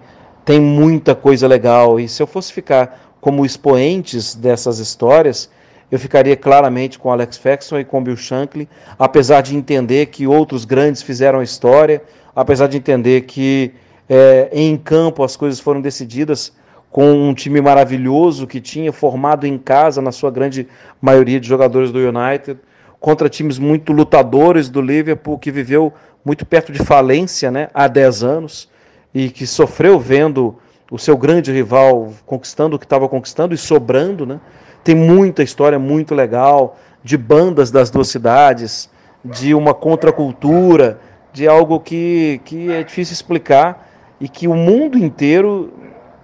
tem 0.44 0.60
muita 0.60 1.14
coisa 1.14 1.46
legal. 1.46 2.00
E 2.00 2.08
se 2.08 2.22
eu 2.22 2.26
fosse 2.26 2.52
ficar 2.52 3.14
como 3.20 3.44
expoentes 3.44 4.34
dessas 4.34 4.78
histórias, 4.78 5.48
eu 5.90 5.98
ficaria 5.98 6.36
claramente 6.36 6.98
com 6.98 7.12
Alex 7.12 7.36
Ferguson 7.36 7.78
e 7.78 7.84
com 7.84 8.02
Bill 8.02 8.16
Shankly, 8.16 8.68
apesar 8.98 9.42
de 9.42 9.54
entender 9.54 10.06
que 10.06 10.26
outros 10.26 10.64
grandes 10.64 11.02
fizeram 11.02 11.40
a 11.40 11.44
história, 11.44 12.02
apesar 12.34 12.66
de 12.66 12.76
entender 12.76 13.22
que 13.22 13.72
é, 14.08 14.48
em 14.52 14.76
campo 14.76 15.22
as 15.22 15.36
coisas 15.36 15.60
foram 15.60 15.80
decididas 15.80 16.52
com 16.90 17.10
um 17.10 17.32
time 17.32 17.60
maravilhoso 17.60 18.46
que 18.46 18.60
tinha 18.60 18.92
formado 18.92 19.46
em 19.46 19.56
casa, 19.56 20.02
na 20.02 20.12
sua 20.12 20.30
grande 20.30 20.68
maioria 21.00 21.40
de 21.40 21.48
jogadores 21.48 21.90
do 21.90 21.98
United, 21.98 22.60
contra 23.00 23.28
times 23.28 23.58
muito 23.58 23.92
lutadores 23.92 24.68
do 24.68 24.80
Liverpool, 24.80 25.38
que 25.38 25.50
viveu 25.50 25.92
muito 26.24 26.44
perto 26.44 26.70
de 26.70 26.78
falência 26.84 27.50
né, 27.50 27.68
há 27.72 27.88
10 27.88 28.22
anos 28.22 28.68
e 29.14 29.30
que 29.30 29.46
sofreu 29.46 29.98
vendo 29.98 30.56
o 30.90 30.98
seu 30.98 31.16
grande 31.16 31.50
rival 31.50 32.12
conquistando 32.26 32.76
o 32.76 32.78
que 32.78 32.84
estava 32.84 33.08
conquistando 33.08 33.54
e 33.54 33.58
sobrando. 33.58 34.26
Né? 34.26 34.38
Tem 34.84 34.94
muita 34.94 35.42
história 35.42 35.78
muito 35.78 36.14
legal 36.14 36.78
de 37.02 37.16
bandas 37.16 37.70
das 37.70 37.90
duas 37.90 38.08
cidades, 38.08 38.90
de 39.24 39.54
uma 39.54 39.72
contracultura, 39.72 41.00
de 41.32 41.48
algo 41.48 41.80
que, 41.80 42.40
que 42.44 42.70
é 42.70 42.82
difícil 42.82 43.12
explicar 43.12 43.88
e 44.20 44.28
que 44.28 44.46
o 44.46 44.54
mundo 44.54 44.98
inteiro 44.98 45.72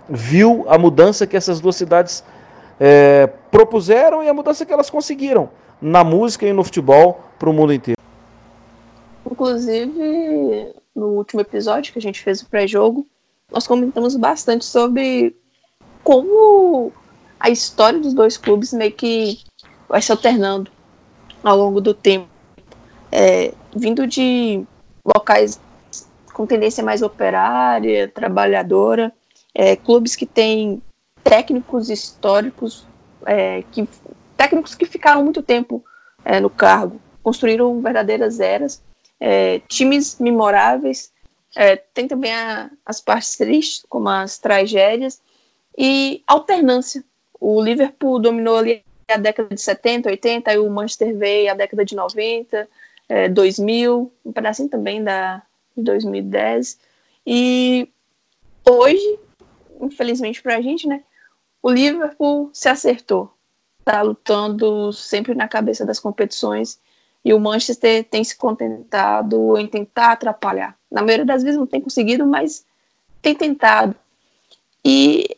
viu 0.09 0.65
a 0.69 0.79
mudança 0.79 1.27
que 1.27 1.37
essas 1.37 1.61
duas 1.61 1.77
cidades 1.77 2.25
é, 2.79 3.27
propuseram 3.51 4.23
e 4.23 4.29
a 4.29 4.35
mudança 4.35 4.65
que 4.65 4.73
elas 4.73 4.91
conseguiram 4.91 5.51
na 5.81 6.05
música 6.05 6.47
e 6.47 6.53
no 6.53 6.65
futebol 6.65 7.21
para 7.39 7.51
o 7.51 7.53
mundo 7.53 7.73
inteiro. 7.73 7.99
Inclusive, 9.31 10.75
no 10.95 11.09
último 11.09 11.41
episódio 11.41 11.93
que 11.93 11.99
a 11.99 12.03
gente 12.03 12.23
fez 12.23 12.43
o 12.43 12.49
pré-jogo, 12.49 13.07
nós 13.53 13.67
comentamos 13.67 14.17
bastante 14.17 14.65
sobre 14.65 15.37
como 16.03 16.93
a 17.39 17.51
história 17.51 17.99
dos 17.99 18.15
dois 18.15 18.37
clubes 18.37 18.73
meio 18.73 18.93
que 18.93 19.39
vai 19.89 20.03
se 20.03 20.11
alternando 20.11 20.71
ao 21.43 21.57
longo 21.57 21.81
do 21.81 21.95
tempo. 21.95 22.29
É, 23.11 23.53
vindo 23.75 24.07
de 24.07 24.65
locais 25.15 25.61
com 26.33 26.47
tendência 26.47 26.85
mais 26.85 27.03
operária, 27.03 28.09
trabalhadora, 28.09 29.13
é, 29.55 29.75
clubes 29.75 30.15
que 30.15 30.25
têm 30.25 30.81
técnicos 31.25 31.91
históricos, 31.91 32.87
é, 33.27 33.63
que, 33.73 33.89
técnicos 34.37 34.75
que 34.75 34.87
ficaram 34.87 35.25
muito 35.25 35.43
tempo 35.43 35.85
é, 36.25 36.39
no 36.39 36.49
cargo, 36.49 37.01
construíram 37.23 37.81
verdadeiras 37.81 38.39
eras, 38.39 38.83
é, 39.21 39.61
times 39.69 40.19
memoráveis, 40.19 41.13
É, 41.57 41.77
tem 41.77 42.07
também 42.07 42.33
a, 42.33 42.71
as 42.85 43.01
partes 43.01 43.37
tristes, 43.37 43.85
como 43.89 44.09
as 44.09 44.39
tragédias, 44.39 45.21
e 45.77 46.23
alternância. 46.27 47.03
O 47.41 47.61
Liverpool 47.61 48.21
dominou 48.21 48.59
ali 48.59 48.85
a 49.09 49.17
década 49.17 49.55
de 49.55 49.61
70, 49.61 50.11
80, 50.11 50.51
aí 50.51 50.59
o 50.59 50.71
Manchester 50.71 51.17
veio 51.17 51.51
a 51.51 51.55
década 51.55 51.85
de 51.85 51.97
90, 51.97 52.69
é, 53.09 53.29
2000, 53.29 54.13
um 54.25 54.33
pedacinho 54.33 54.69
também 54.69 55.03
da 55.03 55.43
de 55.77 55.85
2010. 55.85 56.79
E 57.27 57.89
hoje, 58.69 59.19
infelizmente 59.81 60.43
para 60.43 60.57
a 60.57 60.61
gente, 60.61 60.87
né, 60.87 61.03
o 61.63 61.71
Liverpool 61.71 62.51
se 62.53 62.69
acertou. 62.69 63.33
Está 63.81 64.03
lutando 64.03 64.93
sempre 64.93 65.35
na 65.35 65.49
cabeça 65.49 65.87
das 65.87 65.99
competições 65.99 66.79
e 67.25 67.33
o 67.33 67.41
Manchester 67.41 68.05
tem 68.05 68.23
se 68.23 68.37
contentado 68.37 69.57
em 69.57 69.67
tentar 69.67 70.13
atrapalhar. 70.13 70.77
Na 70.91 71.03
maioria 71.03 71.25
das 71.25 71.43
vezes 71.43 71.59
não 71.59 71.67
tem 71.67 71.81
conseguido, 71.81 72.27
mas 72.27 72.65
tem 73.23 73.35
tentado. 73.35 73.95
E 74.85 75.37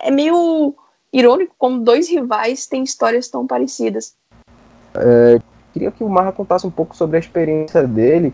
é 0.00 0.10
meio 0.10 0.74
irônico 1.12 1.54
como 1.58 1.80
dois 1.80 2.08
rivais 2.08 2.66
têm 2.66 2.82
histórias 2.82 3.28
tão 3.28 3.46
parecidas. 3.46 4.16
É, 4.94 5.38
queria 5.72 5.90
que 5.90 6.04
o 6.04 6.08
Marra 6.08 6.32
contasse 6.32 6.66
um 6.66 6.70
pouco 6.70 6.96
sobre 6.96 7.16
a 7.16 7.20
experiência 7.20 7.86
dele, 7.86 8.32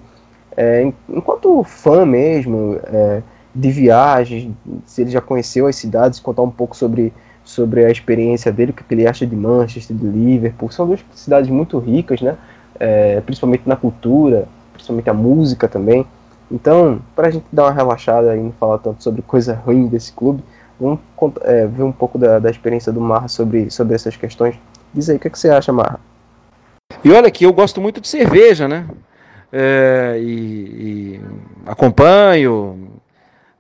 é, 0.57 0.91
enquanto 1.09 1.62
fã 1.62 2.05
mesmo, 2.05 2.80
é, 2.84 3.22
de 3.55 3.70
viagens, 3.70 4.51
se 4.84 5.03
ele 5.03 5.11
já 5.11 5.20
conheceu 5.20 5.66
as 5.66 5.76
cidades, 5.76 6.20
contar 6.20 6.43
um 6.43 6.51
pouco 6.51 6.76
sobre, 6.76 7.12
sobre 7.45 7.84
a 7.84 7.91
experiência 7.91 8.53
dele, 8.53 8.72
o 8.72 8.74
que 8.74 8.82
ele 8.95 9.07
acha 9.07 9.26
de 9.26 9.34
Manchester, 9.34 9.97
de 9.97 10.07
Liverpool. 10.07 10.70
São 10.70 10.86
duas 10.86 11.01
cidades 11.14 11.51
muito 11.51 11.78
ricas, 11.78 12.20
né? 12.20 12.36
É, 12.78 13.20
principalmente 13.20 13.62
na 13.66 13.76
cultura, 13.76 14.47
principalmente 14.72 15.11
a 15.11 15.14
música 15.14 15.66
também. 15.68 16.07
Então, 16.51 17.01
para 17.14 17.28
a 17.28 17.30
gente 17.30 17.45
dar 17.53 17.64
uma 17.64 17.72
relaxada 17.72 18.36
e 18.36 18.41
não 18.41 18.53
falar 18.53 18.78
tanto 18.78 19.03
sobre 19.03 19.22
coisa 19.22 19.55
ruim 19.55 19.86
desse 19.86 20.12
clube, 20.12 20.43
vamos 20.80 21.01
é, 21.43 21.66
ver 21.66 21.82
um 21.82 21.93
pouco 21.93 22.18
da, 22.18 22.39
da 22.39 22.51
experiência 22.51 22.93
do 22.93 23.01
Marra 23.01 23.28
sobre, 23.28 23.70
sobre 23.70 23.95
essas 23.95 24.16
questões. 24.16 24.55
Diz 24.95 25.11
aí, 25.11 25.16
o 25.16 25.18
que, 25.20 25.28
é 25.28 25.30
que 25.30 25.39
você 25.39 25.51
acha, 25.51 25.72
Marra? 25.72 26.01
E 27.05 27.12
olha 27.12 27.30
que 27.30 27.45
eu 27.45 27.53
gosto 27.53 27.82
muito 27.82 28.01
de 28.01 28.09
cerveja, 28.09 28.66
né? 28.66 28.86
É, 29.53 30.18
e, 30.18 30.30
e 30.30 31.20
acompanho, 31.66 33.01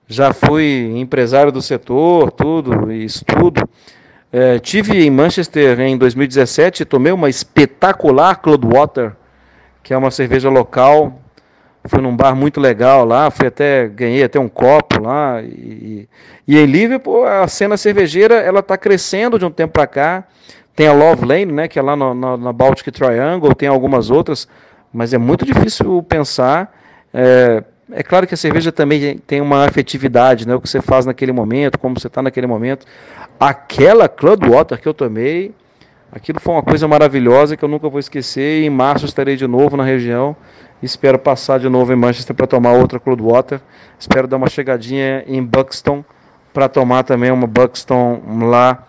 já 0.06 0.32
fui 0.32 0.92
empresário 0.96 1.52
do 1.52 1.60
setor, 1.60 2.32
tudo, 2.32 2.90
e 2.90 3.04
estudo. 3.04 3.68
É, 4.32 4.58
tive 4.58 5.04
em 5.04 5.10
Manchester 5.10 5.78
em 5.80 5.96
2017, 5.96 6.86
tomei 6.86 7.12
uma 7.12 7.28
espetacular 7.28 8.36
Cloudwater, 8.36 9.12
que 9.82 9.92
é 9.92 9.96
uma 9.96 10.10
cerveja 10.10 10.48
local. 10.48 11.20
Fui 11.84 12.00
num 12.00 12.16
bar 12.16 12.34
muito 12.34 12.60
legal 12.60 13.04
lá, 13.04 13.30
fui 13.30 13.46
até 13.46 13.88
ganhei 13.88 14.24
até 14.24 14.40
um 14.40 14.48
copo 14.48 15.02
lá. 15.02 15.42
E, 15.42 16.08
e 16.46 16.58
em 16.58 16.66
Liverpool 16.66 17.24
a 17.24 17.46
cena 17.46 17.76
cervejeira 17.76 18.36
ela 18.36 18.60
está 18.60 18.76
crescendo 18.76 19.38
de 19.38 19.44
um 19.44 19.50
tempo 19.50 19.74
para 19.74 19.86
cá. 19.86 20.24
Tem 20.78 20.86
a 20.86 20.92
Love 20.92 21.26
Lane, 21.26 21.46
né, 21.46 21.66
que 21.66 21.76
é 21.76 21.82
lá 21.82 21.96
no, 21.96 22.14
no, 22.14 22.36
na 22.36 22.52
Baltic 22.52 22.92
Triangle, 22.92 23.52
tem 23.52 23.68
algumas 23.68 24.12
outras, 24.12 24.46
mas 24.92 25.12
é 25.12 25.18
muito 25.18 25.44
difícil 25.44 26.04
pensar. 26.04 26.72
É, 27.12 27.64
é 27.90 28.00
claro 28.04 28.28
que 28.28 28.34
a 28.34 28.36
cerveja 28.36 28.70
também 28.70 29.18
tem 29.18 29.40
uma 29.40 29.64
afetividade, 29.64 30.46
né? 30.46 30.54
O 30.54 30.60
que 30.60 30.68
você 30.68 30.80
faz 30.80 31.04
naquele 31.04 31.32
momento, 31.32 31.80
como 31.80 31.98
você 31.98 32.06
está 32.06 32.22
naquele 32.22 32.46
momento. 32.46 32.86
Aquela 33.40 34.08
Cloudwater 34.08 34.80
que 34.80 34.86
eu 34.86 34.94
tomei, 34.94 35.52
aquilo 36.12 36.38
foi 36.38 36.54
uma 36.54 36.62
coisa 36.62 36.86
maravilhosa 36.86 37.56
que 37.56 37.64
eu 37.64 37.68
nunca 37.68 37.88
vou 37.88 37.98
esquecer. 37.98 38.62
Em 38.62 38.70
março 38.70 39.04
estarei 39.04 39.34
de 39.34 39.48
novo 39.48 39.76
na 39.76 39.82
região. 39.82 40.36
Espero 40.80 41.18
passar 41.18 41.58
de 41.58 41.68
novo 41.68 41.92
em 41.92 41.96
Manchester 41.96 42.36
para 42.36 42.46
tomar 42.46 42.74
outra 42.74 43.00
Cloudwater. 43.00 43.60
Espero 43.98 44.28
dar 44.28 44.36
uma 44.36 44.48
chegadinha 44.48 45.24
em 45.26 45.42
Buxton 45.42 46.04
para 46.54 46.68
tomar 46.68 47.02
também 47.02 47.32
uma 47.32 47.48
Buxton 47.48 48.22
lá, 48.42 48.86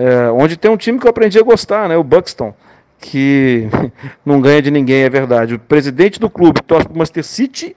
é, 0.00 0.30
onde 0.30 0.56
tem 0.56 0.70
um 0.70 0.76
time 0.76 0.98
que 0.98 1.06
eu 1.06 1.10
aprendi 1.10 1.38
a 1.38 1.42
gostar, 1.42 1.88
né? 1.88 1.96
O 1.96 2.02
Buxton 2.02 2.54
que 2.98 3.68
não 4.24 4.40
ganha 4.40 4.62
de 4.62 4.70
ninguém, 4.70 5.02
é 5.02 5.10
verdade. 5.10 5.54
O 5.54 5.58
presidente 5.58 6.18
do 6.18 6.30
clube 6.30 6.62
torce 6.62 6.86
para 6.86 6.94
o 6.94 6.98
Manchester 6.98 7.24
City 7.24 7.76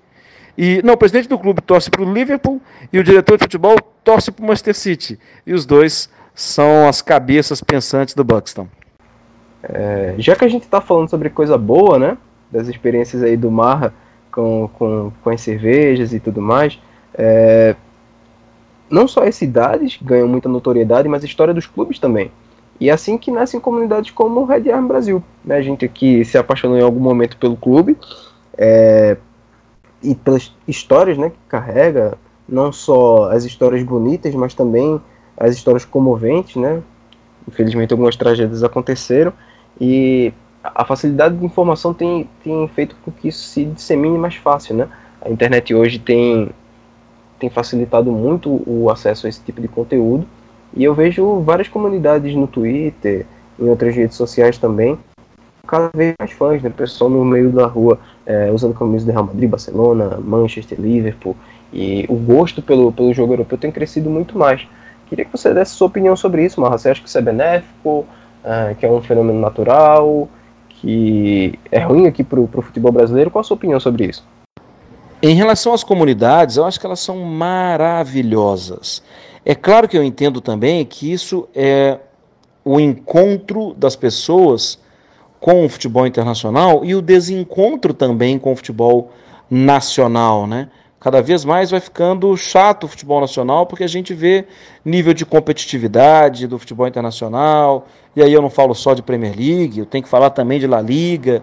e, 0.57 0.81
não, 0.83 0.93
o 0.93 0.97
presidente 0.97 1.27
do 1.27 1.39
clube 1.39 1.61
torce 1.61 1.89
para 1.89 2.01
o 2.01 2.13
Liverpool 2.13 2.61
e 2.91 2.99
o 2.99 3.03
diretor 3.03 3.37
de 3.37 3.43
futebol 3.43 3.75
torce 4.03 4.31
para 4.31 4.43
o 4.43 4.47
Manchester 4.47 4.75
City. 4.75 5.19
E 5.45 5.53
os 5.53 5.65
dois 5.65 6.09
são 6.33 6.87
as 6.87 7.01
cabeças 7.01 7.61
pensantes 7.61 8.13
do 8.13 8.23
Buxton. 8.23 8.67
É, 9.61 10.15
já 10.17 10.35
que 10.35 10.45
a 10.45 10.49
gente 10.49 10.63
está 10.63 10.81
falando 10.81 11.09
sobre 11.09 11.29
coisa 11.29 11.57
boa, 11.57 11.97
né? 11.97 12.17
Das 12.51 12.67
experiências 12.67 13.23
aí 13.23 13.35
do 13.35 13.49
Marra 13.49 13.93
com, 14.31 14.69
com, 14.73 15.11
com 15.23 15.29
as 15.29 15.41
cervejas 15.41 16.13
e 16.13 16.19
tudo 16.19 16.41
mais, 16.41 16.79
é, 17.13 17.75
não 18.93 19.07
só 19.07 19.23
as 19.23 19.35
cidades 19.35 19.97
ganham 20.01 20.27
muita 20.27 20.47
notoriedade, 20.47 21.09
mas 21.09 21.23
a 21.23 21.25
história 21.25 21.53
dos 21.53 21.65
clubes 21.65 21.97
também. 21.97 22.31
E 22.79 22.89
é 22.89 22.93
assim 22.93 23.17
que 23.17 23.31
nascem 23.31 23.59
comunidades 23.59 24.11
como 24.11 24.41
o 24.41 24.45
Red 24.45 24.71
Arm 24.71 24.87
Brasil. 24.87 25.23
Né? 25.43 25.55
A 25.55 25.61
gente 25.61 25.83
aqui 25.83 26.23
se 26.23 26.37
apaixonou 26.37 26.77
em 26.77 26.83
algum 26.83 26.99
momento 26.99 27.35
pelo 27.37 27.57
clube, 27.57 27.97
é, 28.55 29.17
e 30.03 30.13
pelas 30.13 30.53
histórias 30.67 31.17
né, 31.17 31.29
que 31.29 31.37
carrega, 31.49 32.17
não 32.47 32.71
só 32.71 33.31
as 33.31 33.45
histórias 33.45 33.81
bonitas, 33.81 34.35
mas 34.35 34.53
também 34.53 35.01
as 35.37 35.55
histórias 35.55 35.85
comoventes, 35.85 36.57
né? 36.57 36.83
Infelizmente 37.47 37.91
algumas 37.93 38.15
tragédias 38.15 38.63
aconteceram 38.63 39.33
e 39.79 40.31
a 40.63 40.85
facilidade 40.85 41.35
de 41.35 41.45
informação 41.45 41.93
tem, 41.93 42.29
tem 42.43 42.67
feito 42.69 42.95
com 43.03 43.11
que 43.11 43.29
isso 43.29 43.43
se 43.47 43.65
dissemine 43.65 44.17
mais 44.17 44.35
fácil, 44.35 44.75
né? 44.75 44.87
A 45.21 45.29
internet 45.29 45.73
hoje 45.73 45.99
tem, 45.99 46.51
tem 47.43 47.49
facilitado 47.49 48.09
muito 48.09 48.63
o 48.65 48.89
acesso 48.89 49.25
a 49.25 49.29
esse 49.29 49.41
tipo 49.41 49.59
de 49.59 49.67
conteúdo 49.67 50.25
e 50.73 50.81
eu 50.81 50.95
vejo 50.95 51.41
várias 51.41 51.67
comunidades 51.67 52.33
no 52.33 52.47
Twitter, 52.47 53.25
em 53.59 53.67
outras 53.67 53.93
redes 53.93 54.15
sociais 54.15 54.57
também, 54.57 54.97
cada 55.67 55.89
vez 55.93 56.15
mais 56.17 56.31
fãs, 56.31 56.63
né? 56.63 56.69
Pessoal 56.69 57.09
no 57.09 57.25
meio 57.25 57.51
da 57.51 57.65
rua 57.65 57.99
é, 58.25 58.49
usando 58.49 58.73
camisas 58.73 59.05
do 59.05 59.11
Real 59.11 59.25
Madrid, 59.25 59.49
Barcelona, 59.49 60.17
Manchester, 60.23 60.79
Liverpool. 60.79 61.35
E 61.73 62.05
o 62.07 62.15
gosto 62.15 62.61
pelo, 62.61 62.93
pelo 62.93 63.13
jogo 63.13 63.33
europeu 63.33 63.57
tem 63.57 63.71
crescido 63.71 64.09
muito 64.09 64.37
mais. 64.37 64.65
Queria 65.07 65.25
que 65.25 65.31
você 65.31 65.53
desse 65.53 65.73
sua 65.73 65.87
opinião 65.87 66.15
sobre 66.15 66.45
isso, 66.45 66.61
Marra. 66.61 66.77
Você 66.77 66.89
acha 66.89 67.01
que 67.01 67.09
isso 67.09 67.17
é 67.17 67.21
benéfico, 67.21 68.05
é, 68.41 68.73
que 68.73 68.85
é 68.85 68.89
um 68.89 69.01
fenômeno 69.01 69.39
natural, 69.41 70.29
que 70.69 71.59
é 71.69 71.79
ruim 71.79 72.07
aqui 72.07 72.23
para 72.23 72.39
o 72.39 72.47
futebol 72.47 72.91
brasileiro? 72.91 73.29
Qual 73.29 73.41
a 73.41 73.43
sua 73.43 73.55
opinião 73.55 73.81
sobre 73.81 74.05
isso? 74.05 74.25
Em 75.25 75.35
relação 75.35 75.73
às 75.73 75.85
comunidades, 75.85 76.57
eu 76.57 76.65
acho 76.65 76.77
que 76.77 76.85
elas 76.85 76.99
são 76.99 77.19
maravilhosas. 77.19 79.01
É 79.45 79.55
claro 79.55 79.87
que 79.87 79.97
eu 79.97 80.03
entendo 80.03 80.41
também 80.41 80.83
que 80.83 81.09
isso 81.09 81.47
é 81.55 81.97
o 82.61 82.77
encontro 82.77 83.73
das 83.75 83.95
pessoas 83.95 84.77
com 85.39 85.65
o 85.65 85.69
futebol 85.69 86.05
internacional 86.05 86.83
e 86.83 86.93
o 86.93 87.01
desencontro 87.01 87.93
também 87.93 88.37
com 88.37 88.51
o 88.51 88.55
futebol 88.57 89.13
nacional, 89.49 90.45
né? 90.45 90.67
Cada 90.99 91.21
vez 91.21 91.45
mais 91.45 91.71
vai 91.71 91.79
ficando 91.79 92.35
chato 92.35 92.83
o 92.83 92.87
futebol 92.89 93.21
nacional 93.21 93.65
porque 93.65 93.85
a 93.85 93.87
gente 93.87 94.13
vê 94.13 94.45
nível 94.83 95.13
de 95.13 95.25
competitividade 95.25 96.47
do 96.47 96.59
futebol 96.59 96.85
internacional, 96.85 97.87
e 98.13 98.21
aí 98.21 98.33
eu 98.33 98.41
não 98.41 98.49
falo 98.49 98.75
só 98.75 98.93
de 98.93 99.01
Premier 99.01 99.33
League, 99.37 99.79
eu 99.79 99.85
tenho 99.85 100.03
que 100.03 100.09
falar 100.09 100.31
também 100.31 100.59
de 100.59 100.67
La 100.67 100.81
Liga. 100.81 101.41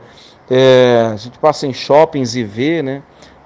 É, 0.50 1.08
a 1.12 1.16
gente 1.16 1.38
passa 1.38 1.66
em 1.66 1.72
shoppings 1.72 2.34
e 2.36 2.44
vê, 2.44 2.82
né? 2.82 3.02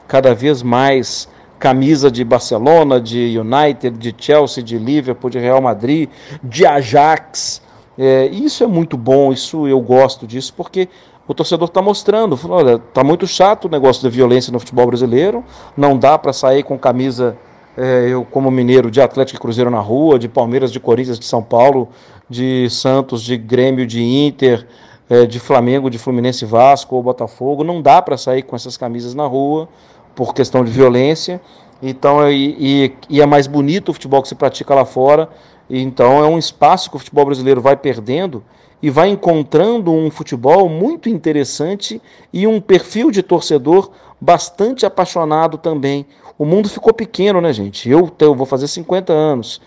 Cada 0.07 0.35
vez 0.35 0.63
mais 0.63 1.29
camisa 1.59 2.11
de 2.11 2.23
Barcelona, 2.25 3.01
de 3.01 3.39
United, 3.39 3.97
de 3.97 4.15
Chelsea, 4.19 4.63
de 4.63 4.77
Liverpool, 4.77 5.31
de 5.31 5.39
Real 5.39 5.63
Madrid, 5.63 6.11
de 6.43 6.67
Ajax. 6.67 7.63
É, 7.97 8.27
isso 8.27 8.63
é 8.63 8.67
muito 8.67 8.99
bom, 8.99 9.33
isso 9.33 9.67
eu 9.67 9.81
gosto 9.81 10.27
disso, 10.27 10.53
porque 10.55 10.89
o 11.27 11.33
torcedor 11.33 11.69
está 11.69 11.81
mostrando, 11.81 12.39
olha, 12.51 12.75
está 12.75 13.03
muito 13.03 13.27
chato 13.27 13.65
o 13.65 13.69
negócio 13.71 14.03
da 14.03 14.11
violência 14.11 14.53
no 14.53 14.59
futebol 14.59 14.87
brasileiro, 14.87 15.43
não 15.75 15.97
dá 15.97 16.19
para 16.19 16.35
sair 16.35 16.63
com 16.63 16.77
camisa, 16.77 17.35
é, 17.79 18.09
eu 18.11 18.27
como 18.27 18.51
mineiro, 18.51 18.91
de 18.91 19.01
Atlético 19.01 19.39
e 19.39 19.41
Cruzeiro 19.41 19.71
na 19.71 19.81
rua, 19.81 20.19
de 20.19 20.29
Palmeiras, 20.29 20.71
de 20.71 20.79
Corinthians, 20.79 21.19
de 21.19 21.25
São 21.25 21.43
Paulo, 21.43 21.89
de 22.29 22.69
Santos, 22.69 23.23
de 23.23 23.39
Grêmio, 23.39 23.87
de 23.87 24.03
Inter, 24.03 24.67
é, 25.09 25.25
de 25.25 25.41
Flamengo, 25.41 25.89
de 25.89 25.99
Fluminense 25.99 26.45
Vasco 26.45 26.95
ou 26.95 27.03
Botafogo, 27.03 27.65
não 27.65 27.81
dá 27.81 28.03
para 28.03 28.19
sair 28.19 28.43
com 28.43 28.55
essas 28.55 28.77
camisas 28.77 29.15
na 29.15 29.27
rua 29.27 29.67
por 30.15 30.35
questão 30.35 30.65
de 30.65 30.71
violência, 30.71 31.41
então 31.83 32.29
e, 32.31 32.57
e, 32.59 32.93
e 33.09 33.21
é 33.21 33.27
mais 33.27 33.47
bonito 33.47 33.91
o 33.91 33.93
futebol 33.93 34.23
que 34.23 34.29
se 34.29 34.35
pratica 34.35 34.75
lá 34.75 34.85
fora, 34.85 35.29
então 35.69 36.25
é 36.25 36.29
um 36.29 36.39
espaço 36.39 36.91
que 36.91 36.97
o 36.97 36.99
futebol 36.99 37.25
brasileiro 37.27 37.61
vai 37.61 37.77
perdendo 37.77 38.43
e 38.83 38.91
vai 38.91 39.09
encontrando 39.09 39.91
um 39.91 40.11
futebol 40.11 40.69
muito 40.69 41.09
interessante 41.09 42.03
e 42.33 42.47
um 42.47 42.61
perfil 42.61 43.11
de 43.11 43.23
torcedor 43.23 43.91
bastante 44.21 44.85
apaixonado 44.85 45.57
também. 45.57 46.07
O 46.39 46.45
mundo 46.45 46.69
ficou 46.69 46.93
pequeno, 46.93 47.41
né, 47.41 47.53
gente? 47.53 47.89
Eu, 47.89 48.11
eu 48.19 48.35
vou 48.35 48.47
fazer 48.47 48.69
50 48.69 49.13
anos. 49.13 49.61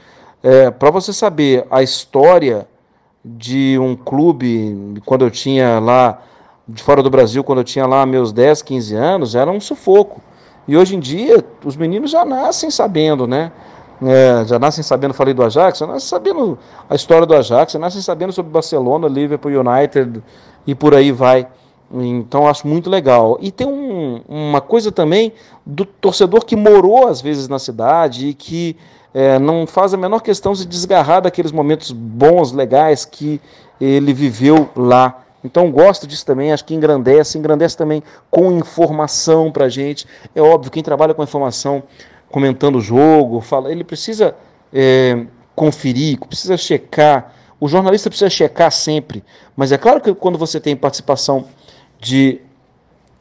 É, 0.44 0.70
Para 0.70 0.92
você 0.92 1.12
saber 1.12 1.66
a 1.72 1.82
história 1.82 2.68
de 3.24 3.78
um 3.80 3.96
clube, 3.96 5.02
quando 5.06 5.26
eu 5.26 5.32
tinha 5.32 5.80
lá, 5.80 6.22
de 6.68 6.82
fora 6.84 7.02
do 7.02 7.10
Brasil, 7.10 7.44
quando 7.44 7.60
eu 7.60 7.64
tinha 7.64 7.86
lá 7.86 8.06
meus 8.06 8.32
10, 8.32 8.62
15 8.62 8.96
anos, 8.96 9.36
era 9.36 9.50
um 9.50 9.60
sufoco. 9.60 10.22
E 10.68 10.76
hoje 10.76 10.96
em 10.96 11.00
dia, 11.00 11.44
os 11.64 11.76
meninos 11.76 12.12
já 12.12 12.26
nascem 12.26 12.70
sabendo, 12.70 13.26
né? 13.26 13.52
É, 14.02 14.46
já 14.46 14.60
nascem 14.60 14.84
sabendo, 14.84 15.14
falei 15.14 15.34
do 15.34 15.44
Ajax, 15.44 15.80
já 15.80 15.88
nascem 15.88 16.08
sabendo 16.08 16.58
a 16.88 16.94
história 16.94 17.26
do 17.26 17.34
Ajax, 17.34 17.74
já 17.74 17.80
nascem 17.80 18.02
sabendo 18.02 18.32
sobre 18.32 18.52
Barcelona, 18.52 19.08
Liverpool, 19.08 19.52
United 19.52 20.22
e 20.68 20.76
por 20.76 20.94
aí 20.94 21.12
vai. 21.12 21.48
Então 21.92 22.48
acho 22.48 22.68
muito 22.68 22.90
legal. 22.90 23.38
E 23.42 23.50
tem 23.50 23.66
um, 23.66 24.22
uma 24.28 24.62
coisa 24.62 24.92
também 24.92 25.34
do 25.66 25.86
torcedor 25.86 26.46
que 26.46 26.56
morou 26.56 27.08
às 27.08 27.22
vezes 27.22 27.48
na 27.48 27.58
cidade 27.58 28.28
e 28.28 28.34
que 28.34 28.76
é, 29.14 29.40
não 29.40 29.66
faz 29.66 29.94
a 29.94 29.98
menor 29.98 30.20
questão 30.20 30.54
de 30.54 30.66
desgarrar 30.66 31.22
daqueles 31.22 31.52
momentos 31.52 31.92
bons, 31.92 32.52
legais 32.52 33.06
que 33.06 33.42
ele 33.80 34.14
viveu 34.14 34.70
lá. 34.76 35.24
Então 35.48 35.72
gosto 35.72 36.06
disso 36.06 36.26
também, 36.26 36.52
acho 36.52 36.66
que 36.66 36.76
engrandece, 36.76 37.38
engrandece 37.38 37.76
também 37.76 38.04
com 38.30 38.52
informação 38.52 39.50
para 39.50 39.66
a 39.66 39.70
gente. 39.70 40.06
É 40.36 40.42
óbvio, 40.42 40.70
quem 40.70 40.84
trabalha 40.84 41.14
com 41.14 41.24
informação, 41.24 41.84
comentando 42.30 42.76
o 42.76 42.82
jogo, 42.82 43.40
fala, 43.40 43.72
ele 43.72 43.86
precisa 43.86 44.36
é, 44.74 45.26
conferir, 45.56 46.20
precisa 46.20 46.58
checar. 46.58 47.34
O 47.60 47.68
jornalista 47.68 48.10
precisa 48.10 48.30
checar 48.30 48.72
sempre, 48.72 49.24
mas 49.56 49.72
é 49.72 49.78
claro 49.78 50.02
que 50.02 50.14
quando 50.14 50.38
você 50.38 50.60
tem 50.60 50.76
participação 50.76 51.46
de 52.00 52.42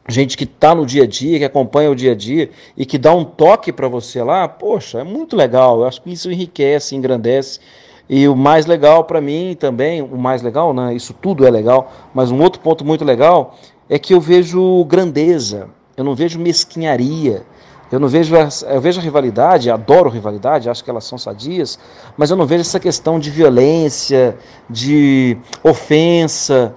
gente 0.09 0.37
que 0.37 0.43
está 0.43 0.75
no 0.75 0.85
dia 0.85 1.03
a 1.03 1.07
dia, 1.07 1.39
que 1.39 1.45
acompanha 1.45 1.89
o 1.89 1.95
dia 1.95 2.11
a 2.11 2.15
dia 2.15 2.49
e 2.75 2.85
que 2.85 2.97
dá 2.97 3.13
um 3.15 3.23
toque 3.23 3.71
para 3.71 3.87
você 3.87 4.21
lá, 4.21 4.47
poxa, 4.47 4.99
é 4.99 5.03
muito 5.03 5.35
legal. 5.35 5.79
Eu 5.79 5.87
acho 5.87 6.01
que 6.01 6.11
isso 6.11 6.31
enriquece, 6.31 6.95
engrandece. 6.95 7.59
E 8.09 8.27
o 8.27 8.35
mais 8.35 8.65
legal 8.65 9.03
para 9.03 9.19
mim 9.19 9.55
também, 9.59 10.01
o 10.01 10.17
mais 10.17 10.41
legal, 10.41 10.73
né? 10.73 10.93
Isso 10.93 11.13
tudo 11.13 11.45
é 11.45 11.51
legal, 11.51 11.91
mas 12.13 12.31
um 12.31 12.41
outro 12.41 12.61
ponto 12.61 12.85
muito 12.85 13.03
legal 13.03 13.55
é 13.89 13.99
que 13.99 14.13
eu 14.13 14.21
vejo 14.21 14.83
grandeza, 14.85 15.69
eu 15.95 16.03
não 16.03 16.15
vejo 16.15 16.39
mesquinharia. 16.39 17.45
Eu 17.89 18.01
não 18.01 18.09
vejo, 18.09 18.35
eu 18.35 18.81
vejo 18.81 18.99
a 18.99 19.03
rivalidade, 19.03 19.71
adoro 19.71 20.09
rivalidade, 20.09 20.69
acho 20.69 20.83
que 20.83 20.89
elas 20.89 21.05
são 21.05 21.17
sadias, 21.17 21.79
mas 22.17 22.29
eu 22.29 22.35
não 22.35 22.45
vejo 22.45 22.59
essa 22.59 22.81
questão 22.81 23.17
de 23.17 23.29
violência, 23.29 24.37
de 24.69 25.37
ofensa, 25.63 26.75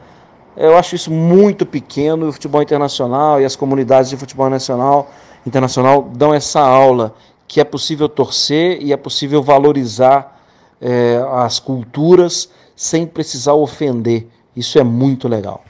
eu 0.56 0.76
acho 0.76 0.94
isso 0.94 1.10
muito 1.10 1.64
pequeno 1.64 2.26
e 2.26 2.28
o 2.28 2.32
futebol 2.32 2.62
internacional 2.62 3.40
e 3.40 3.44
as 3.44 3.56
comunidades 3.56 4.10
de 4.10 4.16
futebol 4.16 4.50
nacional, 4.50 5.10
internacional 5.46 6.02
dão 6.14 6.34
essa 6.34 6.60
aula 6.60 7.14
que 7.48 7.60
é 7.60 7.64
possível 7.64 8.08
torcer 8.08 8.80
e 8.80 8.92
é 8.92 8.96
possível 8.96 9.42
valorizar 9.42 10.39
é, 10.80 11.22
as 11.32 11.58
culturas 11.58 12.50
sem 12.74 13.06
precisar 13.06 13.54
ofender. 13.54 14.26
Isso 14.56 14.78
é 14.78 14.82
muito 14.82 15.28
legal. 15.28 15.64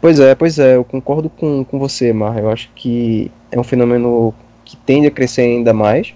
Pois 0.00 0.18
é, 0.18 0.34
pois 0.34 0.58
é, 0.58 0.76
eu 0.76 0.84
concordo 0.84 1.28
com, 1.28 1.64
com 1.64 1.78
você, 1.78 2.12
Mar. 2.12 2.38
Eu 2.38 2.50
acho 2.50 2.70
que 2.74 3.30
é 3.50 3.60
um 3.60 3.64
fenômeno 3.64 4.34
que 4.64 4.76
tende 4.76 5.06
a 5.06 5.10
crescer 5.10 5.42
ainda 5.42 5.72
mais. 5.72 6.14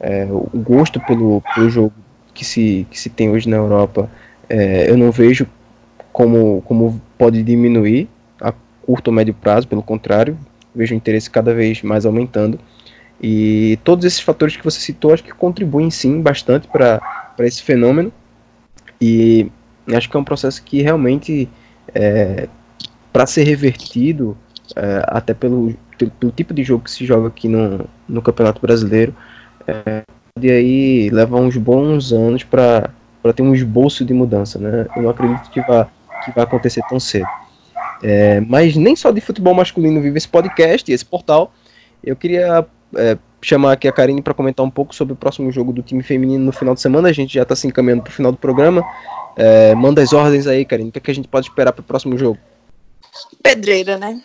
É, 0.00 0.26
o 0.30 0.48
gosto 0.54 0.98
pelo, 1.00 1.42
pelo 1.54 1.68
jogo 1.68 1.92
que 2.32 2.44
se, 2.44 2.86
que 2.90 2.98
se 2.98 3.10
tem 3.10 3.30
hoje 3.30 3.48
na 3.48 3.56
Europa, 3.56 4.10
é, 4.48 4.90
eu 4.90 4.96
não 4.96 5.10
vejo 5.10 5.46
como, 6.12 6.62
como 6.62 7.00
pode 7.18 7.42
diminuir 7.42 8.08
a 8.40 8.52
curto 8.82 9.08
ou 9.08 9.14
médio 9.14 9.34
prazo, 9.34 9.68
pelo 9.68 9.82
contrário, 9.82 10.38
vejo 10.74 10.94
o 10.94 10.96
interesse 10.96 11.28
cada 11.28 11.52
vez 11.52 11.82
mais 11.82 12.06
aumentando. 12.06 12.58
E 13.20 13.78
todos 13.84 14.06
esses 14.06 14.20
fatores 14.20 14.56
que 14.56 14.64
você 14.64 14.80
citou 14.80 15.12
acho 15.12 15.22
que 15.22 15.32
contribuem 15.32 15.90
sim 15.90 16.22
bastante 16.22 16.66
para 16.66 17.19
esse 17.46 17.62
fenômeno. 17.62 18.12
E 19.00 19.50
acho 19.94 20.08
que 20.08 20.16
é 20.16 20.20
um 20.20 20.24
processo 20.24 20.62
que 20.62 20.82
realmente, 20.82 21.48
é, 21.94 22.48
para 23.12 23.26
ser 23.26 23.44
revertido, 23.44 24.36
é, 24.76 25.02
até 25.06 25.34
pelo, 25.34 25.74
pelo 26.18 26.32
tipo 26.32 26.54
de 26.54 26.62
jogo 26.62 26.84
que 26.84 26.90
se 26.90 27.04
joga 27.04 27.28
aqui 27.28 27.48
no, 27.48 27.88
no 28.08 28.22
Campeonato 28.22 28.60
Brasileiro, 28.60 29.14
é, 29.66 30.02
aí 30.38 31.10
leva 31.10 31.36
uns 31.36 31.56
bons 31.56 32.12
anos 32.12 32.44
para 32.44 32.90
ter 33.34 33.42
um 33.42 33.54
esboço 33.54 34.04
de 34.04 34.14
mudança. 34.14 34.58
Né? 34.58 34.86
Eu 34.96 35.02
não 35.02 35.10
acredito 35.10 35.50
que 35.50 35.60
vá 35.62 35.88
que 36.24 36.30
vai 36.32 36.44
acontecer 36.44 36.82
tão 36.88 37.00
cedo. 37.00 37.26
É, 38.02 38.40
mas 38.40 38.76
nem 38.76 38.94
só 38.94 39.10
de 39.10 39.20
futebol 39.20 39.54
masculino 39.54 40.00
vive 40.00 40.18
esse 40.18 40.28
podcast 40.28 40.90
esse 40.90 41.04
portal. 41.04 41.52
Eu 42.04 42.14
queria 42.16 42.66
é, 42.96 43.18
chamar 43.42 43.72
aqui 43.72 43.88
a 43.88 43.92
Karine 43.92 44.22
para 44.22 44.34
comentar 44.34 44.64
um 44.64 44.70
pouco 44.70 44.94
sobre 44.94 45.12
o 45.12 45.16
próximo 45.16 45.50
jogo 45.50 45.72
do 45.72 45.82
time 45.82 46.02
feminino 46.02 46.44
no 46.44 46.52
final 46.52 46.74
de 46.74 46.80
semana. 46.80 47.08
A 47.08 47.12
gente 47.12 47.34
já 47.34 47.42
está 47.42 47.56
se 47.56 47.66
encaminhando 47.66 48.02
para 48.02 48.10
o 48.10 48.14
final 48.14 48.32
do 48.32 48.38
programa. 48.38 48.84
É, 49.36 49.74
manda 49.74 50.02
as 50.02 50.12
ordens 50.12 50.46
aí, 50.46 50.64
Karine. 50.64 50.90
O 50.90 50.92
que, 50.92 50.98
é 50.98 51.02
que 51.02 51.10
a 51.10 51.14
gente 51.14 51.28
pode 51.28 51.48
esperar 51.48 51.72
para 51.72 51.80
o 51.80 51.84
próximo 51.84 52.16
jogo? 52.18 52.38
Pedreira, 53.42 53.96
né? 53.96 54.20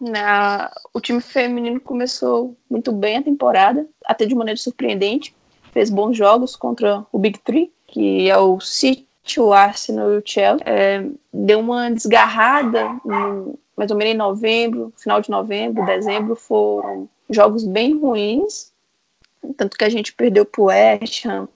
Na, 0.00 0.70
o 0.92 1.00
time 1.00 1.20
feminino 1.20 1.80
começou 1.80 2.56
muito 2.70 2.92
bem 2.92 3.16
a 3.16 3.22
temporada, 3.22 3.86
até 4.04 4.26
de 4.26 4.34
maneira 4.34 4.58
surpreendente. 4.58 5.34
Fez 5.72 5.90
bons 5.90 6.16
jogos 6.16 6.56
contra 6.56 7.04
o 7.12 7.18
Big 7.18 7.38
Three, 7.40 7.72
que 7.86 8.28
é 8.28 8.36
o 8.36 8.60
City, 8.60 9.06
o 9.38 9.52
Arsenal 9.52 10.12
e 10.12 10.18
o 10.18 10.22
Chelsea, 10.24 10.64
é, 10.64 11.04
deu 11.32 11.60
uma 11.60 11.90
desgarrada, 11.90 12.88
no, 13.04 13.58
mais 13.76 13.90
ou 13.90 13.96
menos 13.96 14.14
em 14.14 14.16
novembro, 14.16 14.92
final 14.96 15.20
de 15.20 15.30
novembro, 15.30 15.84
dezembro, 15.84 16.36
foram 16.36 17.08
jogos 17.30 17.64
bem 17.64 17.98
ruins, 17.98 18.72
tanto 19.56 19.76
que 19.76 19.84
a 19.84 19.88
gente 19.88 20.12
perdeu 20.12 20.44
para 20.44 20.60
o 20.60 20.64
West 20.66 21.24
Ham, 21.26 21.48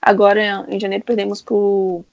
agora 0.00 0.66
em 0.68 0.78
janeiro 0.78 1.04
perdemos 1.04 1.42
para 1.42 1.54
o 1.54 2.04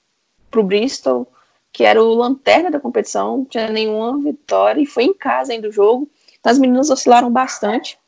Bristol, 0.64 1.26
que 1.72 1.84
era 1.84 2.02
o 2.02 2.14
lanterna 2.14 2.70
da 2.70 2.80
competição, 2.80 3.38
não 3.38 3.44
tinha 3.44 3.68
nenhuma 3.68 4.18
vitória, 4.18 4.80
e 4.80 4.86
foi 4.86 5.04
em 5.04 5.14
casa 5.14 5.52
ainda 5.52 5.68
o 5.68 5.72
jogo, 5.72 6.08
então 6.38 6.52
as 6.52 6.58
meninas 6.58 6.90
oscilaram 6.90 7.30
bastante, 7.30 7.98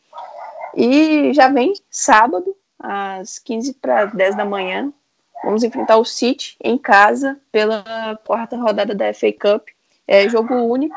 e 0.75 1.33
já 1.33 1.49
vem 1.49 1.75
sábado, 1.91 2.57
às 2.79 3.39
15 3.39 3.75
para 3.75 4.07
10 4.07 4.37
da 4.37 4.45
manhã, 4.45 4.93
Vamos 5.45 5.63
enfrentar 5.63 5.97
o 5.97 6.05
City 6.05 6.57
em 6.63 6.77
casa 6.77 7.41
pela 7.53 8.19
quarta 8.25 8.57
rodada 8.57 8.95
da 8.95 9.13
FA 9.15 9.33
Cup. 9.33 9.69
É 10.07 10.29
jogo 10.29 10.55
único. 10.55 10.97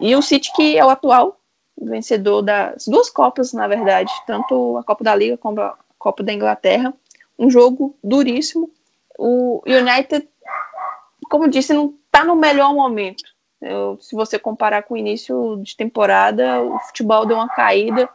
E 0.00 0.14
o 0.16 0.22
City 0.22 0.52
que 0.54 0.78
é 0.78 0.84
o 0.84 0.90
atual 0.90 1.38
vencedor 1.80 2.42
das 2.42 2.86
duas 2.86 3.10
Copas, 3.10 3.52
na 3.52 3.66
verdade, 3.66 4.12
tanto 4.26 4.78
a 4.78 4.84
Copa 4.84 5.04
da 5.04 5.14
Liga 5.14 5.36
como 5.36 5.60
a 5.60 5.76
Copa 5.98 6.22
da 6.22 6.32
Inglaterra. 6.32 6.94
Um 7.38 7.50
jogo 7.50 7.96
duríssimo. 8.02 8.70
O 9.18 9.62
United, 9.66 10.28
como 11.28 11.48
disse, 11.48 11.72
não 11.72 11.94
está 12.06 12.24
no 12.24 12.36
melhor 12.36 12.74
momento. 12.74 13.24
Eu, 13.60 13.98
se 14.00 14.14
você 14.14 14.38
comparar 14.38 14.82
com 14.82 14.94
o 14.94 14.96
início 14.96 15.56
de 15.62 15.76
temporada, 15.76 16.60
o 16.62 16.78
futebol 16.80 17.26
deu 17.26 17.36
uma 17.36 17.48
caída. 17.48 18.08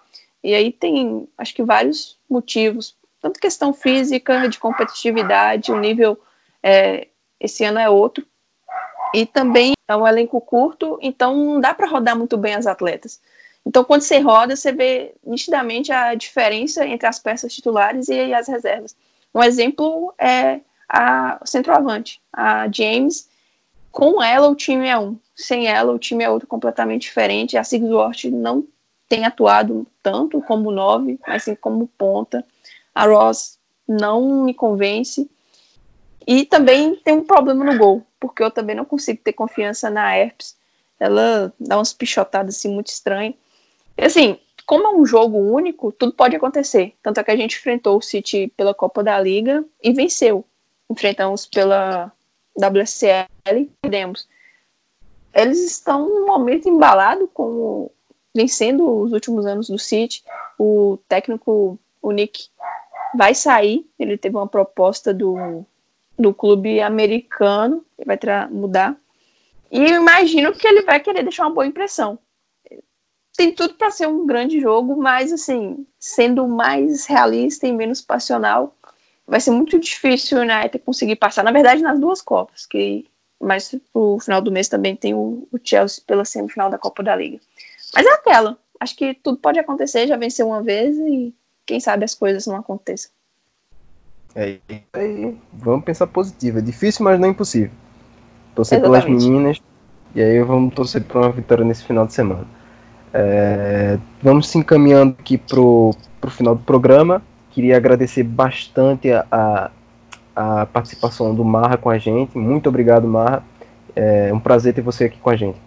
E 0.43 0.53
aí 0.53 0.71
tem, 0.71 1.27
acho 1.37 1.53
que, 1.53 1.63
vários 1.63 2.17
motivos 2.29 2.97
tanto 3.21 3.39
questão 3.39 3.73
física, 3.73 4.47
de 4.47 4.59
competitividade, 4.59 5.71
o 5.71 5.79
nível 5.79 6.17
é, 6.63 7.07
esse 7.39 7.63
ano 7.63 7.79
é 7.79 7.89
outro. 7.89 8.25
E 9.13 9.25
também 9.25 9.73
é 9.87 9.95
um 9.95 10.07
elenco 10.07 10.39
curto, 10.39 10.97
então 11.01 11.35
não 11.35 11.59
dá 11.59 11.73
para 11.73 11.87
rodar 11.87 12.15
muito 12.15 12.37
bem 12.37 12.53
as 12.53 12.67
atletas. 12.67 13.19
Então, 13.65 13.83
quando 13.83 14.01
você 14.01 14.19
roda, 14.19 14.55
você 14.55 14.71
vê 14.71 15.13
nitidamente 15.23 15.91
a 15.91 16.15
diferença 16.15 16.85
entre 16.85 17.07
as 17.07 17.19
peças 17.19 17.53
titulares 17.53 18.07
e 18.07 18.33
as 18.33 18.47
reservas. 18.47 18.95
Um 19.33 19.43
exemplo 19.43 20.13
é 20.17 20.61
a 20.87 21.39
centroavante, 21.45 22.21
a 22.33 22.67
James. 22.71 23.29
Com 23.91 24.21
ela, 24.23 24.49
o 24.49 24.55
time 24.55 24.87
é 24.87 24.97
um. 24.97 25.17
Sem 25.35 25.67
ela, 25.67 25.93
o 25.93 25.99
time 25.99 26.23
é 26.23 26.29
outro 26.29 26.47
completamente 26.47 27.03
diferente. 27.03 27.57
A 27.57 27.63
Sigsworth 27.63 28.25
não 28.25 28.65
tem 29.07 29.25
atuado 29.25 29.85
tanto 30.01 30.41
como 30.41 30.71
nove, 30.71 31.19
mas 31.27 31.43
sim 31.43 31.55
como 31.55 31.87
ponta. 31.87 32.45
A 32.93 33.05
Ross 33.05 33.57
não 33.87 34.43
me 34.43 34.53
convence. 34.53 35.29
E 36.27 36.45
também 36.45 36.95
tem 36.95 37.15
um 37.15 37.23
problema 37.23 37.65
no 37.65 37.77
gol, 37.77 38.05
porque 38.19 38.43
eu 38.43 38.51
também 38.51 38.75
não 38.75 38.85
consigo 38.85 39.19
ter 39.23 39.33
confiança 39.33 39.89
na 39.89 40.15
Herpes. 40.15 40.55
Ela 40.99 41.53
dá 41.59 41.77
umas 41.77 41.93
pichotadas 41.93 42.55
assim 42.55 42.71
muito 42.73 42.87
estranhas. 42.87 43.35
Assim, 44.05 44.39
como 44.65 44.87
é 44.87 44.91
um 44.91 45.05
jogo 45.05 45.37
único, 45.37 45.91
tudo 45.91 46.13
pode 46.13 46.35
acontecer. 46.35 46.93
Tanto 47.01 47.19
é 47.19 47.23
que 47.23 47.31
a 47.31 47.35
gente 47.35 47.57
enfrentou 47.57 47.97
o 47.97 48.01
City 48.01 48.53
pela 48.55 48.73
Copa 48.73 49.03
da 49.03 49.19
Liga 49.19 49.65
e 49.83 49.91
venceu. 49.91 50.45
Enfrentamos 50.89 51.45
pela 51.45 52.11
WSL 52.55 53.27
e 53.47 53.65
perdemos. 53.81 54.27
Eles 55.33 55.59
estão 55.65 56.07
num 56.07 56.25
momento 56.25 56.69
embalado, 56.69 57.27
como 57.33 57.91
vencendo 58.35 58.87
os 59.01 59.11
últimos 59.11 59.45
anos 59.45 59.69
do 59.69 59.79
City. 59.79 60.23
O 60.57 60.99
técnico, 61.07 61.79
o 62.01 62.11
Nick, 62.11 62.47
vai 63.15 63.33
sair. 63.33 63.89
Ele 63.97 64.17
teve 64.17 64.35
uma 64.35 64.47
proposta 64.47 65.13
do, 65.13 65.65
do 66.17 66.33
clube 66.33 66.81
americano, 66.81 67.83
ele 67.97 68.05
vai 68.05 68.47
mudar. 68.49 68.95
E 69.71 69.79
eu 69.79 69.95
imagino 69.95 70.53
que 70.53 70.67
ele 70.67 70.83
vai 70.83 70.99
querer 70.99 71.23
deixar 71.23 71.45
uma 71.47 71.53
boa 71.53 71.65
impressão. 71.65 72.19
Tem 73.39 73.53
tudo 73.53 73.73
para 73.75 73.89
ser 73.89 74.05
um 74.05 74.25
grande 74.25 74.59
jogo, 74.59 75.01
mas 75.01 75.31
assim, 75.31 75.87
sendo 75.97 76.45
mais 76.45 77.05
realista 77.05 77.65
e 77.65 77.71
menos 77.71 78.01
passional, 78.01 78.75
vai 79.25 79.39
ser 79.39 79.51
muito 79.51 79.79
difícil 79.79 80.39
o 80.39 80.41
United 80.41 80.77
conseguir 80.79 81.15
passar. 81.15 81.41
Na 81.41 81.53
verdade, 81.53 81.81
nas 81.81 81.97
duas 81.97 82.21
Copas, 82.21 82.65
que 82.65 83.05
mais 83.39 83.73
pro 83.93 84.19
final 84.19 84.41
do 84.41 84.51
mês 84.51 84.67
também 84.67 84.93
tem 84.93 85.13
o, 85.13 85.47
o 85.53 85.57
Chelsea 85.63 86.03
pela 86.05 86.25
semifinal 86.25 86.69
da 86.69 86.77
Copa 86.77 87.01
da 87.01 87.15
Liga. 87.15 87.39
Mas 87.95 88.05
é 88.05 88.09
aquela. 88.09 88.57
acho 88.77 88.93
que 88.97 89.13
tudo 89.13 89.37
pode 89.37 89.57
acontecer, 89.57 90.05
já 90.05 90.17
venceu 90.17 90.45
uma 90.49 90.61
vez 90.61 90.97
e 90.97 91.33
quem 91.65 91.79
sabe 91.79 92.03
as 92.03 92.13
coisas 92.13 92.45
não 92.45 92.57
aconteçam. 92.57 93.09
É, 94.35 94.59
aí, 94.91 95.37
vamos 95.53 95.85
pensar 95.85 96.07
positivo. 96.07 96.59
É 96.59 96.61
difícil, 96.61 97.05
mas 97.05 97.17
não 97.17 97.29
é 97.29 97.31
impossível. 97.31 97.71
Torcer 98.53 98.79
Exatamente. 98.79 99.05
pelas 99.05 99.23
meninas 99.23 99.61
e 100.13 100.21
aí 100.21 100.43
vamos 100.43 100.75
torcer 100.75 101.01
por 101.05 101.21
uma 101.21 101.31
vitória 101.31 101.63
nesse 101.63 101.85
final 101.85 102.05
de 102.05 102.11
semana. 102.11 102.58
É, 103.13 103.97
vamos 104.21 104.47
se 104.47 104.57
encaminhando 104.57 105.15
aqui 105.19 105.37
pro, 105.37 105.91
pro 106.19 106.29
final 106.29 106.55
do 106.55 106.63
programa. 106.63 107.21
Queria 107.51 107.77
agradecer 107.77 108.23
bastante 108.23 109.11
a, 109.11 109.25
a, 109.31 109.71
a 110.35 110.65
participação 110.67 111.33
do 111.33 111.43
Marra 111.43 111.77
com 111.77 111.89
a 111.89 111.97
gente. 111.97 112.37
Muito 112.37 112.69
obrigado, 112.69 113.07
Marra. 113.07 113.43
É 113.95 114.31
um 114.33 114.39
prazer 114.39 114.73
ter 114.73 114.81
você 114.81 115.05
aqui 115.05 115.17
com 115.17 115.29
a 115.29 115.35
gente. 115.35 115.59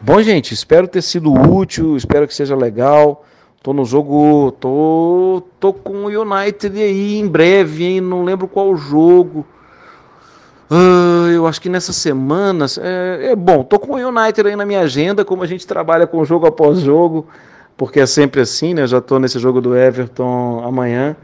Bom, 0.00 0.20
gente, 0.22 0.52
espero 0.52 0.86
ter 0.86 1.02
sido 1.02 1.32
útil, 1.32 1.96
espero 1.96 2.26
que 2.26 2.34
seja 2.34 2.54
legal. 2.54 3.24
Tô 3.62 3.72
no 3.72 3.84
jogo, 3.84 4.50
tô, 4.52 5.42
tô 5.60 5.72
com 5.72 6.04
o 6.04 6.22
United 6.22 6.76
aí 6.80 7.18
em 7.18 7.28
breve, 7.28 7.84
hein? 7.84 8.00
Não 8.00 8.24
lembro 8.24 8.48
qual 8.48 8.76
jogo. 8.76 9.46
Uh, 10.72 11.28
eu 11.30 11.46
acho 11.46 11.60
que 11.60 11.68
nessas 11.68 11.96
semanas. 11.96 12.78
É, 12.78 13.32
é, 13.32 13.36
bom, 13.36 13.62
tô 13.62 13.78
com 13.78 13.92
o 13.92 14.08
United 14.08 14.48
aí 14.48 14.56
na 14.56 14.64
minha 14.64 14.80
agenda, 14.80 15.22
como 15.22 15.42
a 15.42 15.46
gente 15.46 15.66
trabalha 15.66 16.06
com 16.06 16.24
jogo 16.24 16.46
após 16.46 16.80
jogo, 16.80 17.28
porque 17.76 18.00
é 18.00 18.06
sempre 18.06 18.40
assim, 18.40 18.72
né? 18.72 18.86
já 18.86 18.98
tô 18.98 19.18
nesse 19.18 19.38
jogo 19.38 19.60
do 19.60 19.76
Everton 19.76 20.64
amanhã. 20.64 21.14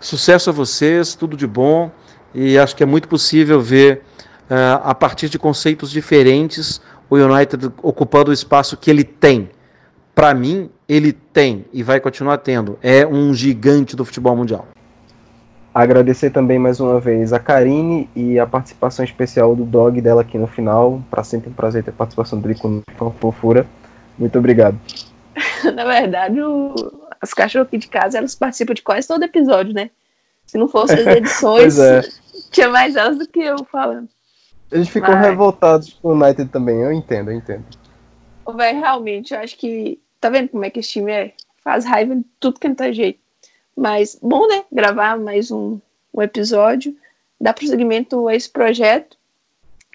Sucesso 0.00 0.50
a 0.50 0.52
vocês, 0.52 1.14
tudo 1.14 1.36
de 1.36 1.46
bom. 1.46 1.88
E 2.34 2.58
acho 2.58 2.74
que 2.74 2.82
é 2.82 2.86
muito 2.86 3.06
possível 3.06 3.60
ver, 3.60 4.02
uh, 4.50 4.82
a 4.82 4.94
partir 4.94 5.28
de 5.28 5.38
conceitos 5.38 5.92
diferentes, 5.92 6.80
o 7.08 7.14
United 7.14 7.70
ocupando 7.84 8.32
o 8.32 8.34
espaço 8.34 8.76
que 8.76 8.90
ele 8.90 9.04
tem 9.04 9.50
para 10.16 10.34
mim, 10.34 10.68
ele 10.88 11.12
tem 11.12 11.64
e 11.72 11.84
vai 11.84 12.00
continuar 12.00 12.38
tendo. 12.38 12.76
É 12.82 13.06
um 13.06 13.32
gigante 13.32 13.94
do 13.94 14.04
futebol 14.04 14.34
mundial. 14.34 14.66
Agradecer 15.72 16.30
também 16.30 16.58
mais 16.58 16.80
uma 16.80 16.98
vez 16.98 17.32
a 17.32 17.38
Karine 17.38 18.08
e 18.14 18.38
a 18.38 18.46
participação 18.46 19.04
especial 19.04 19.54
do 19.54 19.64
dog 19.64 20.00
dela 20.00 20.22
aqui 20.22 20.36
no 20.36 20.46
final. 20.46 21.02
Para 21.10 21.22
sempre 21.22 21.50
um 21.50 21.52
prazer 21.52 21.84
ter 21.84 21.90
a 21.90 21.94
participação 21.94 22.40
dele 22.40 22.56
com 22.56 22.82
a 23.00 23.10
fofura. 23.12 23.66
Muito 24.18 24.38
obrigado. 24.38 24.78
Na 25.74 25.84
verdade, 25.84 26.40
o... 26.42 26.74
as 27.20 27.32
cachorros 27.32 27.68
aqui 27.68 27.78
de 27.78 27.88
casa 27.88 28.18
elas 28.18 28.34
participam 28.34 28.74
de 28.74 28.82
quase 28.82 29.06
todo 29.06 29.22
episódio, 29.22 29.72
né? 29.72 29.90
Se 30.46 30.58
não 30.58 30.68
fossem 30.68 30.98
as 30.98 31.06
edições, 31.16 31.78
é. 31.78 32.02
tinha 32.50 32.68
mais 32.68 32.96
elas 32.96 33.16
do 33.16 33.26
que 33.26 33.40
eu 33.40 33.64
falando. 33.64 34.08
Eles 34.72 34.88
ficam 34.88 35.14
Mas... 35.14 35.26
revoltados 35.26 35.98
com 36.02 36.08
o 36.08 36.12
United 36.12 36.50
também, 36.50 36.80
eu 36.80 36.92
entendo, 36.92 37.30
eu 37.30 37.36
entendo. 37.36 37.64
Véi, 38.56 38.74
realmente, 38.74 39.32
eu 39.32 39.40
acho 39.40 39.56
que 39.56 40.00
Tá 40.20 40.28
vendo 40.28 40.50
como 40.50 40.64
é 40.64 40.70
que 40.70 40.80
esse 40.80 40.90
time 40.90 41.10
é? 41.10 41.32
Faz 41.64 41.84
raiva 41.84 42.14
de 42.14 42.24
tudo 42.38 42.60
que 42.60 42.68
não 42.68 42.74
tá 42.74 42.92
jeito. 42.92 43.18
Mas 43.80 44.18
bom, 44.20 44.46
né? 44.46 44.62
Gravar 44.70 45.18
mais 45.18 45.50
um, 45.50 45.80
um 46.12 46.20
episódio, 46.20 46.94
dar 47.40 47.54
prosseguimento 47.54 48.28
a 48.28 48.34
esse 48.34 48.50
projeto. 48.50 49.16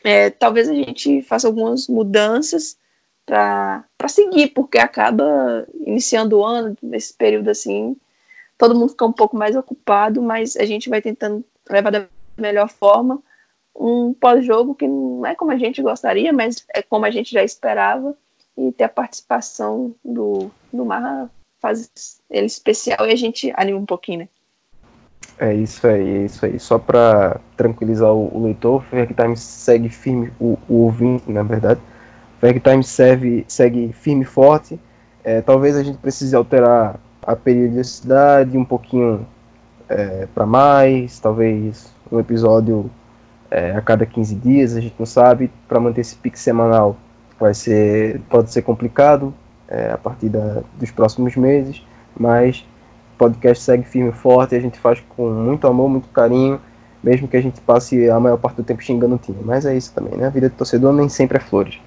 É, 0.04 0.32
talvez 0.32 0.68
a 0.68 0.74
gente 0.74 1.22
faça 1.22 1.46
algumas 1.46 1.88
mudanças 1.88 2.80
para 3.28 3.86
seguir, 4.08 4.48
porque 4.56 4.80
acaba 4.80 5.68
iniciando 5.86 6.40
o 6.40 6.44
ano, 6.44 6.76
nesse 6.82 7.14
período 7.14 7.52
assim, 7.52 7.96
todo 8.58 8.74
mundo 8.74 8.90
fica 8.90 9.06
um 9.06 9.14
pouco 9.14 9.38
mais 9.38 9.56
ocupado, 9.56 10.20
mas 10.20 10.56
a 10.56 10.66
gente 10.66 10.90
vai 10.90 11.00
tentando 11.00 11.46
levar 11.70 11.92
da 11.92 12.08
melhor 12.36 12.70
forma 12.70 13.22
um 13.76 14.16
pós-jogo 14.16 14.74
que 14.74 14.88
não 14.88 15.24
é 15.28 15.36
como 15.36 15.52
a 15.52 15.58
gente 15.58 15.84
gostaria, 15.84 16.34
mas 16.34 16.66
é 16.74 16.82
como 16.82 17.06
a 17.06 17.12
gente 17.12 17.32
já 17.32 17.44
esperava 17.44 18.18
e 18.58 18.72
ter 18.72 18.86
a 18.86 18.90
participação 18.90 19.94
do, 20.04 20.50
do 20.74 20.84
Marra 20.84 21.30
faz 21.66 22.22
ele 22.30 22.46
especial 22.46 23.08
e 23.08 23.12
a 23.12 23.16
gente 23.16 23.52
anima 23.56 23.80
um 23.80 23.86
pouquinho, 23.86 24.20
né? 24.20 24.28
É 25.40 25.54
isso 25.54 25.86
aí, 25.88 26.18
é 26.18 26.26
isso 26.26 26.46
aí. 26.46 26.60
Só 26.60 26.78
para 26.78 27.40
tranquilizar 27.58 28.14
o, 28.14 28.30
o 28.38 28.44
leitor, 28.44 28.86
Time 29.20 29.36
segue 29.36 29.90
firme, 29.90 30.32
o, 30.40 30.58
o 30.70 30.84
ouvinte, 30.84 31.30
na 31.30 31.42
verdade. 31.42 31.80
O 32.38 32.40
Ferg 32.40 32.60
Time 32.60 32.84
segue, 32.84 33.46
segue 33.48 33.92
firme 33.94 34.22
e 34.22 34.26
forte. 34.26 34.80
É, 35.24 35.42
talvez 35.42 35.76
a 35.76 35.84
gente 35.84 35.98
precise 35.98 36.36
alterar 36.36 37.00
a 37.24 37.36
periodicidade 37.36 38.56
um 38.56 38.64
pouquinho 38.64 39.28
é, 39.90 40.28
para 40.28 40.46
mais, 40.46 41.20
talvez 41.20 41.92
um 42.12 42.20
episódio 42.20 42.90
é, 43.50 43.72
a 43.72 43.82
cada 43.82 44.06
15 44.06 44.36
dias, 44.36 44.76
a 44.76 44.82
gente 44.82 44.96
não 45.00 45.06
sabe, 45.08 45.52
para 45.68 45.80
manter 45.80 46.02
esse 46.02 46.16
pique 46.16 46.40
semanal 46.40 46.96
vai 47.38 47.54
ser 47.54 48.22
pode 48.30 48.50
ser 48.50 48.62
complicado 48.62 49.34
é, 49.76 49.92
a 49.92 49.98
partir 49.98 50.30
da, 50.30 50.62
dos 50.80 50.90
próximos 50.90 51.36
meses, 51.36 51.86
mas 52.18 52.66
o 53.16 53.18
podcast 53.18 53.62
segue 53.62 53.84
firme 53.84 54.10
e 54.10 54.14
forte 54.14 54.56
a 54.56 54.60
gente 54.60 54.80
faz 54.80 55.04
com 55.10 55.30
muito 55.30 55.68
amor, 55.68 55.90
muito 55.90 56.08
carinho, 56.10 56.62
mesmo 57.04 57.28
que 57.28 57.36
a 57.36 57.42
gente 57.42 57.60
passe 57.60 58.10
a 58.10 58.20
maior 58.20 58.38
parte 58.38 58.56
do 58.56 58.64
tempo 58.64 58.82
xingando 58.82 59.16
o 59.16 59.18
time. 59.18 59.40
Mas 59.44 59.66
é 59.66 59.76
isso 59.76 59.94
também, 59.94 60.18
né? 60.18 60.28
A 60.28 60.30
vida 60.30 60.50
de 60.50 60.56
torcedor 60.56 60.94
nem 60.94 61.10
sempre 61.10 61.38
é 61.38 61.42
flores. 61.42 61.78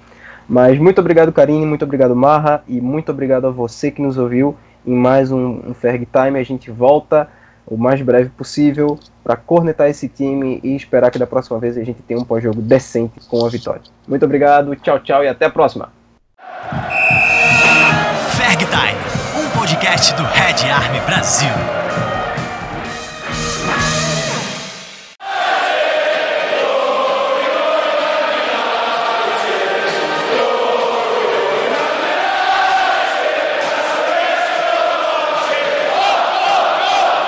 Mas 0.47 0.79
muito 0.79 0.99
obrigado, 0.99 1.31
Karine, 1.31 1.65
muito 1.65 1.83
obrigado, 1.83 2.15
Marra, 2.15 2.63
e 2.67 2.79
muito 2.79 3.11
obrigado 3.11 3.47
a 3.47 3.51
você 3.51 3.91
que 3.91 4.01
nos 4.01 4.17
ouviu 4.17 4.55
em 4.85 4.95
mais 4.95 5.31
um, 5.31 5.59
um 5.67 5.73
Ferg 5.73 6.07
Time. 6.07 6.39
A 6.39 6.43
gente 6.43 6.71
volta 6.71 7.27
o 7.65 7.75
mais 7.77 8.01
breve 8.01 8.29
possível 8.29 8.97
para 9.23 9.35
cornetar 9.35 9.89
esse 9.89 10.07
time 10.07 10.59
e 10.63 10.75
esperar 10.75 11.11
que 11.11 11.19
da 11.19 11.27
próxima 11.27 11.59
vez 11.59 11.77
a 11.77 11.83
gente 11.83 12.01
tenha 12.01 12.19
um 12.19 12.23
pós-jogo 12.23 12.61
decente 12.61 13.19
com 13.27 13.45
a 13.45 13.49
vitória. 13.49 13.81
Muito 14.07 14.25
obrigado, 14.25 14.75
tchau, 14.75 14.99
tchau 14.99 15.23
e 15.23 15.27
até 15.27 15.45
a 15.45 15.49
próxima. 15.51 15.91
Ferg 18.49 18.65
Time, 18.65 18.97
um 19.35 19.47
podcast 19.51 20.15
do 20.15 20.23
Red 20.23 20.71
Army 20.71 20.99
Brasil. 21.01 22.08